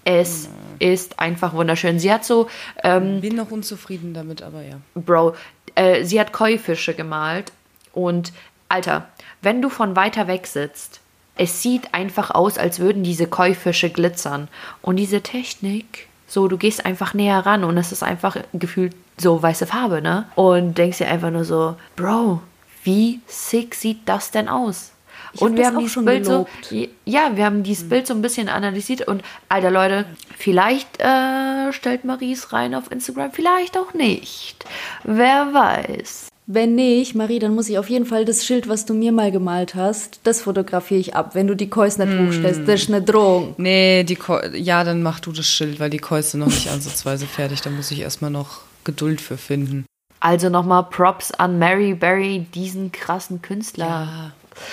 es 0.04 0.48
ist 0.78 1.18
einfach 1.18 1.52
wunderschön. 1.52 1.98
Sie 1.98 2.12
hat 2.12 2.24
so. 2.24 2.48
Ähm, 2.82 3.20
Bin 3.20 3.36
noch 3.36 3.50
unzufrieden 3.50 4.14
damit, 4.14 4.42
aber 4.42 4.62
ja. 4.62 4.76
Bro, 4.94 5.34
äh, 5.78 6.04
sie 6.04 6.20
hat 6.20 6.32
Käufische 6.32 6.94
gemalt 6.94 7.52
und 7.92 8.32
Alter, 8.68 9.08
wenn 9.40 9.62
du 9.62 9.70
von 9.70 9.96
weiter 9.96 10.26
weg 10.26 10.46
sitzt, 10.46 11.00
es 11.36 11.62
sieht 11.62 11.94
einfach 11.94 12.30
aus, 12.32 12.58
als 12.58 12.80
würden 12.80 13.04
diese 13.04 13.26
Käufische 13.26 13.90
glitzern. 13.90 14.48
Und 14.82 14.96
diese 14.96 15.22
Technik, 15.22 16.08
so, 16.26 16.48
du 16.48 16.58
gehst 16.58 16.84
einfach 16.84 17.14
näher 17.14 17.46
ran 17.46 17.64
und 17.64 17.78
es 17.78 17.92
ist 17.92 18.02
einfach 18.02 18.36
gefühlt 18.52 18.94
so 19.16 19.40
weiße 19.40 19.66
Farbe, 19.66 20.02
ne? 20.02 20.26
Und 20.34 20.76
denkst 20.76 20.98
dir 20.98 21.08
einfach 21.08 21.30
nur 21.30 21.44
so, 21.44 21.76
Bro, 21.96 22.42
wie 22.82 23.20
sick 23.26 23.74
sieht 23.74 24.00
das 24.06 24.32
denn 24.32 24.48
aus? 24.48 24.90
Ich 25.32 25.40
und 25.40 25.56
wir 25.56 25.66
haben 25.66 25.78
dieses 25.78 26.04
Bild 26.04 26.24
gelobt. 26.24 26.50
so, 26.70 26.86
ja, 27.04 27.32
wir 27.34 27.44
haben 27.44 27.62
dieses 27.62 27.82
hm. 27.82 27.88
Bild 27.88 28.06
so 28.06 28.14
ein 28.14 28.22
bisschen 28.22 28.48
analysiert 28.48 29.06
und 29.06 29.22
alter 29.48 29.70
Leute, 29.70 30.04
vielleicht 30.36 31.00
äh, 31.00 31.72
stellt 31.72 32.04
Maries 32.04 32.52
rein 32.52 32.74
auf 32.74 32.90
Instagram, 32.90 33.32
vielleicht 33.32 33.76
auch 33.76 33.94
nicht. 33.94 34.64
Wer 35.04 35.52
weiß. 35.52 36.28
Wenn 36.50 36.76
nicht, 36.76 37.14
Marie, 37.14 37.40
dann 37.40 37.54
muss 37.54 37.68
ich 37.68 37.78
auf 37.78 37.90
jeden 37.90 38.06
Fall 38.06 38.24
das 38.24 38.46
Schild, 38.46 38.70
was 38.70 38.86
du 38.86 38.94
mir 38.94 39.12
mal 39.12 39.30
gemalt 39.30 39.74
hast, 39.74 40.20
das 40.24 40.40
fotografiere 40.40 40.98
ich 40.98 41.14
ab. 41.14 41.34
Wenn 41.34 41.46
du 41.46 41.54
die 41.54 41.68
Käus 41.68 41.98
nicht 41.98 42.08
mm. 42.08 42.26
hochstellst, 42.26 42.62
das 42.64 42.84
ist 42.84 42.88
eine 42.88 43.02
Drohung. 43.02 43.54
Nee, 43.58 44.02
die 44.04 44.16
Ko 44.16 44.38
ja, 44.54 44.82
dann 44.82 45.02
mach 45.02 45.20
du 45.20 45.30
das 45.32 45.46
Schild, 45.46 45.78
weil 45.78 45.90
die 45.90 45.98
Käus 45.98 46.30
sind 46.30 46.40
noch 46.40 46.46
nicht 46.46 46.70
ansatzweise 46.70 47.26
fertig. 47.26 47.60
Da 47.60 47.68
muss 47.68 47.90
ich 47.90 48.00
erstmal 48.00 48.30
noch 48.30 48.62
Geduld 48.84 49.20
für 49.20 49.36
finden. 49.36 49.84
Also 50.20 50.48
nochmal 50.48 50.84
Props 50.84 51.32
an 51.32 51.58
Mary 51.58 51.92
Berry, 51.92 52.46
diesen 52.54 52.92
krassen 52.92 53.42
Künstler. 53.42 53.86
Ja. 53.86 54.32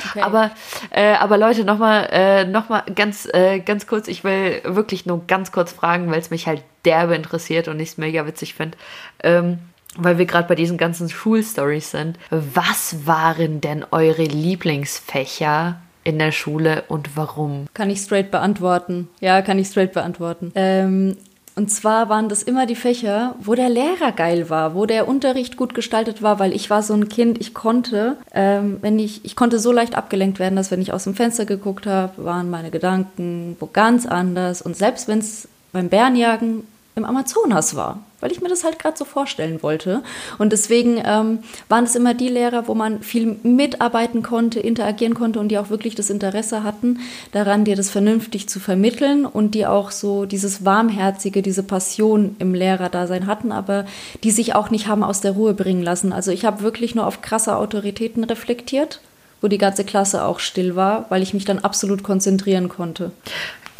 Okay. 0.10 0.21
Aber, 0.21 0.52
äh, 0.91 1.13
aber 1.13 1.38
Leute, 1.38 1.63
nochmal 1.63 2.08
äh, 2.12 2.45
noch 2.45 2.67
ganz, 2.93 3.28
äh, 3.34 3.60
ganz 3.60 3.88
kurz, 3.88 4.08
ich 4.08 4.24
will 4.24 4.62
wirklich 4.63 5.06
nur 5.06 5.26
ganz 5.28 5.52
kurz 5.52 5.71
fragen, 5.71 6.10
weil 6.12 6.19
es 6.19 6.30
mich 6.30 6.48
halt 6.48 6.63
derbe 6.86 7.15
interessiert 7.15 7.67
und 7.67 7.80
ich 7.80 7.89
es 7.89 7.98
mega 7.98 8.26
witzig 8.26 8.54
finde. 8.54 8.78
Ähm, 9.24 9.60
weil 9.98 10.17
wir 10.17 10.26
gerade 10.26 10.48
bei 10.48 10.56
diesen 10.56 10.78
ganzen 10.78 11.10
Schulstories 11.10 11.91
sind. 11.91 12.19
Was 12.30 13.06
waren 13.08 13.62
denn 13.62 13.86
eure 13.91 14.24
Lieblingsfächer 14.24 15.80
in 16.04 16.19
der 16.19 16.32
Schule 16.32 16.84
und 16.88 17.15
warum? 17.17 17.65
Kann 17.74 17.89
ich 17.89 18.00
straight 18.00 18.32
beantworten. 18.32 19.10
Ja, 19.19 19.41
kann 19.41 19.58
ich 19.58 19.67
straight 19.67 19.93
beantworten. 19.93 20.52
Ähm, 20.56 21.17
und 21.55 21.71
zwar 21.71 22.09
waren 22.09 22.27
das 22.27 22.43
immer 22.43 22.65
die 22.65 22.75
Fächer, 22.75 23.35
wo 23.39 23.55
der 23.55 23.69
Lehrer 23.69 24.11
geil 24.11 24.49
war, 24.49 24.75
wo 24.75 24.85
der 24.85 25.07
Unterricht 25.07 25.55
gut 25.55 25.73
gestaltet 25.73 26.21
war, 26.21 26.37
weil 26.37 26.53
ich 26.53 26.69
war 26.69 26.83
so 26.83 26.93
ein 26.93 27.07
Kind, 27.07 27.39
ich 27.39 27.53
konnte, 27.53 28.17
ähm, 28.33 28.77
wenn 28.81 28.99
ich, 28.99 29.23
ich 29.23 29.37
konnte 29.37 29.59
so 29.59 29.71
leicht 29.71 29.95
abgelenkt 29.95 30.37
werden, 30.37 30.57
dass 30.57 30.69
wenn 30.69 30.81
ich 30.81 30.91
aus 30.91 31.05
dem 31.05 31.15
Fenster 31.15 31.45
geguckt 31.45 31.87
habe, 31.87 32.25
waren 32.25 32.49
meine 32.49 32.71
Gedanken 32.71 33.55
wo 33.59 33.67
ganz 33.67 34.05
anders. 34.05 34.61
Und 34.61 34.75
selbst 34.75 35.07
wenn 35.07 35.19
es 35.19 35.47
beim 35.71 35.87
Bärenjagen 35.87 36.63
im 36.95 37.03
Amazonas 37.03 37.75
war, 37.75 37.99
weil 38.21 38.31
ich 38.31 38.41
mir 38.41 38.47
das 38.47 38.63
halt 38.63 38.79
gerade 38.79 38.97
so 38.97 39.03
vorstellen 39.03 39.62
wollte. 39.62 40.01
Und 40.38 40.53
deswegen 40.53 41.01
ähm, 41.03 41.39
waren 41.67 41.84
es 41.84 41.95
immer 41.95 42.13
die 42.13 42.29
Lehrer, 42.29 42.69
wo 42.69 42.73
man 42.73 43.01
viel 43.01 43.38
mitarbeiten 43.43 44.23
konnte, 44.23 44.62
interagieren 44.62 45.13
konnte 45.13 45.41
und 45.41 45.49
die 45.49 45.58
auch 45.58 45.69
wirklich 45.69 45.95
das 45.95 46.10
Interesse 46.10 46.63
hatten, 46.63 46.99
daran 47.34 47.65
dir 47.65 47.75
das 47.75 47.89
vernünftig 47.89 48.47
zu 48.47 48.62
vermitteln 48.62 49.25
und 49.25 49.55
die 49.55 49.65
auch 49.65 49.91
so 49.91 50.25
dieses 50.25 50.63
Warmherzige, 50.63 51.41
diese 51.41 51.63
Passion 51.63 52.38
im 52.39 52.53
Lehrerdasein 52.53 53.27
hatten, 53.27 53.51
aber 53.51 53.86
die 54.23 54.31
sich 54.31 54.55
auch 54.55 54.69
nicht 54.69 54.88
haben 54.88 55.03
aus 55.03 55.19
der 55.19 55.34
Ruhe 55.34 55.53
bringen 55.53 55.84
lassen. 55.84 56.13
Also 56.13 56.31
ich 56.31 56.45
habe 56.45 56.62
wirklich 56.62 56.95
nur 56.95 57.05
auf 57.05 57.21
krasse 57.21 57.58
Autoritäten 57.58 58.23
reflektiert 58.23 59.01
wo 59.41 59.49
die 59.49 59.58
ganze 59.60 59.84
Klasse 59.84 60.23
auch 60.23 60.39
still 60.39 60.75
war, 60.75 61.05
weil 61.10 61.21
ich 61.21 61.36
mich 61.36 61.45
dann 61.45 61.60
absolut 61.60 62.01
konzentrieren 62.01 62.67
konnte 62.67 63.12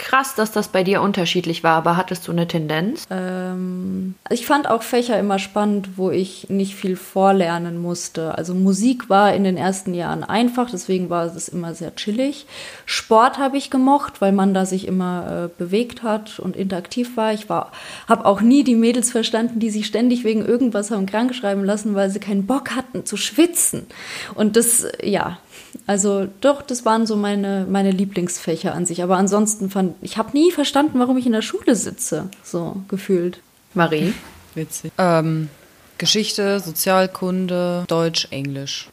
krass, 0.06 0.36
dass 0.36 0.52
das 0.52 0.68
bei 0.68 0.84
dir 0.84 1.02
unterschiedlich 1.02 1.64
war, 1.64 1.74
aber 1.74 1.98
hattest 1.98 2.28
du 2.28 2.32
eine 2.32 2.48
Tendenz? 2.48 3.06
Ähm, 3.10 4.14
ich 4.30 4.46
fand 4.46 4.70
auch 4.70 4.84
Fächer 4.84 5.20
immer 5.20 5.40
spannend, 5.40 5.98
wo 5.98 6.12
ich 6.12 6.48
nicht 6.50 6.76
viel 6.76 6.96
vorlernen 6.96 7.82
musste. 7.82 8.38
Also 8.38 8.54
Musik 8.54 9.10
war 9.10 9.34
in 9.34 9.44
den 9.44 9.58
ersten 9.58 9.96
Jahren 9.96 10.24
einfach, 10.24 10.70
deswegen 10.70 11.10
war 11.10 11.26
es 11.26 11.48
immer 11.48 11.74
sehr 11.74 11.96
chillig. 11.96 12.46
Sport 12.86 13.40
habe 13.40 13.58
ich 13.58 13.72
gemocht, 13.72 14.22
weil 14.22 14.32
man 14.32 14.54
da 14.54 14.68
sich 14.68 14.88
immer 14.88 15.46
äh, 15.46 15.58
bewegt 15.58 16.04
hat 16.04 16.40
und 16.40 16.56
interaktiv 16.56 17.18
war. 17.18 17.34
Ich 17.34 17.50
war, 17.50 17.72
habe 18.08 18.26
auch 18.26 18.42
nie 18.42 18.64
die 18.64 18.76
Mädels 18.76 19.12
verstanden, 19.12 19.60
die 19.60 19.72
sich 19.72 19.88
ständig 19.88 20.24
wegen 20.24 20.46
irgendwas 20.46 20.92
haben 20.92 21.08
krank 21.08 21.34
schreiben 21.34 21.66
lassen, 21.66 21.96
weil 21.96 22.12
sie 22.12 22.20
keinen 22.20 22.46
Bock 22.46 22.76
hatten 22.76 23.06
zu 23.06 23.18
schwitzen. 23.18 23.88
Und 24.36 24.56
das, 24.56 24.86
ja, 25.02 25.40
also 25.88 26.28
doch, 26.42 26.62
das 26.62 26.86
waren 26.86 27.06
so 27.06 27.16
meine, 27.16 27.66
meine 27.70 27.92
Lieblingsfächer 27.92 28.74
an 28.74 28.86
sich. 28.86 29.04
Aber 29.04 29.18
ansonsten 29.18 29.70
fand 29.70 29.96
ich 30.02 30.18
habe 30.18 30.32
nie 30.34 30.52
verstanden, 30.52 31.00
warum 31.00 31.18
ich 31.18 31.26
in 31.26 31.32
der 31.32 31.42
Schule 31.42 31.76
sitze, 31.76 32.30
so 32.44 32.78
gefühlt. 32.88 33.40
Marie? 33.74 34.14
Witzig. 34.56 34.92
Ähm, 34.98 35.50
Geschichte, 35.98 36.60
Sozialkunde, 36.60 37.86
Deutsch, 37.88 38.28
Englisch. 38.32 38.90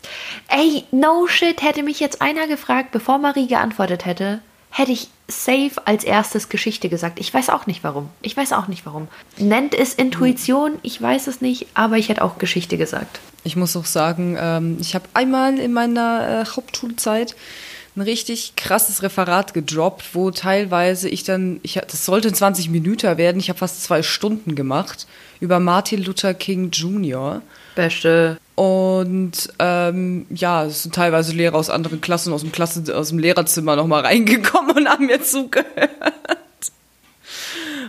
Ey, 0.49 0.85
no 0.93 1.27
shit, 1.27 1.63
hätte 1.63 1.83
mich 1.83 1.99
jetzt 2.01 2.23
einer 2.23 2.47
gefragt, 2.47 2.93
bevor 2.93 3.19
Marie 3.19 3.49
geantwortet 3.49 4.07
hätte, 4.07 4.41
hätte 4.73 4.93
ich 4.93 5.09
safe 5.29 5.73
als 5.85 6.03
erstes 6.03 6.49
Geschichte 6.49 6.89
gesagt. 6.89 7.21
Ich 7.21 7.33
weiß 7.33 7.51
auch 7.51 7.67
nicht 7.67 7.85
warum. 7.85 8.09
Ich 8.23 8.37
weiß 8.37 8.53
auch 8.53 8.69
nicht 8.69 8.85
warum. 8.85 9.09
Nennt 9.39 9.75
es 9.75 9.95
Intuition, 9.95 10.79
ich 10.83 11.01
weiß 11.01 11.27
es 11.27 11.41
nicht, 11.41 11.67
aber 11.75 11.99
ich 11.99 12.09
hätte 12.09 12.23
auch 12.23 12.39
Geschichte 12.39 12.77
gesagt. 12.79 13.21
Ich 13.45 13.55
muss 13.55 13.77
auch 13.77 13.85
sagen, 13.85 14.37
ähm, 14.41 14.79
ich 14.81 14.95
habe 14.95 15.05
einmal 15.15 15.59
in 15.59 15.73
meiner 15.73 16.43
äh, 16.43 16.57
Hauptschulzeit 16.57 17.37
ein 17.95 18.01
richtig 18.01 18.55
krasses 18.57 19.03
Referat 19.03 19.53
gedroppt, 19.53 20.15
wo 20.15 20.31
teilweise 20.31 21.09
ich 21.11 21.25
dann, 21.25 21.61
ich, 21.63 21.75
das 21.75 22.07
sollte 22.07 22.33
20 22.33 22.71
Minuten 22.71 23.19
werden, 23.19 23.39
ich 23.39 23.51
habe 23.51 23.59
fast 23.59 23.83
zwei 23.83 24.03
Stunden 24.03 24.55
gemacht, 24.55 25.07
über 25.41 25.61
Martin 25.61 26.03
Luther 26.03 26.33
King 26.33 26.71
Jr. 26.71 27.43
Beste. 27.75 28.39
Und 28.55 29.49
ähm, 29.59 30.27
ja, 30.31 30.65
es 30.65 30.83
sind 30.83 30.95
teilweise 30.95 31.33
Lehrer 31.33 31.57
aus 31.57 31.71
anderen 31.71 32.01
Klassen, 32.01 32.33
aus 32.33 32.43
dem, 32.43 32.53
Klasse, 32.53 32.85
aus 32.97 33.09
dem 33.09 33.19
Lehrerzimmer 33.19 33.77
nochmal 33.77 34.03
reingekommen 34.03 34.77
und 34.77 34.89
haben 34.89 35.07
mir 35.07 35.23
zugehört. 35.23 35.91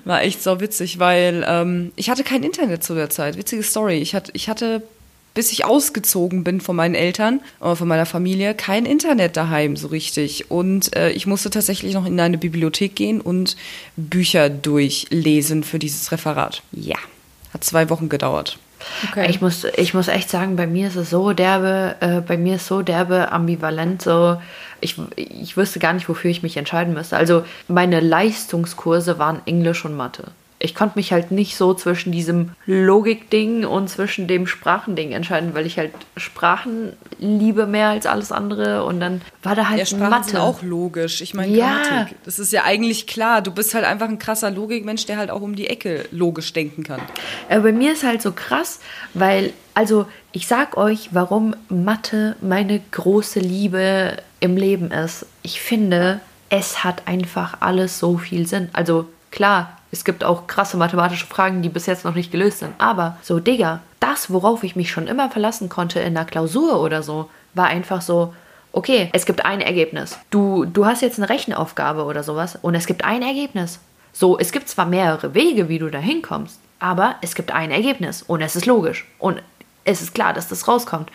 War 0.06 0.22
echt 0.22 0.44
so 0.44 0.60
witzig, 0.60 1.00
weil 1.00 1.46
ähm, 1.48 1.92
ich 1.96 2.10
hatte 2.10 2.24
kein 2.24 2.44
Internet 2.44 2.84
zu 2.84 2.94
der 2.94 3.10
Zeit. 3.10 3.38
Witzige 3.38 3.64
Story. 3.64 4.00
Ich 4.00 4.16
hatte, 4.16 4.32
ich 4.34 4.50
hatte 4.50 4.84
bis 5.34 5.52
ich 5.52 5.66
ausgezogen 5.66 6.44
bin 6.44 6.62
von 6.62 6.76
meinen 6.76 6.96
Eltern 6.96 7.42
oder 7.60 7.76
von 7.76 7.88
meiner 7.88 8.06
Familie, 8.06 8.54
kein 8.54 8.86
Internet 8.86 9.36
daheim 9.36 9.76
so 9.76 9.88
richtig. 9.88 10.52
Und 10.52 10.96
äh, 10.96 11.12
ich 11.12 11.26
musste 11.26 11.50
tatsächlich 11.50 11.94
noch 11.94 12.06
in 12.06 12.20
eine 12.20 12.38
Bibliothek 12.38 12.96
gehen 12.96 13.20
und 13.20 13.58
Bücher 13.96 14.50
durchlesen 14.50 15.64
für 15.64 15.80
dieses 15.80 16.12
Referat. 16.12 16.62
Ja, 16.72 16.98
hat 17.54 17.64
zwei 17.64 17.90
Wochen 17.90 18.10
gedauert. 18.10 18.60
Okay. 19.10 19.28
Ich, 19.30 19.42
muss, 19.42 19.64
ich 19.64 19.94
muss 19.94 20.08
echt 20.08 20.30
sagen, 20.30 20.56
bei 20.56 20.68
mir 20.68 20.88
ist 20.88 20.96
es 20.96 21.10
so 21.10 21.34
derbe, 21.34 21.96
äh, 22.00 22.22
bei 22.22 22.38
mir 22.38 22.56
ist 22.56 22.68
so 22.68 22.82
derbe 22.82 23.32
ambivalent, 23.32 24.02
so 24.02 24.38
ich, 24.82 24.96
ich 25.16 25.56
wüsste 25.56 25.80
gar 25.80 25.94
nicht, 25.94 26.10
wofür 26.10 26.30
ich 26.30 26.44
mich 26.44 26.58
entscheiden 26.58 26.94
müsste. 26.94 27.18
Also 27.18 27.46
meine 27.68 28.00
Leistungskurse 28.00 29.18
waren 29.18 29.42
Englisch 29.46 29.86
und 29.86 29.96
Mathe 29.96 30.32
ich 30.64 30.74
konnte 30.74 30.98
mich 30.98 31.12
halt 31.12 31.30
nicht 31.30 31.58
so 31.58 31.74
zwischen 31.74 32.14
diesem 32.14 32.52
Logik-Ding 32.66 33.66
und 33.66 33.90
zwischen 33.90 34.30
dem 34.30 34.48
Sprachending 34.48 35.12
entscheiden, 35.12 35.54
weil 35.54 35.66
ich 35.66 35.78
halt 35.78 35.92
Sprachen 36.16 36.94
liebe 37.20 37.68
mehr 37.68 37.90
als 37.90 38.06
alles 38.06 38.32
andere 38.32 38.86
und 38.86 39.02
dann 39.02 39.22
war 39.44 39.56
da 39.56 39.68
halt 39.68 39.80
ja, 39.80 39.86
Sprachen 39.86 40.10
Mathe. 40.10 40.30
Sind 40.30 40.40
auch 40.40 40.62
logisch. 40.62 41.20
Ich 41.20 41.34
meine, 41.34 41.54
ja. 41.54 41.82
Grammatik, 41.84 42.16
das 42.24 42.40
ist 42.40 42.54
ja 42.54 42.64
eigentlich 42.64 43.08
klar. 43.08 43.42
Du 43.42 43.52
bist 43.52 43.74
halt 43.74 43.84
einfach 43.84 44.08
ein 44.08 44.20
krasser 44.20 44.52
Logikmensch, 44.52 45.06
der 45.06 45.18
halt 45.18 45.32
auch 45.32 45.42
um 45.42 45.58
die 45.58 45.68
Ecke 45.68 46.06
logisch 46.12 46.54
denken 46.54 46.84
kann. 46.84 47.02
Aber 47.50 47.64
bei 47.64 47.74
mir 47.74 47.92
ist 47.92 48.06
halt 48.06 48.22
so 48.22 48.32
krass, 48.32 48.80
weil, 49.14 49.52
also 49.74 50.06
ich 50.32 50.48
sag 50.48 50.78
euch, 50.78 51.10
warum 51.12 51.58
Mathe 51.68 52.38
meine 52.40 52.80
große 52.92 53.42
Liebe 53.42 54.16
im 54.40 54.56
Leben 54.56 54.92
ist. 54.92 55.26
Ich 55.42 55.60
finde, 55.60 56.22
es 56.50 56.86
hat 56.86 57.06
einfach 57.06 57.58
alles 57.60 58.00
so 58.00 58.18
viel 58.18 58.48
Sinn. 58.48 58.70
Also 58.72 59.10
klar, 59.30 59.78
es 59.94 60.04
gibt 60.04 60.24
auch 60.24 60.48
krasse 60.48 60.76
mathematische 60.76 61.28
Fragen, 61.28 61.62
die 61.62 61.70
bis 61.70 61.86
jetzt 61.86 62.04
noch 62.04 62.16
nicht 62.16 62.32
gelöst 62.32 62.60
sind. 62.60 62.74
Aber 62.80 63.16
so, 63.22 63.40
Digga, 63.40 63.80
das, 64.00 64.34
worauf 64.34 64.64
ich 64.64 64.76
mich 64.76 64.90
schon 64.90 65.06
immer 65.06 65.30
verlassen 65.30 65.70
konnte 65.70 66.00
in 66.00 66.16
der 66.16 66.26
Klausur 66.26 66.82
oder 66.82 67.04
so, 67.04 67.30
war 67.54 67.68
einfach 67.68 68.02
so, 68.02 68.34
okay, 68.72 69.12
es 69.14 69.28
gibt 69.28 69.46
ein 69.46 69.62
Ergebnis. 69.62 70.18
Du, 70.32 70.66
du 70.66 70.88
hast 70.88 71.04
jetzt 71.04 71.20
eine 71.20 71.30
Rechenaufgabe 71.30 72.06
oder 72.06 72.24
sowas 72.24 72.58
und 72.60 72.74
es 72.74 72.88
gibt 72.88 73.06
ein 73.06 73.22
Ergebnis. 73.22 73.80
So, 74.14 74.40
es 74.40 74.52
gibt 74.52 74.68
zwar 74.68 74.88
mehrere 74.88 75.36
Wege, 75.36 75.70
wie 75.70 75.78
du 75.78 75.92
da 75.92 76.00
hinkommst, 76.00 76.60
aber 76.80 77.16
es 77.22 77.36
gibt 77.36 77.52
ein 77.52 77.70
Ergebnis 77.70 78.24
und 78.24 78.42
es 78.42 78.56
ist 78.56 78.66
logisch 78.66 79.06
und 79.20 79.44
es 79.86 80.02
ist 80.02 80.16
klar, 80.16 80.34
dass 80.34 80.48
das 80.48 80.68
rauskommt. 80.68 81.12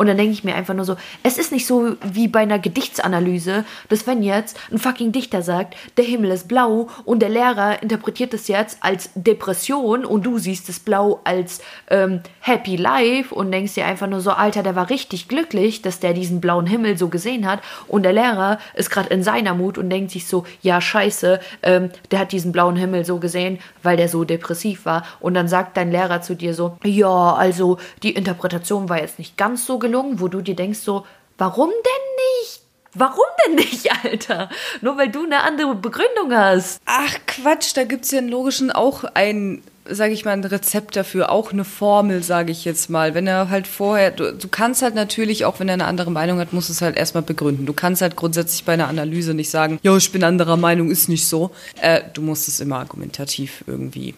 Und 0.00 0.06
dann 0.06 0.16
denke 0.16 0.32
ich 0.32 0.44
mir 0.44 0.54
einfach 0.54 0.72
nur 0.72 0.86
so, 0.86 0.96
es 1.22 1.36
ist 1.36 1.52
nicht 1.52 1.66
so 1.66 1.94
wie 2.02 2.26
bei 2.26 2.40
einer 2.40 2.58
Gedichtsanalyse, 2.58 3.66
dass 3.90 4.06
wenn 4.06 4.22
jetzt 4.22 4.58
ein 4.72 4.78
fucking 4.78 5.12
Dichter 5.12 5.42
sagt, 5.42 5.76
der 5.98 6.06
Himmel 6.06 6.30
ist 6.30 6.48
blau 6.48 6.88
und 7.04 7.20
der 7.20 7.28
Lehrer 7.28 7.82
interpretiert 7.82 8.32
es 8.32 8.48
jetzt 8.48 8.78
als 8.80 9.10
Depression 9.14 10.06
und 10.06 10.24
du 10.24 10.38
siehst 10.38 10.70
es 10.70 10.80
blau 10.80 11.20
als 11.24 11.60
ähm, 11.90 12.20
Happy 12.40 12.76
Life 12.76 13.34
und 13.34 13.52
denkst 13.52 13.74
dir 13.74 13.84
einfach 13.84 14.06
nur 14.06 14.22
so, 14.22 14.30
Alter, 14.30 14.62
der 14.62 14.74
war 14.74 14.88
richtig 14.88 15.28
glücklich, 15.28 15.82
dass 15.82 16.00
der 16.00 16.14
diesen 16.14 16.40
blauen 16.40 16.66
Himmel 16.66 16.96
so 16.96 17.08
gesehen 17.08 17.46
hat 17.46 17.60
und 17.86 18.02
der 18.02 18.14
Lehrer 18.14 18.58
ist 18.72 18.88
gerade 18.88 19.10
in 19.10 19.22
seiner 19.22 19.52
Mut 19.52 19.76
und 19.76 19.90
denkt 19.90 20.12
sich 20.12 20.26
so, 20.26 20.46
ja 20.62 20.80
scheiße, 20.80 21.40
ähm, 21.62 21.90
der 22.10 22.20
hat 22.20 22.32
diesen 22.32 22.52
blauen 22.52 22.76
Himmel 22.76 23.04
so 23.04 23.18
gesehen, 23.18 23.58
weil 23.82 23.98
der 23.98 24.08
so 24.08 24.24
depressiv 24.24 24.86
war. 24.86 25.04
Und 25.20 25.34
dann 25.34 25.46
sagt 25.46 25.76
dein 25.76 25.90
Lehrer 25.92 26.22
zu 26.22 26.34
dir 26.34 26.54
so, 26.54 26.78
ja, 26.84 27.34
also 27.34 27.76
die 28.02 28.12
Interpretation 28.12 28.88
war 28.88 28.98
jetzt 28.98 29.18
nicht 29.18 29.36
ganz 29.36 29.66
so 29.66 29.78
gelungen, 29.78 29.89
wo 29.92 30.28
du 30.28 30.40
dir 30.40 30.56
denkst 30.56 30.80
so, 30.80 31.06
warum 31.38 31.70
denn 31.70 32.44
nicht? 32.44 32.60
Warum 32.94 33.24
denn 33.46 33.54
nicht, 33.56 33.90
Alter? 34.04 34.48
Nur 34.80 34.96
weil 34.96 35.10
du 35.10 35.24
eine 35.24 35.42
andere 35.42 35.74
Begründung 35.74 36.32
hast. 36.32 36.80
Ach 36.86 37.14
Quatsch, 37.26 37.76
da 37.76 37.84
gibt 37.84 38.04
es 38.04 38.10
ja 38.10 38.18
einen 38.18 38.28
logischen 38.28 38.72
auch 38.72 39.04
ein, 39.14 39.62
sage 39.88 40.12
ich 40.12 40.24
mal, 40.24 40.32
ein 40.32 40.44
Rezept 40.44 40.96
dafür, 40.96 41.30
auch 41.30 41.52
eine 41.52 41.64
Formel, 41.64 42.22
sage 42.22 42.50
ich 42.50 42.64
jetzt 42.64 42.90
mal. 42.90 43.14
Wenn 43.14 43.26
er 43.26 43.48
halt 43.48 43.68
vorher, 43.68 44.10
du, 44.10 44.32
du, 44.32 44.48
kannst 44.48 44.82
halt 44.82 44.96
natürlich, 44.96 45.44
auch 45.44 45.60
wenn 45.60 45.68
er 45.68 45.74
eine 45.74 45.84
andere 45.84 46.10
Meinung 46.10 46.40
hat, 46.40 46.52
musst 46.52 46.68
du 46.68 46.72
es 46.72 46.82
halt 46.82 46.96
erstmal 46.96 47.22
begründen. 47.22 47.64
Du 47.64 47.72
kannst 47.72 48.02
halt 48.02 48.16
grundsätzlich 48.16 48.64
bei 48.64 48.72
einer 48.72 48.88
Analyse 48.88 49.34
nicht 49.34 49.50
sagen, 49.50 49.78
ja, 49.82 49.96
ich 49.96 50.10
bin 50.10 50.24
anderer 50.24 50.56
Meinung, 50.56 50.90
ist 50.90 51.08
nicht 51.08 51.26
so. 51.26 51.52
Äh, 51.80 52.02
du 52.12 52.22
musst 52.22 52.48
es 52.48 52.58
immer 52.58 52.78
argumentativ 52.78 53.62
irgendwie 53.66 54.14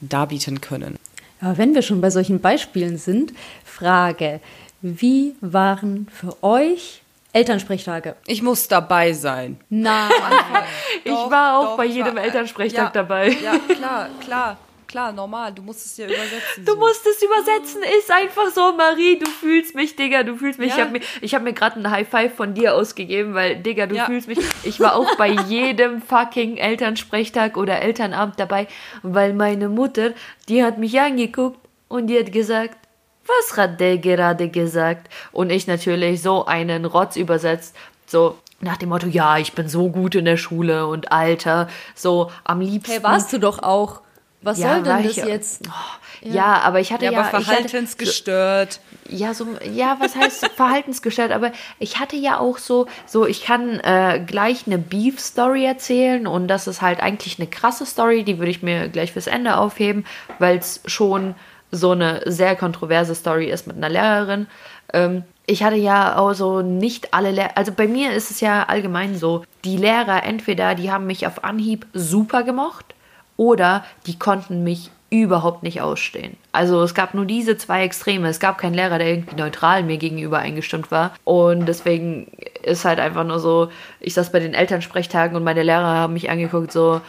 darbieten 0.00 0.60
können. 0.60 0.96
Ja, 1.42 1.56
wenn 1.56 1.74
wir 1.74 1.82
schon 1.82 2.00
bei 2.00 2.10
solchen 2.10 2.40
Beispielen 2.40 2.98
sind, 2.98 3.32
Frage, 3.64 4.40
wie 4.80 5.34
waren 5.40 6.08
für 6.12 6.42
euch 6.42 7.02
Elternsprechtage? 7.32 8.16
Ich 8.26 8.42
muss 8.42 8.68
dabei 8.68 9.12
sein. 9.12 9.60
Nein. 9.68 10.10
ich 11.04 11.12
war 11.12 11.58
auch 11.58 11.70
doch, 11.70 11.76
bei 11.76 11.84
jedem 11.84 12.16
war, 12.16 12.22
Elternsprechtag 12.22 12.84
ja, 12.84 12.90
dabei. 12.90 13.28
Ja, 13.28 13.58
klar, 13.74 14.08
klar. 14.20 14.58
Klar, 14.86 15.12
normal, 15.12 15.52
du 15.52 15.60
musst 15.60 15.84
es 15.84 15.98
ja 15.98 16.06
übersetzen. 16.06 16.64
Du 16.64 16.72
so. 16.72 16.78
musst 16.78 17.06
es 17.06 17.22
übersetzen, 17.22 17.82
ist 17.98 18.10
einfach 18.10 18.48
so, 18.48 18.72
Marie, 18.72 19.18
du 19.18 19.26
fühlst 19.26 19.74
mich, 19.74 19.94
Digga, 19.96 20.22
du 20.22 20.34
fühlst 20.34 20.58
mich. 20.58 20.70
Ja. 20.70 20.76
Ich 20.76 20.80
habe 20.80 20.92
mir, 20.92 21.28
hab 21.28 21.42
mir 21.42 21.52
gerade 21.52 21.78
ein 21.78 21.90
High 21.90 22.08
Five 22.08 22.34
von 22.34 22.54
dir 22.54 22.74
ausgegeben, 22.74 23.34
weil, 23.34 23.56
Digga, 23.56 23.86
du 23.86 23.96
ja. 23.96 24.06
fühlst 24.06 24.28
mich. 24.28 24.38
Ich 24.64 24.80
war 24.80 24.96
auch 24.96 25.14
bei 25.16 25.28
jedem 25.46 26.00
fucking 26.00 26.56
Elternsprechtag 26.56 27.58
oder 27.58 27.82
Elternabend 27.82 28.40
dabei, 28.40 28.66
weil 29.02 29.34
meine 29.34 29.68
Mutter, 29.68 30.14
die 30.48 30.64
hat 30.64 30.78
mich 30.78 30.98
angeguckt 30.98 31.60
und 31.88 32.06
die 32.06 32.18
hat 32.18 32.32
gesagt, 32.32 32.87
was 33.28 33.56
hat 33.56 33.80
der 33.80 33.98
gerade 33.98 34.48
gesagt? 34.48 35.08
Und 35.32 35.50
ich 35.50 35.66
natürlich 35.66 36.22
so 36.22 36.46
einen 36.46 36.84
Rotz 36.84 37.16
übersetzt, 37.16 37.76
so 38.06 38.38
nach 38.60 38.76
dem 38.76 38.88
Motto, 38.88 39.06
ja, 39.06 39.38
ich 39.38 39.52
bin 39.52 39.68
so 39.68 39.88
gut 39.90 40.14
in 40.14 40.24
der 40.24 40.36
Schule 40.36 40.86
und 40.86 41.12
Alter, 41.12 41.68
so 41.94 42.30
am 42.44 42.60
liebsten. 42.60 42.92
Hey, 42.92 43.02
warst 43.02 43.32
du 43.32 43.38
doch 43.38 43.62
auch. 43.62 44.00
Was 44.40 44.58
ja, 44.58 44.74
soll 44.74 44.82
denn 44.84 45.02
das 45.02 45.16
ich, 45.16 45.24
jetzt? 45.24 45.62
Oh, 45.66 46.26
ja. 46.28 46.34
ja. 46.34 46.60
aber 46.60 46.78
ich 46.78 46.92
hatte 46.92 47.04
ja, 47.04 47.12
ja 47.12 47.20
aber 47.20 47.42
verhaltensgestört. 47.42 48.80
So, 49.08 49.16
ja, 49.16 49.34
so 49.34 49.46
ja, 49.72 49.96
was 49.98 50.14
heißt 50.14 50.46
verhaltensgestört? 50.56 51.32
Aber 51.32 51.50
ich 51.80 51.98
hatte 51.98 52.16
ja 52.16 52.38
auch 52.38 52.58
so, 52.58 52.86
so 53.06 53.26
ich 53.26 53.42
kann 53.42 53.80
äh, 53.80 54.22
gleich 54.24 54.66
eine 54.66 54.78
Beef 54.78 55.18
Story 55.18 55.64
erzählen 55.64 56.26
und 56.28 56.46
das 56.46 56.68
ist 56.68 56.82
halt 56.82 57.00
eigentlich 57.00 57.38
eine 57.38 57.48
krasse 57.48 57.84
Story, 57.84 58.22
die 58.22 58.38
würde 58.38 58.50
ich 58.50 58.62
mir 58.62 58.88
gleich 58.88 59.12
fürs 59.12 59.26
Ende 59.26 59.56
aufheben, 59.56 60.04
weil 60.38 60.58
es 60.58 60.82
schon 60.86 61.34
so 61.70 61.92
eine 61.92 62.22
sehr 62.26 62.56
kontroverse 62.56 63.14
Story 63.14 63.50
ist 63.50 63.66
mit 63.66 63.76
einer 63.76 63.88
Lehrerin. 63.88 64.46
Ähm, 64.92 65.24
ich 65.46 65.62
hatte 65.62 65.76
ja 65.76 66.16
auch 66.16 66.34
so 66.34 66.60
nicht 66.62 67.14
alle 67.14 67.30
Lehrer, 67.30 67.56
also 67.56 67.72
bei 67.72 67.88
mir 67.88 68.12
ist 68.12 68.30
es 68.30 68.40
ja 68.40 68.64
allgemein 68.64 69.16
so, 69.16 69.44
die 69.64 69.76
Lehrer 69.76 70.22
entweder, 70.24 70.74
die 70.74 70.90
haben 70.90 71.06
mich 71.06 71.26
auf 71.26 71.44
Anhieb 71.44 71.86
super 71.94 72.42
gemocht 72.42 72.94
oder 73.36 73.84
die 74.06 74.18
konnten 74.18 74.64
mich 74.64 74.90
überhaupt 75.10 75.62
nicht 75.62 75.80
ausstehen. 75.80 76.36
Also 76.52 76.82
es 76.82 76.94
gab 76.94 77.14
nur 77.14 77.24
diese 77.24 77.56
zwei 77.56 77.82
Extreme. 77.82 78.28
Es 78.28 78.40
gab 78.40 78.58
keinen 78.58 78.74
Lehrer, 78.74 78.98
der 78.98 79.08
irgendwie 79.08 79.36
neutral 79.36 79.82
mir 79.82 79.96
gegenüber 79.96 80.38
eingestimmt 80.38 80.90
war. 80.90 81.12
Und 81.24 81.66
deswegen 81.66 82.30
ist 82.62 82.84
halt 82.84 83.00
einfach 83.00 83.24
nur 83.24 83.38
so, 83.38 83.70
ich 84.00 84.14
saß 84.14 84.32
bei 84.32 84.40
den 84.40 84.54
Elternsprechtagen 84.54 85.36
und 85.36 85.44
meine 85.44 85.62
Lehrer 85.62 85.86
haben 85.86 86.12
mich 86.12 86.28
angeguckt 86.28 86.72
so, 86.72 87.00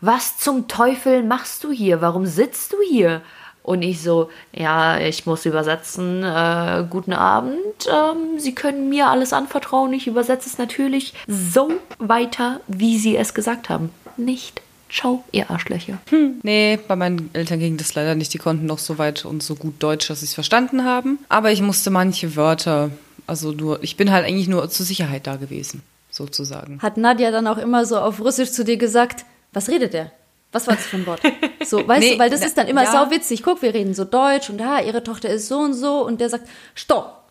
was 0.00 0.36
zum 0.36 0.66
Teufel 0.66 1.22
machst 1.22 1.62
du 1.64 1.70
hier? 1.70 2.00
Warum 2.00 2.26
sitzt 2.26 2.72
du 2.72 2.76
hier? 2.88 3.22
Und 3.64 3.82
ich 3.82 4.02
so, 4.02 4.30
ja, 4.52 5.00
ich 5.00 5.26
muss 5.26 5.46
übersetzen. 5.46 6.22
Äh, 6.22 6.84
guten 6.88 7.14
Abend. 7.14 7.56
Ähm, 7.88 8.38
Sie 8.38 8.54
können 8.54 8.90
mir 8.90 9.08
alles 9.08 9.32
anvertrauen. 9.32 9.92
Ich 9.94 10.06
übersetze 10.06 10.48
es 10.48 10.58
natürlich 10.58 11.14
so 11.26 11.72
weiter, 11.98 12.60
wie 12.68 12.98
Sie 12.98 13.16
es 13.16 13.34
gesagt 13.34 13.70
haben. 13.70 13.90
Nicht 14.16 14.60
Ciao, 14.94 15.24
ihr 15.32 15.50
Arschlöcher. 15.50 15.98
Hm. 16.10 16.38
Nee, 16.44 16.78
bei 16.86 16.94
meinen 16.94 17.28
Eltern 17.32 17.58
ging 17.58 17.76
das 17.76 17.96
leider 17.96 18.14
nicht. 18.14 18.32
Die 18.32 18.38
konnten 18.38 18.66
noch 18.66 18.78
so 18.78 18.96
weit 18.96 19.24
und 19.24 19.42
so 19.42 19.56
gut 19.56 19.74
Deutsch, 19.80 20.08
dass 20.08 20.20
sie 20.20 20.26
es 20.26 20.34
verstanden 20.34 20.84
haben. 20.84 21.18
Aber 21.28 21.50
ich 21.50 21.62
musste 21.62 21.90
manche 21.90 22.36
Wörter, 22.36 22.90
also 23.26 23.50
nur, 23.50 23.82
ich 23.82 23.96
bin 23.96 24.12
halt 24.12 24.24
eigentlich 24.24 24.46
nur 24.46 24.70
zur 24.70 24.86
Sicherheit 24.86 25.26
da 25.26 25.34
gewesen, 25.34 25.82
sozusagen. 26.10 26.80
Hat 26.80 26.96
Nadja 26.96 27.32
dann 27.32 27.48
auch 27.48 27.58
immer 27.58 27.86
so 27.86 27.98
auf 27.98 28.20
Russisch 28.20 28.52
zu 28.52 28.62
dir 28.62 28.76
gesagt, 28.76 29.24
was 29.52 29.68
redet 29.68 29.94
der? 29.94 30.12
Was 30.54 30.68
war 30.68 30.76
das 30.76 30.86
für 30.86 30.98
ein 30.98 31.06
Wort? 31.06 31.20
So, 31.64 31.86
weißt 31.88 32.00
nee, 32.00 32.12
du, 32.12 32.18
weil 32.20 32.30
das 32.30 32.44
ist 32.44 32.56
dann 32.56 32.68
immer 32.68 32.84
ja. 32.84 32.92
sau 32.92 33.10
witzig. 33.10 33.42
Guck, 33.42 33.60
wir 33.60 33.74
reden 33.74 33.92
so 33.92 34.04
Deutsch 34.04 34.50
und 34.50 34.60
ja, 34.60 34.80
ihre 34.80 35.02
Tochter 35.02 35.28
ist 35.28 35.48
so 35.48 35.58
und 35.58 35.74
so 35.74 36.06
und 36.06 36.20
der 36.20 36.28
sagt, 36.28 36.46
stopp. 36.76 37.22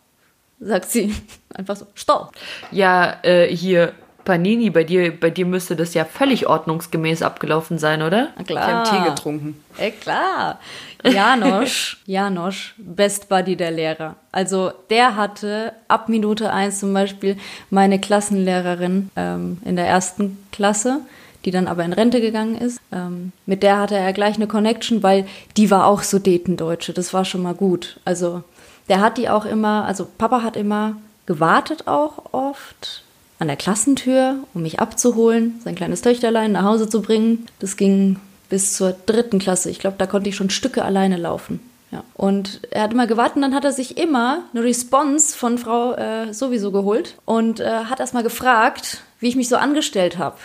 Sagt 0.60 0.92
sie. 0.92 1.16
Einfach 1.54 1.78
so, 1.78 1.88
stopp. 1.96 2.34
Ja, 2.72 3.18
äh, 3.24 3.48
hier, 3.48 3.94
Panini, 4.26 4.70
bei 4.72 4.84
dir, 4.84 5.18
bei 5.18 5.30
dir 5.30 5.46
müsste 5.46 5.78
das 5.78 5.94
ja 5.94 6.04
völlig 6.04 6.48
ordnungsgemäß 6.48 7.22
abgelaufen 7.22 7.78
sein, 7.78 8.02
oder? 8.02 8.34
Na 8.36 8.44
klar. 8.44 8.84
Ich 8.84 8.92
habe 8.92 9.04
Tee 9.04 9.10
getrunken. 9.10 9.64
Ja, 9.80 9.90
klar. 9.92 10.60
Janosch, 11.06 12.02
Janosch, 12.06 12.76
Best 12.78 13.30
Buddy 13.30 13.56
der 13.56 13.72
Lehrer. 13.72 14.18
Also 14.34 14.74
der 14.90 15.16
hatte 15.16 15.72
ab 15.88 16.10
Minute 16.10 16.52
eins 16.52 16.82
zum 16.82 16.94
Beispiel 16.94 17.38
meine 17.70 18.02
Klassenlehrerin 18.02 19.12
ähm, 19.16 19.60
in 19.64 19.78
der 19.78 19.88
ersten 19.88 20.46
Klasse 20.52 21.00
die 21.46 21.52
dann 21.52 21.68
aber 21.68 21.84
in 21.84 21.94
Rente 21.94 22.22
gegangen 22.22 22.58
ist. 22.58 22.80
Ähm, 22.92 23.32
mit 23.46 23.64
der 23.64 23.80
hatte 23.80 23.96
er 23.96 24.14
gleich 24.14 24.36
eine 24.36 24.48
Connection, 24.48 25.04
weil 25.04 25.26
die 25.58 25.72
war 25.72 25.88
auch 25.88 26.04
Sudetendeutsche. 26.04 26.94
Das 26.94 27.14
war 27.14 27.26
schon 27.26 27.42
mal 27.44 27.54
gut. 27.54 28.00
Also 28.06 28.44
der 28.90 29.02
hat 29.02 29.18
die 29.18 29.30
auch 29.30 29.46
immer, 29.46 29.86
also 29.86 30.08
Papa 30.18 30.42
hat 30.42 30.56
immer 30.56 30.98
gewartet 31.26 31.88
auch 31.88 32.34
oft 32.34 33.04
an 33.40 33.48
der 33.48 33.58
Klassentür, 33.58 34.36
um 34.54 34.62
mich 34.62 34.80
abzuholen, 34.80 35.60
sein 35.64 35.76
kleines 35.76 36.02
Töchterlein 36.02 36.54
nach 36.54 36.64
Hause 36.64 36.90
zu 36.90 37.02
bringen. 37.02 37.48
Das 37.60 37.78
ging 37.78 38.20
bis 38.50 38.74
zur 38.74 38.96
dritten 39.06 39.40
Klasse. 39.40 39.70
Ich 39.70 39.80
glaube, 39.80 39.98
da 39.98 40.06
konnte 40.06 40.30
ich 40.30 40.36
schon 40.36 40.50
Stücke 40.50 40.84
alleine 40.84 41.18
laufen. 41.18 41.60
Ja. 41.92 42.04
Und 42.16 42.62
er 42.72 42.84
hat 42.84 42.94
immer 42.94 43.06
gewartet 43.06 43.36
und 43.36 43.44
dann 43.44 43.54
hat 43.54 43.66
er 43.66 43.72
sich 43.72 43.98
immer 43.98 44.44
eine 44.54 44.64
Response 44.64 45.38
von 45.38 45.58
Frau 45.58 45.94
äh, 45.94 46.34
sowieso 46.34 46.72
geholt 46.72 47.16
und 47.26 47.60
äh, 47.60 47.86
hat 47.86 48.00
erst 48.00 48.14
mal 48.14 48.24
gefragt, 48.24 49.04
wie 49.20 49.28
ich 49.28 49.36
mich 49.36 49.48
so 49.48 49.58
angestellt 49.58 50.18
habe. 50.18 50.38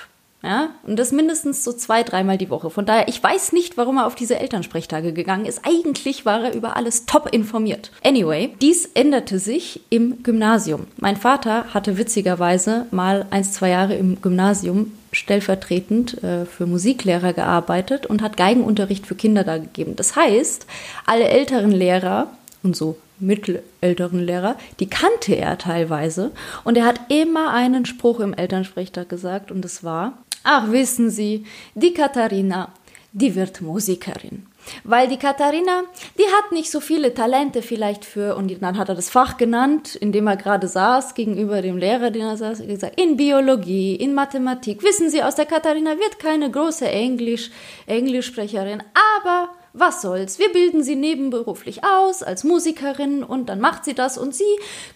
Ja, 0.42 0.70
und 0.84 0.96
das 0.96 1.10
mindestens 1.10 1.64
so 1.64 1.72
zwei, 1.72 2.04
dreimal 2.04 2.38
die 2.38 2.48
Woche. 2.48 2.70
Von 2.70 2.86
daher, 2.86 3.08
ich 3.08 3.20
weiß 3.20 3.52
nicht, 3.52 3.76
warum 3.76 3.96
er 3.96 4.06
auf 4.06 4.14
diese 4.14 4.38
Elternsprechtage 4.38 5.12
gegangen 5.12 5.46
ist. 5.46 5.62
Eigentlich 5.64 6.26
war 6.26 6.44
er 6.44 6.54
über 6.54 6.76
alles 6.76 7.06
top 7.06 7.34
informiert. 7.34 7.90
Anyway, 8.04 8.54
dies 8.60 8.86
änderte 8.94 9.40
sich 9.40 9.80
im 9.90 10.22
Gymnasium. 10.22 10.86
Mein 10.96 11.16
Vater 11.16 11.74
hatte 11.74 11.98
witzigerweise 11.98 12.86
mal 12.92 13.26
ein, 13.30 13.42
zwei 13.42 13.70
Jahre 13.70 13.96
im 13.96 14.22
Gymnasium 14.22 14.92
stellvertretend 15.10 16.22
äh, 16.22 16.44
für 16.44 16.66
Musiklehrer 16.66 17.32
gearbeitet 17.32 18.06
und 18.06 18.22
hat 18.22 18.36
Geigenunterricht 18.36 19.06
für 19.06 19.16
Kinder 19.16 19.42
da 19.42 19.58
gegeben. 19.58 19.96
Das 19.96 20.14
heißt, 20.14 20.66
alle 21.04 21.24
älteren 21.24 21.72
Lehrer 21.72 22.28
und 22.62 22.76
so 22.76 22.96
mittelälteren 23.20 24.20
Lehrer, 24.20 24.56
die 24.78 24.88
kannte 24.88 25.34
er 25.34 25.58
teilweise 25.58 26.30
und 26.62 26.76
er 26.76 26.84
hat 26.84 27.00
immer 27.08 27.52
einen 27.52 27.84
Spruch 27.84 28.20
im 28.20 28.34
Elternsprechtag 28.34 29.08
gesagt 29.08 29.50
und 29.50 29.64
es 29.64 29.82
war, 29.82 30.12
ach 30.48 30.72
wissen 30.72 31.10
Sie, 31.10 31.44
die 31.74 31.92
Katharina, 31.92 32.72
die 33.12 33.34
wird 33.34 33.60
Musikerin. 33.60 34.46
Weil 34.82 35.08
die 35.08 35.18
Katharina, 35.18 35.82
die 36.18 36.24
hat 36.36 36.52
nicht 36.52 36.70
so 36.70 36.80
viele 36.80 37.12
Talente 37.12 37.60
vielleicht 37.62 38.04
für, 38.04 38.34
und 38.34 38.50
dann 38.62 38.78
hat 38.78 38.88
er 38.88 38.94
das 38.94 39.10
Fach 39.10 39.36
genannt, 39.36 39.94
in 39.94 40.10
dem 40.10 40.26
er 40.26 40.36
gerade 40.36 40.66
saß, 40.66 41.14
gegenüber 41.14 41.60
dem 41.60 41.76
Lehrer, 41.76 42.10
den 42.10 42.22
er 42.22 42.36
saß, 42.36 42.66
gesagt, 42.66 43.00
in 43.00 43.16
Biologie, 43.16 43.94
in 43.94 44.14
Mathematik. 44.14 44.82
Wissen 44.82 45.10
Sie, 45.10 45.22
aus 45.22 45.34
der 45.36 45.46
Katharina 45.46 45.98
wird 45.98 46.18
keine 46.18 46.50
große 46.50 46.88
Englisch, 46.88 47.50
Englischsprecherin, 47.86 48.82
aber 49.16 49.50
was 49.80 50.02
soll's? 50.02 50.38
Wir 50.38 50.52
bilden 50.52 50.82
sie 50.82 50.96
nebenberuflich 50.96 51.84
aus 51.84 52.22
als 52.22 52.44
Musikerin 52.44 53.22
und 53.22 53.48
dann 53.48 53.60
macht 53.60 53.84
sie 53.84 53.94
das 53.94 54.18
und 54.18 54.34
sie 54.34 54.44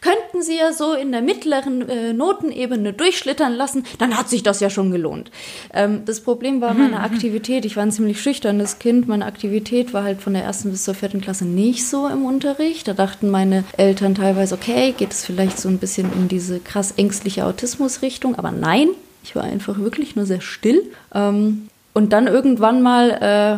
könnten 0.00 0.42
sie 0.42 0.56
ja 0.56 0.72
so 0.72 0.94
in 0.94 1.12
der 1.12 1.22
mittleren 1.22 1.88
äh, 1.88 2.12
Notenebene 2.12 2.92
durchschlittern 2.92 3.52
lassen, 3.54 3.84
dann 3.98 4.16
hat 4.16 4.28
sich 4.28 4.42
das 4.42 4.60
ja 4.60 4.70
schon 4.70 4.90
gelohnt. 4.90 5.30
Ähm, 5.72 6.04
das 6.04 6.20
Problem 6.20 6.60
war 6.60 6.74
meine 6.74 7.00
Aktivität. 7.00 7.64
Ich 7.64 7.76
war 7.76 7.82
ein 7.82 7.92
ziemlich 7.92 8.20
schüchternes 8.20 8.78
Kind. 8.78 9.08
Meine 9.08 9.26
Aktivität 9.26 9.92
war 9.92 10.04
halt 10.04 10.20
von 10.20 10.34
der 10.34 10.44
ersten 10.44 10.70
bis 10.70 10.84
zur 10.84 10.94
vierten 10.94 11.20
Klasse 11.20 11.44
nicht 11.44 11.86
so 11.86 12.08
im 12.08 12.24
Unterricht. 12.24 12.88
Da 12.88 12.94
dachten 12.94 13.30
meine 13.30 13.64
Eltern 13.76 14.14
teilweise, 14.14 14.54
okay, 14.54 14.94
geht 14.96 15.12
es 15.12 15.24
vielleicht 15.24 15.58
so 15.58 15.68
ein 15.68 15.78
bisschen 15.78 16.12
in 16.12 16.28
diese 16.28 16.60
krass 16.60 16.94
ängstliche 16.96 17.46
Autismusrichtung, 17.46 18.36
aber 18.36 18.50
nein, 18.50 18.88
ich 19.24 19.36
war 19.36 19.44
einfach 19.44 19.78
wirklich 19.78 20.16
nur 20.16 20.26
sehr 20.26 20.40
still. 20.40 20.82
Ähm, 21.14 21.68
und 21.94 22.12
dann 22.12 22.26
irgendwann 22.26 22.82
mal 22.82 23.10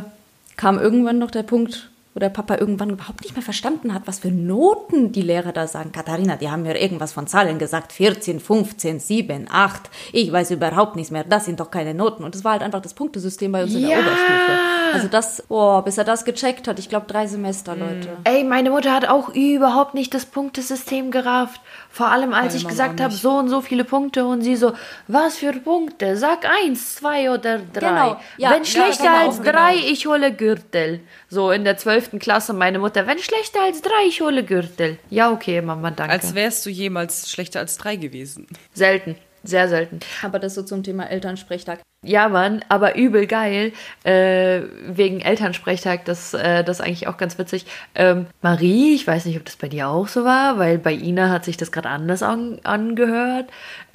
äh, 0.04 0.13
kam 0.56 0.78
irgendwann 0.78 1.18
noch 1.18 1.30
der 1.30 1.42
Punkt, 1.42 1.90
wo 2.14 2.20
der 2.20 2.28
Papa 2.28 2.56
irgendwann 2.56 2.90
überhaupt 2.90 3.22
nicht 3.22 3.34
mehr 3.34 3.42
verstanden 3.42 3.92
hat, 3.92 4.02
was 4.06 4.20
für 4.20 4.30
Noten 4.30 5.10
die 5.10 5.22
Lehrer 5.22 5.52
da 5.52 5.66
sagen. 5.66 5.90
Katharina, 5.90 6.36
die 6.36 6.48
haben 6.48 6.62
mir 6.62 6.80
irgendwas 6.80 7.12
von 7.12 7.26
Zahlen 7.26 7.58
gesagt. 7.58 7.92
14, 7.92 8.38
15, 8.38 9.00
7, 9.00 9.46
8. 9.50 9.90
Ich 10.12 10.30
weiß 10.30 10.52
überhaupt 10.52 10.94
nichts 10.94 11.10
mehr. 11.10 11.24
Das 11.24 11.44
sind 11.44 11.58
doch 11.58 11.72
keine 11.72 11.92
Noten. 11.92 12.22
Und 12.22 12.34
das 12.34 12.44
war 12.44 12.52
halt 12.52 12.62
einfach 12.62 12.80
das 12.80 12.94
Punktesystem 12.94 13.50
bei 13.50 13.64
uns 13.64 13.74
in 13.74 13.82
der 13.82 13.98
Oberstufe. 13.98 14.52
Also 14.94 15.08
das, 15.08 15.42
boah, 15.48 15.84
bis 15.84 15.98
er 15.98 16.04
das 16.04 16.24
gecheckt 16.24 16.68
hat, 16.68 16.78
ich 16.78 16.88
glaube 16.88 17.06
drei 17.08 17.26
Semester, 17.26 17.74
Leute. 17.74 18.16
Ey, 18.22 18.44
meine 18.44 18.70
Mutter 18.70 18.92
hat 18.92 19.08
auch 19.08 19.28
überhaupt 19.30 19.94
nicht 19.94 20.14
das 20.14 20.24
Punktesystem 20.24 21.10
gerafft. 21.10 21.60
Vor 21.90 22.06
allem, 22.06 22.32
als 22.32 22.44
Meine 22.44 22.56
ich 22.56 22.62
Mama 22.62 22.70
gesagt 22.70 23.00
habe, 23.00 23.12
so 23.12 23.30
und 23.32 23.48
so 23.48 23.60
viele 23.60 23.82
Punkte 23.82 24.24
und 24.24 24.42
sie 24.42 24.54
so, 24.54 24.72
was 25.08 25.38
für 25.38 25.52
Punkte? 25.52 26.16
Sag 26.16 26.44
eins, 26.44 26.94
zwei 26.94 27.32
oder 27.32 27.58
drei. 27.72 27.88
Genau, 27.88 28.16
ja, 28.36 28.50
wenn 28.50 28.62
ja, 28.62 28.64
schlechter 28.64 29.04
genau, 29.04 29.26
als 29.26 29.42
genau. 29.42 29.50
drei, 29.50 29.74
ich 29.74 30.06
hole 30.06 30.32
Gürtel. 30.32 31.00
So 31.28 31.50
in 31.50 31.64
der 31.64 31.76
zwölften 32.04 32.18
Klasse 32.18 32.52
meine 32.52 32.78
Mutter, 32.78 33.06
wenn 33.06 33.18
schlechter 33.18 33.62
als 33.62 33.80
drei, 33.80 34.06
ich 34.06 34.20
hole 34.20 34.44
Gürtel. 34.44 34.98
Ja, 35.08 35.30
okay, 35.30 35.62
Mama, 35.62 35.90
danke. 35.90 36.12
Als 36.12 36.34
wärst 36.34 36.66
du 36.66 36.70
jemals 36.70 37.30
schlechter 37.30 37.60
als 37.60 37.78
drei 37.78 37.96
gewesen. 37.96 38.46
selten, 38.74 39.16
sehr 39.42 39.68
selten. 39.68 40.00
Aber 40.22 40.38
das 40.38 40.54
so 40.54 40.62
zum 40.62 40.82
Thema 40.82 41.10
Elternsprechtag. 41.10 41.80
Ja, 42.02 42.28
Mann, 42.28 42.62
aber 42.68 42.96
übel 42.96 43.26
geil. 43.26 43.72
Äh, 44.04 44.60
wegen 44.86 45.22
Elternsprechtag, 45.22 46.04
das, 46.04 46.34
äh, 46.34 46.62
das 46.62 46.80
ist 46.80 46.84
eigentlich 46.84 47.08
auch 47.08 47.16
ganz 47.16 47.38
witzig. 47.38 47.64
Ähm, 47.94 48.26
Marie, 48.42 48.94
ich 48.94 49.06
weiß 49.06 49.24
nicht, 49.24 49.38
ob 49.38 49.46
das 49.46 49.56
bei 49.56 49.68
dir 49.68 49.88
auch 49.88 50.08
so 50.08 50.24
war, 50.24 50.58
weil 50.58 50.76
bei 50.76 50.92
Ina 50.92 51.30
hat 51.30 51.46
sich 51.46 51.56
das 51.56 51.72
gerade 51.72 51.88
anders 51.88 52.22
an, 52.22 52.60
angehört. 52.64 53.46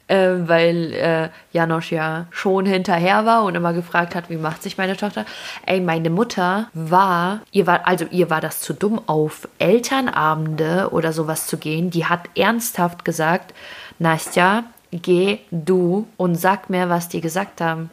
Äh, 0.09 0.47
weil 0.47 0.93
äh, 0.93 1.29
Janosch 1.51 1.91
ja 1.91 2.25
schon 2.31 2.65
hinterher 2.65 3.27
war 3.27 3.43
und 3.43 3.53
immer 3.53 3.73
gefragt 3.73 4.15
hat, 4.15 4.31
wie 4.31 4.37
macht 4.37 4.63
sich 4.63 4.75
meine 4.75 4.97
Tochter. 4.97 5.23
Ey, 5.67 5.81
meine 5.81 6.09
Mutter 6.09 6.67
war, 6.73 7.41
ihr 7.51 7.67
war, 7.67 7.87
also 7.87 8.05
ihr 8.09 8.31
war 8.31 8.41
das 8.41 8.59
zu 8.59 8.73
dumm, 8.73 8.99
auf 9.05 9.47
Elternabende 9.59 10.89
oder 10.91 11.13
sowas 11.13 11.45
zu 11.45 11.57
gehen. 11.57 11.91
Die 11.91 12.07
hat 12.07 12.21
ernsthaft 12.35 13.05
gesagt, 13.05 13.53
Nastja, 13.99 14.63
geh 14.91 15.37
du 15.51 16.07
und 16.17 16.33
sag 16.33 16.71
mir, 16.71 16.89
was 16.89 17.09
die 17.09 17.21
gesagt 17.21 17.61
haben. 17.61 17.91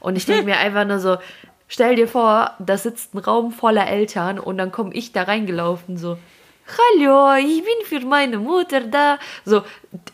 Und 0.00 0.16
ich 0.16 0.26
denke 0.26 0.44
mir 0.46 0.58
einfach 0.58 0.84
nur 0.84 0.98
so, 0.98 1.18
stell 1.68 1.94
dir 1.94 2.08
vor, 2.08 2.54
da 2.58 2.76
sitzt 2.76 3.14
ein 3.14 3.18
Raum 3.18 3.52
voller 3.52 3.86
Eltern 3.86 4.40
und 4.40 4.58
dann 4.58 4.72
komme 4.72 4.92
ich 4.94 5.12
da 5.12 5.22
reingelaufen, 5.22 5.96
so, 5.96 6.18
Hallo, 6.66 7.34
ich 7.36 7.62
bin 7.62 7.86
für 7.86 8.04
meine 8.04 8.38
Mutter 8.38 8.80
da. 8.80 9.18
So, 9.44 9.62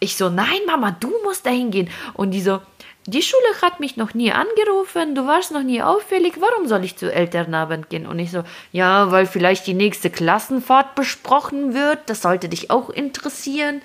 ich 0.00 0.16
so, 0.16 0.28
nein, 0.28 0.61
Mama, 0.66 0.94
du 0.98 1.11
musst 1.24 1.46
da 1.46 1.50
hingehen. 1.50 1.88
Und 2.12 2.32
die 2.32 2.42
so, 2.42 2.61
die 3.07 3.22
Schule 3.22 3.42
hat 3.62 3.80
mich 3.80 3.96
noch 3.96 4.12
nie 4.14 4.32
angerufen, 4.32 5.14
du 5.14 5.26
warst 5.26 5.50
noch 5.50 5.62
nie 5.62 5.82
auffällig, 5.82 6.34
warum 6.38 6.68
soll 6.68 6.84
ich 6.84 6.96
zu 6.96 7.12
Elternabend 7.12 7.88
gehen? 7.88 8.07
Und 8.07 8.18
ich 8.18 8.30
so, 8.30 8.44
ja, 8.70 9.11
weil 9.11 9.26
vielleicht 9.26 9.66
die 9.66 9.74
nächste 9.74 10.11
Klassenfahrt 10.11 10.94
besprochen 10.94 11.74
wird, 11.74 11.98
das 12.07 12.22
sollte 12.22 12.48
dich 12.48 12.70
auch 12.70 12.90
interessieren. 12.90 13.80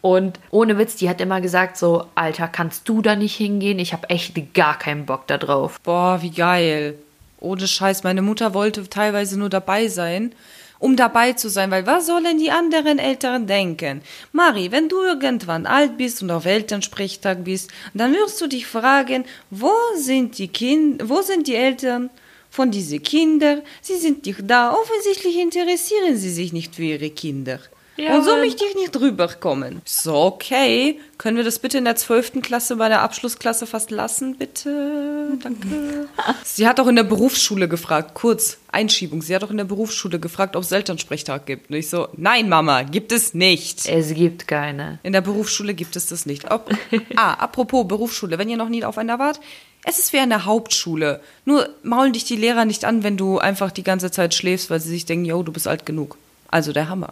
Und 0.00 0.40
ohne 0.50 0.78
Witz, 0.78 0.96
die 0.96 1.08
hat 1.08 1.20
immer 1.20 1.40
gesagt 1.40 1.76
so, 1.76 2.06
Alter, 2.16 2.48
kannst 2.48 2.88
du 2.88 3.02
da 3.02 3.14
nicht 3.14 3.36
hingehen? 3.36 3.78
Ich 3.78 3.92
habe 3.92 4.10
echt 4.10 4.34
gar 4.54 4.76
keinen 4.78 5.06
Bock 5.06 5.28
da 5.28 5.38
drauf. 5.38 5.78
Boah, 5.80 6.22
wie 6.22 6.30
geil. 6.30 6.98
Ohne 7.38 7.68
Scheiß, 7.68 8.02
meine 8.02 8.22
Mutter 8.22 8.54
wollte 8.54 8.88
teilweise 8.88 9.38
nur 9.38 9.50
dabei 9.50 9.88
sein, 9.88 10.34
um 10.82 10.96
dabei 10.96 11.32
zu 11.32 11.48
sein, 11.48 11.70
weil 11.70 11.86
was 11.86 12.06
sollen 12.06 12.38
die 12.38 12.50
anderen 12.50 12.98
Eltern 12.98 13.46
denken? 13.46 14.02
Mari, 14.32 14.72
wenn 14.72 14.88
du 14.88 15.00
irgendwann 15.00 15.64
alt 15.64 15.96
bist 15.96 16.22
und 16.22 16.30
auf 16.32 16.44
Elternsprechtag 16.44 17.44
bist, 17.44 17.70
dann 17.94 18.12
wirst 18.12 18.40
du 18.40 18.48
dich 18.48 18.66
fragen, 18.66 19.24
wo 19.50 19.72
sind 19.96 20.38
die 20.38 20.48
Kinder, 20.48 21.08
wo 21.08 21.22
sind 21.22 21.46
die 21.46 21.54
Eltern 21.54 22.10
von 22.50 22.72
diesen 22.72 23.00
Kindern? 23.00 23.62
Sie 23.80 23.96
sind 23.96 24.26
nicht 24.26 24.40
da. 24.42 24.72
Offensichtlich 24.72 25.38
interessieren 25.38 26.16
sie 26.16 26.30
sich 26.30 26.52
nicht 26.52 26.74
für 26.74 26.82
ihre 26.82 27.10
Kinder. 27.10 27.60
Ja, 27.96 28.16
und 28.16 28.24
so 28.24 28.36
möchte 28.36 28.64
ich 28.64 28.74
nicht 28.74 28.98
rüberkommen. 28.98 29.82
So, 29.84 30.14
okay. 30.14 30.98
Können 31.18 31.36
wir 31.36 31.44
das 31.44 31.58
bitte 31.58 31.78
in 31.78 31.84
der 31.84 31.96
12. 31.96 32.42
Klasse 32.42 32.76
bei 32.76 32.88
der 32.88 33.02
Abschlussklasse 33.02 33.66
fast 33.66 33.90
lassen, 33.90 34.36
bitte? 34.36 35.38
Danke. 35.42 36.08
Sie 36.44 36.66
hat 36.66 36.80
auch 36.80 36.88
in 36.88 36.96
der 36.96 37.04
Berufsschule 37.04 37.68
gefragt, 37.68 38.14
kurz, 38.14 38.58
Einschiebung, 38.72 39.20
sie 39.20 39.34
hat 39.34 39.44
auch 39.44 39.50
in 39.50 39.58
der 39.58 39.64
Berufsschule 39.64 40.18
gefragt, 40.18 40.56
ob 40.56 40.62
es 40.62 40.72
Elternsprechtag 40.72 41.44
gibt. 41.44 41.70
Und 41.70 41.76
ich 41.76 41.90
so, 41.90 42.08
nein, 42.16 42.48
Mama, 42.48 42.82
gibt 42.82 43.12
es 43.12 43.34
nicht. 43.34 43.86
Es 43.86 44.14
gibt 44.14 44.48
keine. 44.48 44.98
In 45.02 45.12
der 45.12 45.20
Berufsschule 45.20 45.74
gibt 45.74 45.94
es 45.94 46.06
das 46.06 46.24
nicht. 46.24 46.50
Ob, 46.50 46.70
ah, 47.16 47.34
apropos 47.34 47.86
Berufsschule, 47.86 48.38
wenn 48.38 48.48
ihr 48.48 48.56
noch 48.56 48.70
nie 48.70 48.84
auf 48.84 48.96
einer 48.96 49.18
wart, 49.18 49.40
es 49.84 49.98
ist 49.98 50.12
wie 50.12 50.18
eine 50.18 50.44
Hauptschule. 50.44 51.20
Nur 51.44 51.68
maulen 51.82 52.12
dich 52.12 52.24
die 52.24 52.36
Lehrer 52.36 52.64
nicht 52.64 52.84
an, 52.84 53.02
wenn 53.02 53.16
du 53.16 53.38
einfach 53.38 53.70
die 53.70 53.82
ganze 53.82 54.10
Zeit 54.10 54.34
schläfst, 54.34 54.70
weil 54.70 54.80
sie 54.80 54.90
sich 54.90 55.06
denken, 55.06 55.24
yo, 55.24 55.42
du 55.42 55.52
bist 55.52 55.68
alt 55.68 55.84
genug. 55.84 56.16
Also 56.52 56.74
der 56.74 56.90
Hammer. 56.90 57.10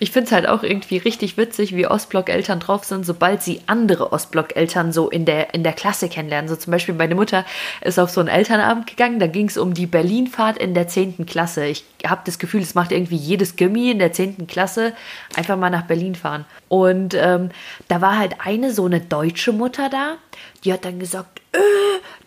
Ich 0.00 0.10
finde 0.10 0.26
es 0.26 0.32
halt 0.32 0.46
auch 0.46 0.62
irgendwie 0.62 0.98
richtig 0.98 1.38
witzig, 1.38 1.74
wie 1.74 1.86
Ostblock-Eltern 1.86 2.60
drauf 2.60 2.84
sind, 2.84 3.06
sobald 3.06 3.42
sie 3.42 3.62
andere 3.64 4.12
Ostblock-Eltern 4.12 4.92
so 4.92 5.08
in 5.08 5.24
der, 5.24 5.54
in 5.54 5.64
der 5.64 5.72
Klasse 5.72 6.10
kennenlernen. 6.10 6.46
So 6.46 6.56
zum 6.56 6.72
Beispiel 6.72 6.94
meine 6.94 7.14
Mutter 7.14 7.46
ist 7.80 7.98
auf 7.98 8.10
so 8.10 8.20
einen 8.20 8.28
Elternabend 8.28 8.86
gegangen, 8.86 9.18
da 9.18 9.28
ging 9.28 9.48
es 9.48 9.56
um 9.56 9.72
die 9.72 9.86
Berlinfahrt 9.86 10.58
in 10.58 10.74
der 10.74 10.88
10. 10.88 11.24
Klasse. 11.24 11.64
Ich 11.64 11.86
habe 12.06 12.20
das 12.26 12.38
Gefühl, 12.38 12.60
es 12.60 12.74
macht 12.74 12.92
irgendwie 12.92 13.16
jedes 13.16 13.56
Gimmi 13.56 13.90
in 13.90 13.98
der 13.98 14.12
10. 14.12 14.46
Klasse 14.46 14.92
einfach 15.36 15.56
mal 15.56 15.70
nach 15.70 15.86
Berlin 15.86 16.14
fahren. 16.14 16.44
Und 16.68 17.14
ähm, 17.14 17.48
da 17.88 18.02
war 18.02 18.18
halt 18.18 18.36
eine 18.44 18.72
so 18.72 18.84
eine 18.84 19.00
deutsche 19.00 19.52
Mutter 19.52 19.88
da, 19.88 20.18
die 20.64 20.72
hat 20.72 20.84
dann 20.84 20.98
gesagt, 20.98 21.40
äh, 21.52 21.58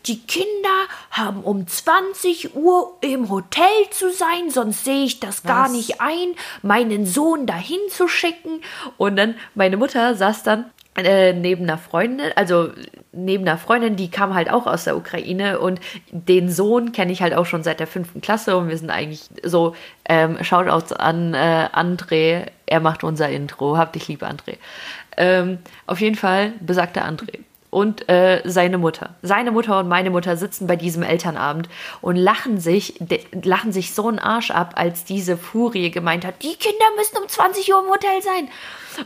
die 0.07 0.19
Kinder 0.19 0.87
haben 1.11 1.41
um 1.41 1.67
20 1.67 2.55
Uhr 2.55 2.93
im 3.01 3.29
Hotel 3.29 3.65
zu 3.91 4.11
sein, 4.11 4.49
sonst 4.49 4.85
sehe 4.85 5.05
ich 5.05 5.19
das 5.19 5.43
gar 5.43 5.65
Was? 5.65 5.71
nicht 5.71 6.01
ein, 6.01 6.35
meinen 6.61 7.05
Sohn 7.05 7.45
dahin 7.47 7.79
zu 7.89 8.07
schicken. 8.07 8.61
Und 8.97 9.15
dann, 9.15 9.35
meine 9.55 9.77
Mutter 9.77 10.15
saß 10.15 10.43
dann 10.43 10.65
äh, 10.97 11.33
neben 11.33 11.63
einer 11.63 11.77
Freundin, 11.77 12.31
also 12.35 12.69
neben 13.11 13.47
einer 13.47 13.57
Freundin, 13.57 13.95
die 13.95 14.09
kam 14.09 14.33
halt 14.33 14.49
auch 14.49 14.67
aus 14.67 14.85
der 14.85 14.95
Ukraine 14.95 15.59
und 15.59 15.79
den 16.11 16.49
Sohn 16.49 16.91
kenne 16.91 17.11
ich 17.11 17.21
halt 17.21 17.33
auch 17.33 17.45
schon 17.45 17.63
seit 17.63 17.79
der 17.79 17.87
fünften 17.87 18.21
Klasse 18.21 18.55
und 18.57 18.69
wir 18.69 18.77
sind 18.77 18.89
eigentlich 18.89 19.29
so, 19.43 19.75
ähm, 20.07 20.41
Shoutouts 20.43 20.93
an 20.93 21.33
äh, 21.33 21.67
André, 21.73 22.45
er 22.65 22.79
macht 22.79 23.03
unser 23.03 23.29
Intro, 23.29 23.77
hab 23.77 23.93
dich 23.93 24.07
lieb, 24.07 24.23
André. 24.23 24.57
Ähm, 25.17 25.59
auf 25.85 25.99
jeden 25.99 26.15
Fall 26.15 26.53
besagter 26.61 27.05
André. 27.05 27.39
Und 27.75 28.07
äh, 28.07 28.41
seine 28.45 28.77
Mutter. 28.77 29.15
Seine 29.21 29.51
Mutter 29.51 29.79
und 29.79 29.89
meine 29.89 30.09
Mutter 30.09 30.37
sitzen 30.37 30.65
bei 30.65 30.77
diesem 30.77 31.03
Elternabend 31.03 31.67
und 31.99 32.15
lachen 32.15 32.57
sich, 32.57 33.01
lachen 33.43 33.73
sich 33.73 33.93
so 33.93 34.07
einen 34.07 34.17
Arsch 34.17 34.49
ab, 34.49 34.75
als 34.77 35.03
diese 35.03 35.35
Furie 35.35 35.91
gemeint 35.91 36.23
hat, 36.23 36.41
die 36.41 36.55
Kinder 36.55 36.85
müssen 36.95 37.17
um 37.17 37.27
20 37.27 37.73
Uhr 37.73 37.83
im 37.83 37.91
Hotel 37.91 38.21
sein. 38.21 38.47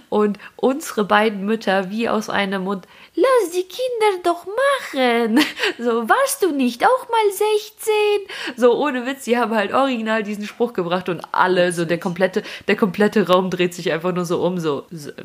Und 0.09 0.37
unsere 0.55 1.03
beiden 1.03 1.45
Mütter 1.45 1.89
wie 1.89 2.09
aus 2.09 2.29
einem 2.29 2.65
Mund, 2.65 2.87
lass 3.15 3.51
die 3.51 3.63
Kinder 3.63 4.23
doch 4.23 4.45
machen. 4.45 5.39
So, 5.77 6.09
warst 6.09 6.43
du 6.43 6.51
nicht 6.51 6.83
auch 6.83 7.09
mal 7.09 7.31
16? 7.31 7.93
So, 8.57 8.75
ohne 8.77 9.05
Witz, 9.05 9.23
die 9.23 9.37
haben 9.37 9.55
halt 9.55 9.73
original 9.73 10.23
diesen 10.23 10.45
Spruch 10.45 10.73
gebracht 10.73 11.07
und 11.07 11.21
alle, 11.31 11.71
so 11.71 11.85
der 11.85 11.99
komplette, 11.99 12.43
der 12.67 12.75
komplette 12.75 13.27
Raum 13.27 13.49
dreht 13.49 13.73
sich 13.73 13.91
einfach 13.91 14.13
nur 14.13 14.25
so 14.25 14.43
um, 14.43 14.59
so, 14.59 14.83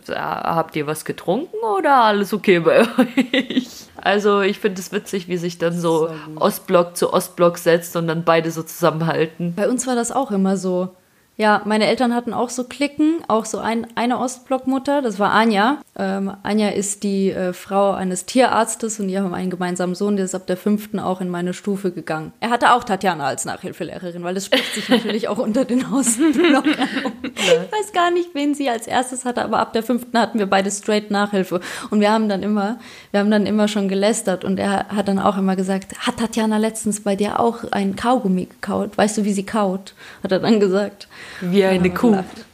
habt 0.09 0.76
ihr 0.76 0.87
was 0.87 1.05
getrunken 1.05 1.57
oder 1.76 1.97
alles 1.97 2.32
okay 2.32 2.61
bei 2.61 2.80
euch? 2.99 3.66
Also, 3.97 4.43
ich 4.43 4.59
finde 4.61 4.80
es 4.80 4.93
witzig, 4.93 5.28
wie 5.28 5.39
sich 5.39 5.59
dann 5.59 5.78
so 5.78 6.11
Ostblock 6.37 6.97
zu 6.97 7.12
Ostblock 7.12 7.59
setzt 7.59 7.97
und 7.97 8.07
dann 8.07 8.24
beide 8.24 8.51
so 8.51 8.62
zusammenhalten. 8.62 9.55
Bei 9.57 9.68
uns 9.68 9.87
war 9.87 9.97
das 9.97 10.12
auch 10.12 10.30
immer 10.30 10.57
so. 10.57 10.91
Ja, 11.37 11.62
meine 11.64 11.89
Eltern 11.89 12.14
hatten 12.14 12.32
auch 12.32 12.49
so 12.49 12.62
Klicken, 12.62 13.18
auch 13.26 13.45
so 13.45 13.59
ein, 13.59 13.89
eine 13.97 14.20
Ostblockmutter, 14.20 15.03
das 15.03 15.18
war 15.18 15.32
Anja. 15.32 15.78
Ähm, 15.99 16.32
Anja 16.45 16.68
ist 16.68 17.03
die 17.03 17.30
äh, 17.32 17.53
Frau 17.53 17.91
eines 17.91 18.24
Tierarztes 18.24 19.01
und 19.01 19.09
die 19.09 19.18
haben 19.18 19.35
einen 19.35 19.51
gemeinsamen 19.51 19.97
Sohn, 19.97 20.14
der 20.14 20.26
ist 20.26 20.37
ab 20.37 20.47
der 20.47 20.57
fünften 20.57 21.01
auch 21.01 21.20
in 21.20 21.28
meine 21.28 21.53
Stufe 21.53 21.91
gegangen. 21.91 22.32
Er 22.39 22.51
hatte 22.51 22.72
auch 22.72 22.85
Tatjana 22.85 23.26
als 23.26 23.45
Nachhilfelehrerin, 23.47 24.22
weil 24.22 24.35
das 24.35 24.47
spricht 24.47 24.74
sich 24.74 24.89
natürlich 24.89 25.26
auch 25.26 25.39
unter 25.39 25.64
den 25.64 25.85
Ostblockern 25.93 26.89
um. 27.05 27.12
Ich 27.24 27.72
weiß 27.72 27.93
gar 27.93 28.12
nicht, 28.12 28.32
wen 28.35 28.55
sie 28.55 28.70
als 28.70 28.87
erstes 28.87 29.24
hatte, 29.24 29.43
aber 29.43 29.59
ab 29.59 29.72
der 29.72 29.82
fünften 29.82 30.16
hatten 30.16 30.39
wir 30.39 30.47
beide 30.47 30.70
straight 30.70 31.11
Nachhilfe. 31.11 31.61
Und 31.91 32.01
wir 32.01 32.12
haben 32.12 32.28
dann 32.28 32.45
immer, 32.45 32.78
wir 33.11 33.18
haben 33.18 33.30
dann 33.32 33.47
immer 33.47 33.66
schon 33.66 33.89
gelästert 33.89 34.45
und 34.45 34.61
er 34.61 34.87
hat 34.89 35.09
dann 35.09 35.18
auch 35.18 35.37
immer 35.37 35.57
gesagt, 35.57 35.99
hat 35.99 36.18
Tatjana 36.18 36.59
letztens 36.59 37.01
bei 37.01 37.16
dir 37.16 37.41
auch 37.41 37.64
ein 37.72 37.97
Kaugummi 37.97 38.47
gekaut? 38.47 38.97
Weißt 38.97 39.18
du, 39.18 39.24
wie 39.24 39.32
sie 39.32 39.45
kaut? 39.45 39.95
Hat 40.22 40.30
er 40.30 40.39
dann 40.39 40.61
gesagt. 40.61 41.09
Wie 41.40 41.64
eine 41.64 41.90
Kuh. 41.90 42.10
Gelacht. 42.10 42.44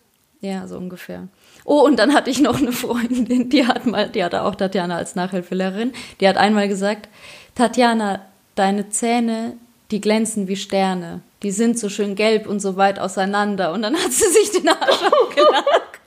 Ja, 0.40 0.66
so 0.66 0.76
ungefähr. 0.78 1.28
Oh, 1.64 1.82
und 1.82 1.98
dann 1.98 2.14
hatte 2.14 2.30
ich 2.30 2.40
noch 2.40 2.58
eine 2.58 2.72
Freundin, 2.72 3.50
die 3.50 3.66
hat 3.66 3.86
mal, 3.86 4.08
die 4.08 4.24
hatte 4.24 4.42
auch 4.42 4.54
Tatjana 4.54 4.96
als 4.96 5.14
Nachhilfelehrerin, 5.14 5.92
die 6.20 6.26
hat 6.26 6.38
einmal 6.38 6.68
gesagt, 6.68 7.08
Tatjana, 7.54 8.20
deine 8.54 8.88
Zähne, 8.88 9.54
die 9.90 10.00
glänzen 10.00 10.48
wie 10.48 10.56
Sterne. 10.56 11.20
Die 11.42 11.50
sind 11.50 11.78
so 11.78 11.88
schön 11.88 12.14
gelb 12.14 12.46
und 12.46 12.60
so 12.60 12.76
weit 12.76 12.98
auseinander. 12.98 13.72
Und 13.72 13.82
dann 13.82 13.96
hat 13.96 14.12
sie 14.12 14.28
sich 14.28 14.50
den 14.52 14.68
Arsch 14.68 15.02
abgelacht. 15.22 15.99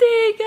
Digga! 0.00 0.44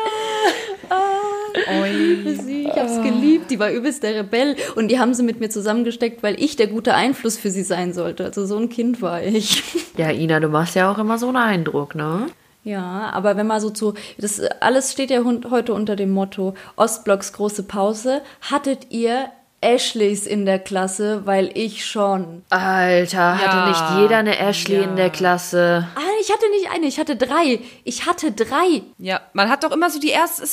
Ah, 0.89 1.85
ich 1.87 2.77
hab's 2.77 3.01
geliebt. 3.03 3.51
Die 3.51 3.59
war 3.59 3.71
übelst 3.71 4.03
der 4.03 4.15
Rebell. 4.15 4.55
Und 4.75 4.89
die 4.89 4.99
haben 4.99 5.13
sie 5.13 5.23
mit 5.23 5.39
mir 5.39 5.49
zusammengesteckt, 5.49 6.23
weil 6.23 6.41
ich 6.41 6.55
der 6.55 6.67
gute 6.67 6.93
Einfluss 6.93 7.37
für 7.37 7.49
sie 7.49 7.63
sein 7.63 7.93
sollte. 7.93 8.25
Also 8.25 8.45
so 8.45 8.57
ein 8.57 8.69
Kind 8.69 9.01
war 9.01 9.21
ich. 9.23 9.63
Ja, 9.97 10.09
Ina, 10.09 10.39
du 10.39 10.47
machst 10.47 10.75
ja 10.75 10.89
auch 10.89 10.97
immer 10.97 11.17
so 11.17 11.27
einen 11.27 11.35
Eindruck, 11.35 11.95
ne? 11.95 12.27
Ja, 12.63 13.11
aber 13.13 13.35
wenn 13.35 13.45
man 13.45 13.59
so 13.59 13.69
zu, 13.69 13.93
das 14.17 14.39
alles 14.61 14.93
steht 14.93 15.11
ja 15.11 15.21
heute 15.49 15.73
unter 15.73 15.95
dem 15.97 16.11
Motto 16.11 16.53
Ostblocks 16.77 17.33
große 17.33 17.63
Pause. 17.63 18.21
Hattet 18.49 18.87
ihr 18.89 19.29
Ashleys 19.61 20.25
in 20.25 20.45
der 20.45 20.57
Klasse, 20.59 21.21
weil 21.25 21.51
ich 21.53 21.85
schon. 21.85 22.41
Alter, 22.49 23.37
hatte 23.37 23.69
nicht 23.69 24.01
jeder 24.01 24.17
eine 24.17 24.37
Ashley 24.39 24.77
Ja. 24.77 24.83
in 24.83 24.95
der 24.95 25.09
Klasse? 25.11 25.87
Ah, 25.95 25.99
ich 26.19 26.31
hatte 26.31 26.49
nicht 26.49 26.71
eine, 26.71 26.87
ich 26.87 26.99
hatte 26.99 27.15
drei. 27.15 27.59
Ich 27.83 28.05
hatte 28.07 28.31
drei. 28.31 28.81
Ja, 28.97 29.21
man 29.33 29.49
hat 29.49 29.63
doch 29.63 29.71
immer 29.71 29.89
so 29.91 29.99
die 29.99 30.09
erste, 30.09 30.43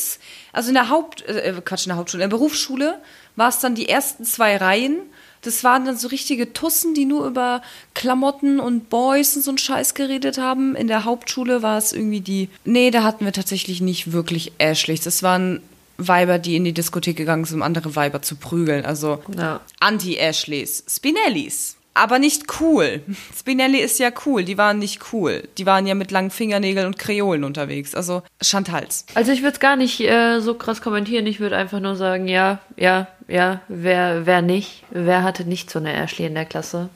also 0.52 0.68
in 0.68 0.74
der 0.74 0.90
Haupt, 0.90 1.22
äh, 1.26 1.54
Quatsch, 1.64 1.86
in 1.86 1.90
der 1.90 1.96
Hauptschule, 1.96 2.22
in 2.22 2.30
der 2.30 2.36
Berufsschule 2.36 2.98
war 3.34 3.48
es 3.48 3.60
dann 3.60 3.74
die 3.74 3.88
ersten 3.88 4.24
zwei 4.24 4.56
Reihen. 4.56 4.98
Das 5.42 5.62
waren 5.62 5.84
dann 5.84 5.96
so 5.96 6.08
richtige 6.08 6.52
Tussen, 6.52 6.94
die 6.94 7.04
nur 7.04 7.24
über 7.24 7.62
Klamotten 7.94 8.58
und 8.58 8.90
Boys 8.90 9.36
und 9.36 9.42
so 9.42 9.52
einen 9.52 9.58
Scheiß 9.58 9.94
geredet 9.94 10.36
haben. 10.36 10.74
In 10.74 10.88
der 10.88 11.04
Hauptschule 11.04 11.62
war 11.62 11.78
es 11.78 11.92
irgendwie 11.92 12.20
die. 12.20 12.48
Nee, 12.64 12.90
da 12.90 13.04
hatten 13.04 13.24
wir 13.24 13.32
tatsächlich 13.32 13.80
nicht 13.80 14.12
wirklich 14.12 14.52
Ashleys. 14.58 15.00
Das 15.02 15.22
waren 15.22 15.62
Weiber, 15.98 16.38
die 16.38 16.56
in 16.56 16.64
die 16.64 16.72
Diskothek 16.72 17.16
gegangen 17.16 17.44
sind, 17.44 17.56
um 17.56 17.62
andere 17.62 17.96
Weiber 17.96 18.22
zu 18.22 18.36
prügeln. 18.36 18.84
Also 18.86 19.22
Ja. 19.36 19.60
Anti-Ashleys. 19.80 20.84
Spinellis. 20.88 21.76
Aber 21.94 22.20
nicht 22.20 22.60
cool. 22.60 23.02
Spinelli 23.36 23.78
ist 23.80 23.98
ja 23.98 24.10
cool. 24.24 24.44
Die 24.44 24.56
waren 24.56 24.78
nicht 24.78 25.12
cool. 25.12 25.48
Die 25.58 25.66
waren 25.66 25.84
ja 25.84 25.96
mit 25.96 26.12
langen 26.12 26.30
Fingernägeln 26.30 26.86
und 26.86 26.96
Kreolen 26.96 27.42
unterwegs. 27.42 27.96
Also 27.96 28.22
Chantals. 28.40 29.04
Also 29.14 29.32
ich 29.32 29.40
würde 29.42 29.54
es 29.54 29.60
gar 29.60 29.74
nicht 29.74 29.98
äh, 30.00 30.38
so 30.38 30.54
krass 30.54 30.80
kommentieren. 30.80 31.26
Ich 31.26 31.40
würde 31.40 31.56
einfach 31.56 31.80
nur 31.80 31.96
sagen, 31.96 32.28
ja, 32.28 32.60
ja, 32.76 33.08
ja, 33.26 33.62
wer, 33.66 34.26
wer 34.26 34.42
nicht? 34.42 34.84
Wer 34.90 35.24
hatte 35.24 35.44
nicht 35.44 35.70
so 35.70 35.80
eine 35.80 35.92
Ashley 35.92 36.26
in 36.26 36.34
der 36.34 36.44
Klasse? 36.44 36.88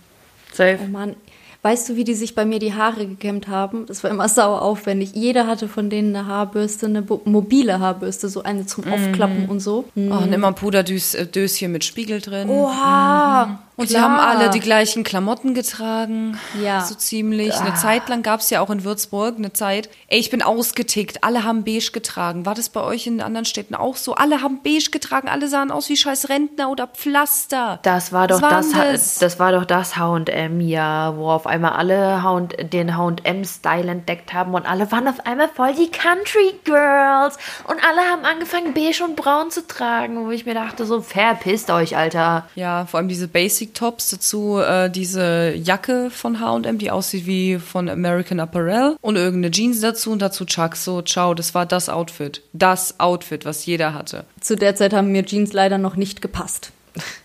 Safe. 0.53 0.79
Oh 0.81 0.87
Mann, 0.87 1.17
weißt 1.63 1.89
du, 1.89 1.97
wie 1.97 2.05
die 2.05 2.15
sich 2.15 2.35
bei 2.35 2.45
mir 2.45 2.59
die 2.59 2.75
Haare 2.75 3.07
gekämmt 3.07 3.49
haben? 3.49 3.87
Das 3.87 4.03
war 4.03 4.11
immer 4.11 4.29
sauer 4.29 4.63
aufwendig. 4.63 5.13
Jeder 5.15 5.47
hatte 5.47 5.69
von 5.69 5.91
denen 5.91 6.15
eine 6.15 6.27
Haarbürste, 6.27 6.87
eine 6.87 7.05
mobile 7.25 7.79
Haarbürste, 7.81 8.29
so 8.29 8.43
eine 8.43 8.67
zum 8.67 8.85
Aufklappen 8.85 9.49
und 9.49 9.61
so. 9.61 9.85
Oh, 9.95 10.01
und 10.01 10.33
immer 10.33 10.49
ein 10.49 10.55
Puderdöschen 10.55 11.73
mit 11.73 11.85
Spiegel 11.85 12.21
drin. 12.21 12.49
Oha! 12.49 13.61
Und 13.77 13.89
sie 13.89 13.95
klar. 13.95 14.11
haben 14.11 14.21
alle 14.21 14.51
die 14.51 14.61
gleichen 14.61 15.03
Klamotten 15.03 15.55
getragen. 15.55 16.39
Ja. 16.63 16.83
So 16.83 16.95
ziemlich. 16.95 17.55
Eine 17.55 17.75
Zeit 17.75 18.09
lang 18.09 18.23
gab 18.23 18.41
es 18.41 18.51
ja 18.51 18.61
auch 18.61 18.71
in 18.71 18.85
Würzburg 18.85 19.37
eine 19.39 19.53
Zeit. 19.53 19.89
Ey, 20.09 20.19
ich 20.19 20.31
bin 20.31 20.43
ausgetickt. 20.43 21.25
Alle 21.25 21.45
haben 21.45 21.65
beige 21.65 21.91
getragen. 21.93 22.45
War 22.45 22.55
das 22.55 22.69
bei 22.69 22.83
euch 22.83 23.07
in 23.07 23.21
anderen 23.21 23.47
Städten 23.47 23.75
auch 23.75 23.97
so? 23.97 24.15
Alle 24.15 24.43
haben 24.43 24.61
beige 24.63 24.91
getragen. 24.91 25.29
Alle 25.29 25.49
sahen 25.49 25.71
aus 25.71 25.89
wie 25.89 25.97
scheiß 25.97 26.29
Rentner 26.29 26.71
oder 26.71 26.87
Pflaster. 26.87 27.79
Das 27.83 28.13
war 28.13 28.29
doch 28.29 28.43
Was 28.43 28.73
das, 28.73 29.19
das? 29.19 29.39
war 29.39 29.53
doch 29.53 29.65
das 29.65 29.97
H&M 29.97 30.61
ja, 30.61 31.17
wo 31.17 31.31
auf 31.31 31.47
einmal 31.47 31.73
alle 31.73 32.23
H&, 32.23 32.49
den 32.65 32.97
H&M-Style 32.97 33.91
entdeckt 33.91 34.33
haben 34.35 34.55
und 34.55 34.67
alle 34.67 34.91
waren 34.93 35.09
auf 35.09 35.25
einmal 35.27 35.49
voll 35.49 35.75
die 35.75 35.91
Country 35.91 36.55
Girls 36.65 37.39
und 37.65 37.79
alle 37.89 38.01
haben 38.11 38.25
angefangen 38.25 38.75
beige 38.75 39.03
und 39.05 39.17
braun 39.17 39.51
zu 39.51 39.67
tragen, 39.67 40.27
wo 40.27 40.31
ich 40.31 40.45
mir 40.45 40.55
dachte 40.55 40.85
so 40.85 41.01
verpisst 41.01 41.71
euch, 41.71 41.97
Alter. 41.97 42.47
Ja, 42.55 42.87
vor 42.87 42.99
allem 42.99 43.09
diese 43.09 43.29
Basic 43.29 43.62
Tops, 43.69 44.11
dazu 44.11 44.59
äh, 44.59 44.91
diese 44.91 45.53
Jacke 45.55 46.11
von 46.11 46.41
H&M, 46.41 46.79
die 46.79 46.91
aussieht 46.91 47.27
wie 47.27 47.59
von 47.59 47.89
American 47.89 48.41
Apparel 48.41 48.97
und 49.01 49.17
irgendeine 49.17 49.51
Jeans 49.51 49.81
dazu 49.81 50.11
und 50.11 50.23
dazu 50.23 50.45
Chucks. 50.45 50.85
So, 50.85 51.03
ciao, 51.03 51.35
das 51.35 51.55
war 51.55 51.67
das 51.67 51.89
Outfit. 51.89 52.43
Das 52.53 52.99
Outfit, 53.01 53.45
was 53.45 53.65
jeder 53.67 53.95
hatte. 53.95 54.25
Zu 54.41 54.57
der 54.57 54.75
Zeit 54.75 54.93
haben 54.93 55.13
mir 55.13 55.25
Jeans 55.25 55.53
leider 55.53 55.79
noch 55.79 55.97
nicht 55.97 56.23
gepasst. 56.23 56.73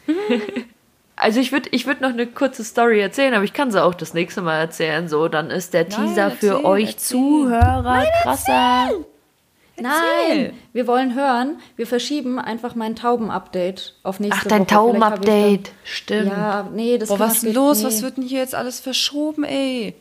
Also 1.19 1.39
ich 1.39 1.51
würde 1.51 1.69
ich 1.71 1.88
würd 1.88 1.99
noch 1.99 2.11
eine 2.11 2.27
kurze 2.27 2.63
Story 2.63 3.01
erzählen, 3.01 3.33
aber 3.33 3.43
ich 3.43 3.51
kann 3.53 3.71
sie 3.71 3.83
auch 3.83 3.95
das 3.95 4.13
nächste 4.13 4.43
Mal 4.43 4.59
erzählen. 4.59 5.09
So, 5.09 5.27
dann 5.27 5.49
ist 5.49 5.73
der 5.73 5.88
Nein, 5.89 6.09
Teaser 6.09 6.29
für 6.29 6.47
erzähl, 6.49 6.65
euch 6.65 6.89
erzähl. 6.91 7.17
Zuhörer 7.17 8.05
krasser. 8.21 8.91
Nein, 9.80 10.53
wir 10.73 10.88
wollen 10.88 11.15
hören. 11.15 11.59
Wir 11.75 11.86
verschieben 11.88 12.39
einfach 12.39 12.75
mein 12.75 12.95
Tauben-Update 12.95 13.95
auf 14.03 14.19
nächste 14.19 14.39
Ach, 14.39 14.45
Woche. 14.45 14.49
dein 14.49 14.59
hab 14.61 14.67
ich 14.69 14.73
Tauben-Update. 14.75 15.71
Stimmt. 15.84 16.28
Ja, 16.32 16.69
nee, 16.73 16.97
das 16.97 17.09
Boah, 17.09 17.19
was 17.19 17.43
ist 17.43 17.53
los? 17.53 17.80
nee. 17.80 17.86
Was 17.86 18.01
wird 18.01 18.17
denn 18.17 18.23
hier 18.23 18.39
jetzt 18.39 18.55
alles 18.55 18.80
verschoben, 18.80 19.43
ey? 19.43 19.93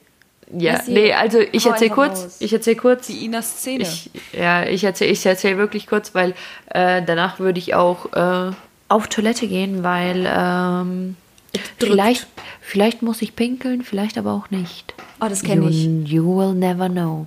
Ja, 0.56 0.74
Messi, 0.74 0.92
nee, 0.92 1.12
also 1.12 1.40
ich 1.40 1.66
hau 1.66 1.70
erzähl 1.70 1.90
einfach 1.90 2.04
kurz, 2.04 2.24
raus. 2.24 2.36
ich 2.38 2.52
erzähl 2.52 2.76
kurz. 2.76 3.06
Die 3.08 3.24
Ina-Szene. 3.24 3.82
Ich, 3.82 4.10
ja, 4.32 4.64
ich 4.64 4.84
erzähl, 4.84 5.10
ich 5.10 5.26
erzähl 5.26 5.58
wirklich 5.58 5.88
kurz, 5.88 6.14
weil 6.14 6.34
äh, 6.70 7.02
danach 7.04 7.40
würde 7.40 7.58
ich 7.58 7.74
auch 7.74 8.12
äh, 8.12 8.52
auf 8.88 9.08
Toilette 9.08 9.48
gehen, 9.48 9.82
weil 9.82 10.24
ähm, 10.28 11.16
vielleicht, 11.78 12.26
vielleicht 12.60 13.02
muss 13.02 13.22
ich 13.22 13.36
pinkeln, 13.36 13.82
vielleicht 13.82 14.18
aber 14.18 14.32
auch 14.32 14.50
nicht. 14.50 14.94
Oh, 15.20 15.26
das 15.28 15.42
kenn 15.42 15.66
ich. 15.68 15.84
You, 15.84 16.02
you 16.04 16.36
will 16.36 16.54
never 16.54 16.88
know. 16.88 17.26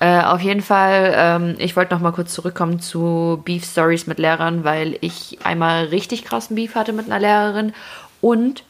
Äh, 0.00 0.22
auf 0.22 0.40
jeden 0.40 0.62
Fall, 0.62 1.12
ähm, 1.16 1.54
ich 1.58 1.76
wollte 1.76 1.94
noch 1.94 2.00
mal 2.00 2.12
kurz 2.12 2.34
zurückkommen 2.34 2.80
zu 2.80 3.40
Beef 3.44 3.64
Stories 3.64 4.06
mit 4.06 4.18
Lehrern, 4.18 4.64
weil 4.64 4.98
ich 5.00 5.38
einmal 5.44 5.86
richtig 5.86 6.24
krassen 6.24 6.56
Beef 6.56 6.74
hatte 6.74 6.92
mit 6.92 7.06
einer 7.06 7.20
Lehrerin 7.20 7.72
und 8.20 8.64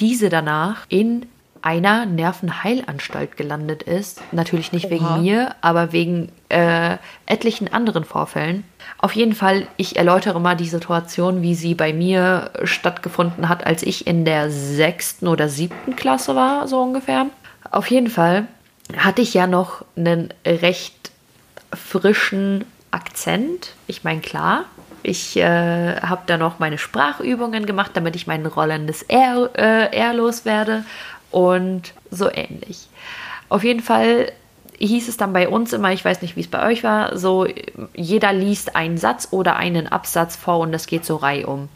diese 0.00 0.28
danach 0.28 0.86
in 0.88 1.26
einer 1.66 2.06
Nervenheilanstalt 2.06 3.36
gelandet 3.36 3.82
ist. 3.82 4.22
Natürlich 4.30 4.70
nicht 4.70 4.88
wegen 4.88 5.20
mir, 5.20 5.56
aber 5.62 5.90
wegen 5.90 6.30
äh, 6.48 6.96
etlichen 7.26 7.72
anderen 7.72 8.04
Vorfällen. 8.04 8.62
Auf 8.98 9.16
jeden 9.16 9.34
Fall, 9.34 9.66
ich 9.76 9.96
erläutere 9.96 10.38
mal 10.38 10.54
die 10.54 10.68
Situation, 10.68 11.42
wie 11.42 11.56
sie 11.56 11.74
bei 11.74 11.92
mir 11.92 12.52
stattgefunden 12.62 13.48
hat, 13.48 13.66
als 13.66 13.82
ich 13.82 14.06
in 14.06 14.24
der 14.24 14.48
sechsten 14.48 15.26
oder 15.26 15.48
siebten 15.48 15.96
Klasse 15.96 16.36
war, 16.36 16.68
so 16.68 16.80
ungefähr. 16.80 17.26
Auf 17.72 17.90
jeden 17.90 18.10
Fall 18.10 18.46
hatte 18.96 19.22
ich 19.22 19.34
ja 19.34 19.48
noch 19.48 19.84
einen 19.96 20.32
recht 20.46 21.10
frischen 21.74 22.64
Akzent. 22.92 23.74
Ich 23.88 24.04
meine, 24.04 24.20
klar, 24.20 24.66
ich 25.02 25.36
äh, 25.36 26.00
habe 26.00 26.22
da 26.26 26.36
noch 26.36 26.60
meine 26.60 26.78
Sprachübungen 26.78 27.66
gemacht, 27.66 27.90
damit 27.94 28.14
ich 28.14 28.28
mein 28.28 28.46
rollendes 28.46 29.02
R, 29.02 29.50
äh, 29.56 29.96
R 29.96 30.14
loswerde 30.14 30.84
und 31.36 31.92
so 32.10 32.30
ähnlich. 32.32 32.88
Auf 33.50 33.62
jeden 33.62 33.82
Fall 33.82 34.32
hieß 34.78 35.06
es 35.06 35.18
dann 35.18 35.34
bei 35.34 35.50
uns 35.50 35.74
immer, 35.74 35.92
ich 35.92 36.02
weiß 36.02 36.22
nicht, 36.22 36.34
wie 36.34 36.40
es 36.40 36.48
bei 36.48 36.66
euch 36.66 36.82
war, 36.82 37.18
so 37.18 37.46
jeder 37.92 38.32
liest 38.32 38.74
einen 38.74 38.96
Satz 38.96 39.28
oder 39.32 39.56
einen 39.56 39.86
Absatz 39.86 40.34
vor 40.34 40.60
und 40.60 40.72
das 40.72 40.86
geht 40.86 41.04
so 41.04 41.16
reihum. 41.16 41.68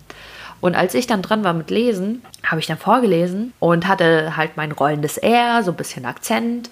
Und 0.62 0.76
als 0.76 0.94
ich 0.94 1.06
dann 1.06 1.20
dran 1.20 1.44
war 1.44 1.52
mit 1.52 1.68
Lesen, 1.68 2.22
habe 2.42 2.60
ich 2.60 2.68
dann 2.68 2.78
vorgelesen 2.78 3.52
und 3.60 3.86
hatte 3.86 4.34
halt 4.38 4.56
mein 4.56 4.72
rollendes 4.72 5.18
R, 5.18 5.62
so 5.62 5.72
ein 5.72 5.76
bisschen 5.76 6.06
Akzent. 6.06 6.70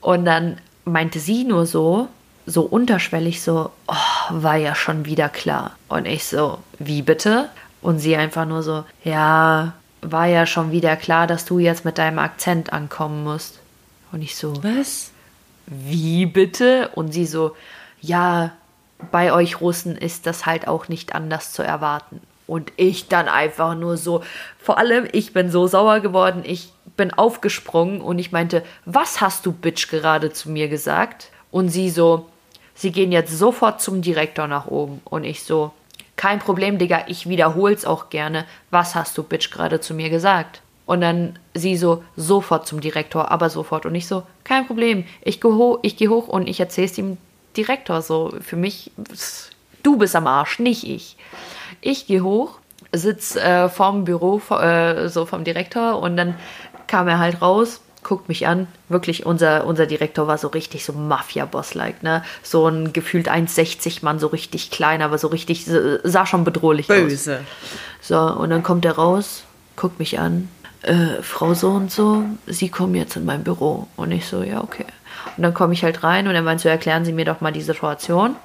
Und 0.00 0.24
dann 0.24 0.58
meinte 0.84 1.20
sie 1.20 1.44
nur 1.44 1.64
so, 1.64 2.08
so 2.44 2.62
unterschwellig 2.62 3.40
so, 3.40 3.70
oh, 3.86 4.30
war 4.30 4.56
ja 4.56 4.74
schon 4.74 5.04
wieder 5.04 5.28
klar. 5.28 5.76
Und 5.88 6.06
ich 6.06 6.24
so, 6.24 6.58
wie 6.80 7.02
bitte? 7.02 7.50
Und 7.82 8.00
sie 8.00 8.16
einfach 8.16 8.46
nur 8.46 8.64
so, 8.64 8.84
ja, 9.04 9.74
war 10.02 10.26
ja 10.26 10.46
schon 10.46 10.72
wieder 10.72 10.96
klar, 10.96 11.26
dass 11.26 11.44
du 11.44 11.58
jetzt 11.58 11.84
mit 11.84 11.98
deinem 11.98 12.18
Akzent 12.18 12.72
ankommen 12.72 13.24
musst. 13.24 13.60
Und 14.12 14.22
ich 14.22 14.36
so, 14.36 14.62
Was? 14.62 15.10
wie 15.66 16.26
bitte? 16.26 16.90
Und 16.94 17.12
sie 17.12 17.26
so, 17.26 17.56
ja, 18.00 18.52
bei 19.10 19.32
euch 19.32 19.60
Russen 19.60 19.96
ist 19.96 20.26
das 20.26 20.46
halt 20.46 20.68
auch 20.68 20.88
nicht 20.88 21.14
anders 21.14 21.52
zu 21.52 21.62
erwarten. 21.62 22.20
Und 22.46 22.72
ich 22.76 23.08
dann 23.08 23.28
einfach 23.28 23.74
nur 23.74 23.96
so, 23.96 24.22
vor 24.58 24.78
allem, 24.78 25.08
ich 25.12 25.32
bin 25.32 25.50
so 25.50 25.66
sauer 25.66 26.00
geworden, 26.00 26.42
ich 26.44 26.72
bin 26.96 27.12
aufgesprungen 27.12 28.00
und 28.00 28.18
ich 28.18 28.30
meinte, 28.30 28.62
was 28.84 29.20
hast 29.20 29.44
du, 29.44 29.52
Bitch, 29.52 29.88
gerade 29.88 30.32
zu 30.32 30.50
mir 30.50 30.68
gesagt? 30.68 31.30
Und 31.50 31.68
sie 31.68 31.90
so, 31.90 32.28
sie 32.74 32.92
gehen 32.92 33.10
jetzt 33.10 33.36
sofort 33.36 33.80
zum 33.80 34.00
Direktor 34.00 34.46
nach 34.46 34.66
oben. 34.66 35.00
Und 35.04 35.24
ich 35.24 35.42
so, 35.42 35.72
kein 36.16 36.38
Problem, 36.38 36.78
Digga, 36.78 37.04
ich 37.08 37.28
wiederhol's 37.28 37.84
auch 37.84 38.08
gerne. 38.10 38.46
Was 38.70 38.94
hast 38.94 39.16
du, 39.18 39.22
Bitch, 39.22 39.50
gerade 39.50 39.80
zu 39.80 39.94
mir 39.94 40.10
gesagt? 40.10 40.62
Und 40.86 41.00
dann 41.00 41.38
sie 41.52 41.76
so, 41.76 42.04
sofort 42.16 42.66
zum 42.66 42.80
Direktor, 42.80 43.30
aber 43.30 43.50
sofort. 43.50 43.86
Und 43.86 43.94
ich 43.94 44.06
so, 44.06 44.22
kein 44.44 44.66
Problem, 44.66 45.04
ich 45.22 45.40
gehe 45.40 45.52
hoch, 45.52 45.80
ich 45.82 45.96
geh 45.96 46.08
hoch 46.08 46.28
und 46.28 46.48
ich 46.48 46.60
erzähl's 46.60 46.94
dem 46.94 47.18
Direktor. 47.56 48.02
So, 48.02 48.32
für 48.40 48.56
mich, 48.56 48.92
du 49.82 49.96
bist 49.98 50.16
am 50.16 50.26
Arsch, 50.26 50.58
nicht 50.58 50.84
ich. 50.84 51.16
Ich 51.80 52.06
gehe 52.06 52.22
hoch, 52.22 52.60
sitz 52.92 53.36
äh, 53.36 53.68
vorm 53.68 54.04
Büro, 54.04 54.40
äh, 54.50 55.08
so 55.08 55.26
vom 55.26 55.44
Direktor 55.44 55.98
und 56.00 56.16
dann 56.16 56.36
kam 56.86 57.08
er 57.08 57.18
halt 57.18 57.42
raus, 57.42 57.80
guckt 58.06 58.28
mich 58.28 58.46
an. 58.46 58.68
Wirklich, 58.88 59.26
unser, 59.26 59.66
unser 59.66 59.84
Direktor 59.84 60.28
war 60.28 60.38
so 60.38 60.46
richtig 60.46 60.84
so 60.84 60.92
Mafia-Boss-like, 60.92 62.04
ne? 62.04 62.22
So 62.44 62.68
ein 62.68 62.92
gefühlt 62.92 63.28
1,60 63.28 64.04
Mann, 64.04 64.20
so 64.20 64.28
richtig 64.28 64.70
klein, 64.70 65.02
aber 65.02 65.18
so 65.18 65.26
richtig, 65.26 65.66
sah 66.04 66.24
schon 66.24 66.44
bedrohlich 66.44 66.88
aus. 66.88 66.96
Böse. 66.96 67.40
So, 68.00 68.20
und 68.20 68.50
dann 68.50 68.62
kommt 68.62 68.84
er 68.84 68.92
raus, 68.92 69.42
guckt 69.74 69.98
mich 69.98 70.20
an. 70.20 70.48
Äh, 70.82 71.20
Frau 71.20 71.54
so 71.54 71.70
und 71.70 71.90
so, 71.90 72.22
Sie 72.46 72.68
kommen 72.68 72.94
jetzt 72.94 73.16
in 73.16 73.24
mein 73.24 73.42
Büro. 73.42 73.88
Und 73.96 74.12
ich 74.12 74.26
so, 74.26 74.44
ja, 74.44 74.62
okay. 74.62 74.86
Und 75.36 75.42
dann 75.42 75.52
komme 75.52 75.72
ich 75.72 75.82
halt 75.82 76.04
rein 76.04 76.28
und 76.28 76.36
er 76.36 76.42
meint 76.42 76.60
so, 76.60 76.68
erklären 76.68 77.04
Sie 77.04 77.12
mir 77.12 77.24
doch 77.24 77.40
mal 77.40 77.52
die 77.52 77.62
Situation. 77.62 78.36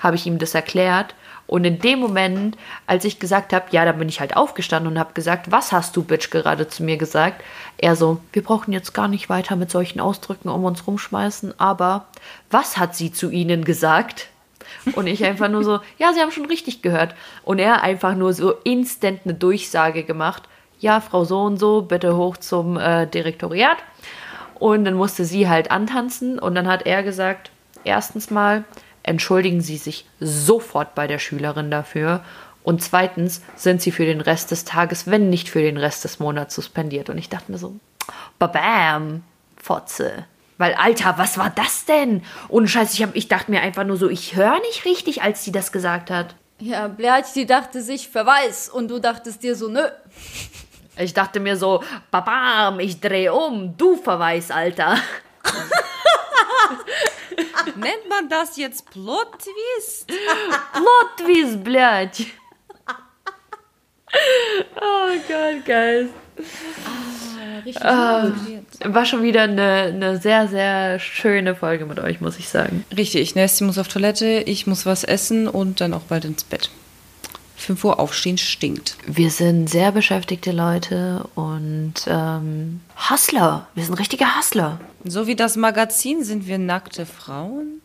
Habe 0.00 0.16
ich 0.16 0.26
ihm 0.26 0.38
das 0.38 0.56
erklärt. 0.56 1.14
Und 1.46 1.64
in 1.64 1.78
dem 1.78 1.98
Moment, 1.98 2.56
als 2.86 3.04
ich 3.04 3.18
gesagt 3.18 3.52
habe, 3.52 3.66
ja, 3.70 3.84
da 3.84 3.92
bin 3.92 4.08
ich 4.08 4.20
halt 4.20 4.36
aufgestanden 4.36 4.92
und 4.92 4.98
habe 4.98 5.12
gesagt, 5.12 5.50
was 5.50 5.72
hast 5.72 5.94
du, 5.96 6.02
Bitch, 6.02 6.30
gerade 6.30 6.68
zu 6.68 6.82
mir 6.82 6.96
gesagt? 6.96 7.42
Er 7.76 7.96
so, 7.96 8.20
wir 8.32 8.42
brauchen 8.42 8.72
jetzt 8.72 8.94
gar 8.94 9.08
nicht 9.08 9.28
weiter 9.28 9.56
mit 9.56 9.70
solchen 9.70 10.00
Ausdrücken 10.00 10.48
um 10.48 10.64
uns 10.64 10.86
rumschmeißen, 10.86 11.58
aber 11.60 12.06
was 12.50 12.78
hat 12.78 12.96
sie 12.96 13.12
zu 13.12 13.30
Ihnen 13.30 13.64
gesagt? 13.64 14.28
Und 14.94 15.06
ich 15.06 15.24
einfach 15.24 15.48
nur 15.48 15.64
so, 15.64 15.80
ja, 15.98 16.12
Sie 16.12 16.20
haben 16.20 16.30
schon 16.30 16.46
richtig 16.46 16.82
gehört. 16.82 17.14
Und 17.42 17.58
er 17.58 17.82
einfach 17.82 18.14
nur 18.14 18.32
so 18.32 18.52
instant 18.64 19.20
eine 19.24 19.34
Durchsage 19.34 20.04
gemacht. 20.04 20.44
Ja, 20.80 21.00
Frau 21.00 21.24
so 21.24 21.42
und 21.42 21.58
so, 21.58 21.82
bitte 21.82 22.16
hoch 22.16 22.36
zum 22.36 22.78
äh, 22.78 23.06
Direktoriat. 23.06 23.78
Und 24.54 24.84
dann 24.84 24.94
musste 24.94 25.24
sie 25.24 25.48
halt 25.48 25.70
antanzen 25.70 26.38
und 26.38 26.54
dann 26.54 26.68
hat 26.68 26.86
er 26.86 27.02
gesagt, 27.02 27.50
erstens 27.84 28.30
mal, 28.30 28.64
entschuldigen 29.04 29.60
Sie 29.60 29.76
sich 29.76 30.06
sofort 30.18 30.96
bei 30.96 31.06
der 31.06 31.20
Schülerin 31.20 31.70
dafür. 31.70 32.24
Und 32.64 32.82
zweitens 32.82 33.42
sind 33.54 33.80
Sie 33.80 33.92
für 33.92 34.06
den 34.06 34.20
Rest 34.20 34.50
des 34.50 34.64
Tages, 34.64 35.06
wenn 35.06 35.30
nicht 35.30 35.48
für 35.48 35.62
den 35.62 35.76
Rest 35.76 36.02
des 36.02 36.18
Monats 36.18 36.54
suspendiert. 36.54 37.10
Und 37.10 37.18
ich 37.18 37.28
dachte 37.28 37.52
mir 37.52 37.58
so, 37.58 37.76
babam, 38.38 39.22
Fotze. 39.56 40.24
Weil, 40.56 40.74
Alter, 40.74 41.18
was 41.18 41.36
war 41.36 41.50
das 41.50 41.84
denn? 41.84 42.22
Ohne 42.48 42.68
Scheiß, 42.68 42.94
ich, 42.94 43.02
hab, 43.02 43.14
ich 43.14 43.28
dachte 43.28 43.50
mir 43.50 43.60
einfach 43.60 43.84
nur 43.84 43.96
so, 43.96 44.08
ich 44.08 44.36
höre 44.36 44.58
nicht 44.60 44.84
richtig, 44.84 45.22
als 45.22 45.44
sie 45.44 45.52
das 45.52 45.72
gesagt 45.72 46.10
hat. 46.10 46.34
Ja, 46.60 46.88
Blerch, 46.88 47.32
die 47.34 47.46
dachte 47.46 47.82
sich 47.82 48.08
Verweis 48.08 48.68
und 48.68 48.88
du 48.88 49.00
dachtest 49.00 49.42
dir 49.42 49.56
so, 49.56 49.68
nö. 49.68 49.82
Ich 50.96 51.12
dachte 51.12 51.40
mir 51.40 51.56
so, 51.56 51.82
babam, 52.12 52.78
ich 52.78 53.00
dreh 53.00 53.28
um, 53.28 53.76
du 53.76 53.96
Verweis, 53.96 54.50
Alter. 54.50 54.96
Nennt 57.83 58.09
man 58.09 58.29
das 58.29 58.57
jetzt 58.57 58.89
Plot-Twist? 58.91 60.07
Plot-Twist, 60.07 61.63
блядь. 61.63 62.25
Oh 64.75 65.09
Gott, 65.27 65.65
geil. 65.65 66.09
Richtig 67.65 67.83
Ah, 67.85 68.31
war 68.85 69.05
schon 69.05 69.21
wieder 69.21 69.43
eine, 69.43 69.91
eine 69.93 70.17
sehr, 70.19 70.47
sehr 70.47 70.99
schöne 70.99 71.55
Folge 71.55 71.85
mit 71.85 71.99
euch, 71.99 72.21
muss 72.21 72.39
ich 72.39 72.49
sagen. 72.49 72.85
Richtig, 72.95 73.35
Nessie 73.35 73.63
muss 73.65 73.77
auf 73.77 73.87
Toilette, 73.87 74.43
ich 74.45 74.65
muss 74.65 74.85
was 74.85 75.03
essen 75.03 75.47
und 75.47 75.81
dann 75.81 75.93
auch 75.93 76.01
bald 76.03 76.25
ins 76.25 76.43
Bett. 76.43 76.71
5 77.64 77.84
Uhr 77.84 77.98
aufstehen 77.98 78.38
stinkt. 78.38 78.96
Wir 79.06 79.30
sind 79.30 79.68
sehr 79.68 79.92
beschäftigte 79.92 80.52
Leute 80.52 81.28
und 81.34 81.94
ähm, 82.06 82.80
Hustler. 83.10 83.66
Wir 83.74 83.84
sind 83.84 83.98
richtige 83.98 84.36
Hustler. 84.36 84.80
So 85.04 85.26
wie 85.26 85.36
das 85.36 85.56
Magazin 85.56 86.24
sind 86.24 86.46
wir 86.46 86.58
nackte 86.58 87.06
Frauen. 87.06 87.80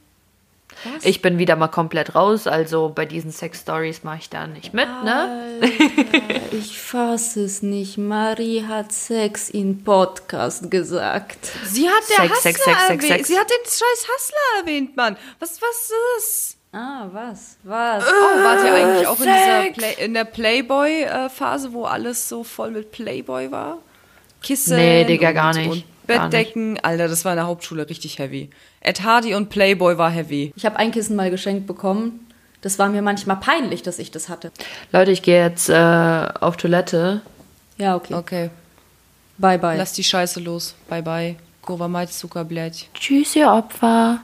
Ich 1.01 1.21
bin 1.21 1.37
wieder 1.37 1.55
mal 1.55 1.67
komplett 1.67 2.15
raus, 2.15 2.47
also 2.47 2.91
bei 2.93 3.05
diesen 3.05 3.31
Sex-Stories 3.31 4.03
mache 4.03 4.19
ich 4.19 4.29
da 4.29 4.47
nicht 4.47 4.73
mit, 4.73 4.87
ne? 5.03 5.59
Alter, 5.61 6.41
ich 6.53 6.79
fasse 6.79 7.43
es 7.43 7.61
nicht. 7.61 7.97
Marie 7.97 8.63
hat 8.65 8.93
Sex 8.93 9.49
in 9.49 9.83
Podcast 9.83 10.71
gesagt. 10.71 11.37
Sie 11.65 11.89
hat 11.89 12.03
der 12.09 12.27
Sex, 12.27 12.31
Hustler 12.31 12.41
Sex, 12.41 12.63
Sex, 12.63 12.63
Sex, 12.63 12.89
erwähnt. 12.89 13.17
Sex. 13.17 13.27
Sie 13.27 13.37
hat 13.37 13.49
den 13.49 13.65
scheiß 13.65 14.07
Hustler 14.15 14.59
erwähnt, 14.61 14.95
Mann. 14.95 15.17
Was, 15.39 15.61
was 15.61 15.91
ist? 16.17 16.58
Ah, 16.71 17.07
was? 17.11 17.57
Was? 17.63 18.03
Äh, 18.03 18.07
oh, 18.07 18.43
wart 18.43 18.63
ihr 18.63 18.73
eigentlich 18.73 19.07
auch 19.07 19.19
in, 19.19 19.23
dieser 19.23 19.71
Play 19.73 20.05
in 20.05 20.13
der 20.13 20.25
Playboy-Phase, 20.25 21.73
wo 21.73 21.85
alles 21.85 22.29
so 22.29 22.43
voll 22.43 22.71
mit 22.71 22.91
Playboy 22.91 23.51
war? 23.51 23.79
Kissen. 24.41 24.77
Nee, 24.77 25.03
Digga, 25.03 25.29
und, 25.29 25.35
gar 25.35 25.53
nicht. 25.53 25.69
Und 25.69 25.83
Bettdecken. 26.05 26.73
Nicht. 26.73 26.85
Alter, 26.85 27.07
das 27.07 27.25
war 27.25 27.33
in 27.33 27.37
der 27.37 27.47
Hauptschule 27.47 27.89
richtig 27.89 28.19
heavy. 28.19 28.49
Ed 28.81 29.03
Hardy 29.03 29.35
und 29.35 29.49
Playboy 29.49 29.97
war 29.97 30.09
heavy. 30.09 30.53
Ich 30.55 30.65
habe 30.65 30.77
ein 30.77 30.91
Kissen 30.91 31.15
mal 31.15 31.31
geschenkt 31.31 31.67
bekommen. 31.67 32.27
Das 32.61 32.77
war 32.77 32.89
mir 32.89 33.01
manchmal 33.01 33.37
peinlich, 33.37 33.83
dass 33.83 33.99
ich 33.99 34.11
das 34.11 34.27
hatte. 34.27 34.51
Leute, 34.91 35.11
ich 35.11 35.21
gehe 35.21 35.41
jetzt 35.41 35.69
äh, 35.69 35.73
auf 35.73 36.57
Toilette. 36.57 37.21
Ja, 37.77 37.95
okay. 37.95 38.13
Okay. 38.13 38.49
Bye, 39.37 39.57
bye. 39.57 39.77
Lass 39.77 39.93
die 39.93 40.03
Scheiße 40.03 40.39
los. 40.41 40.75
Bye, 40.89 41.01
bye. 41.01 41.35
Gova 41.61 41.87
Maizuka. 41.87 42.45
Tschüss, 42.93 43.35
ihr 43.35 43.49
Opfer. 43.49 44.17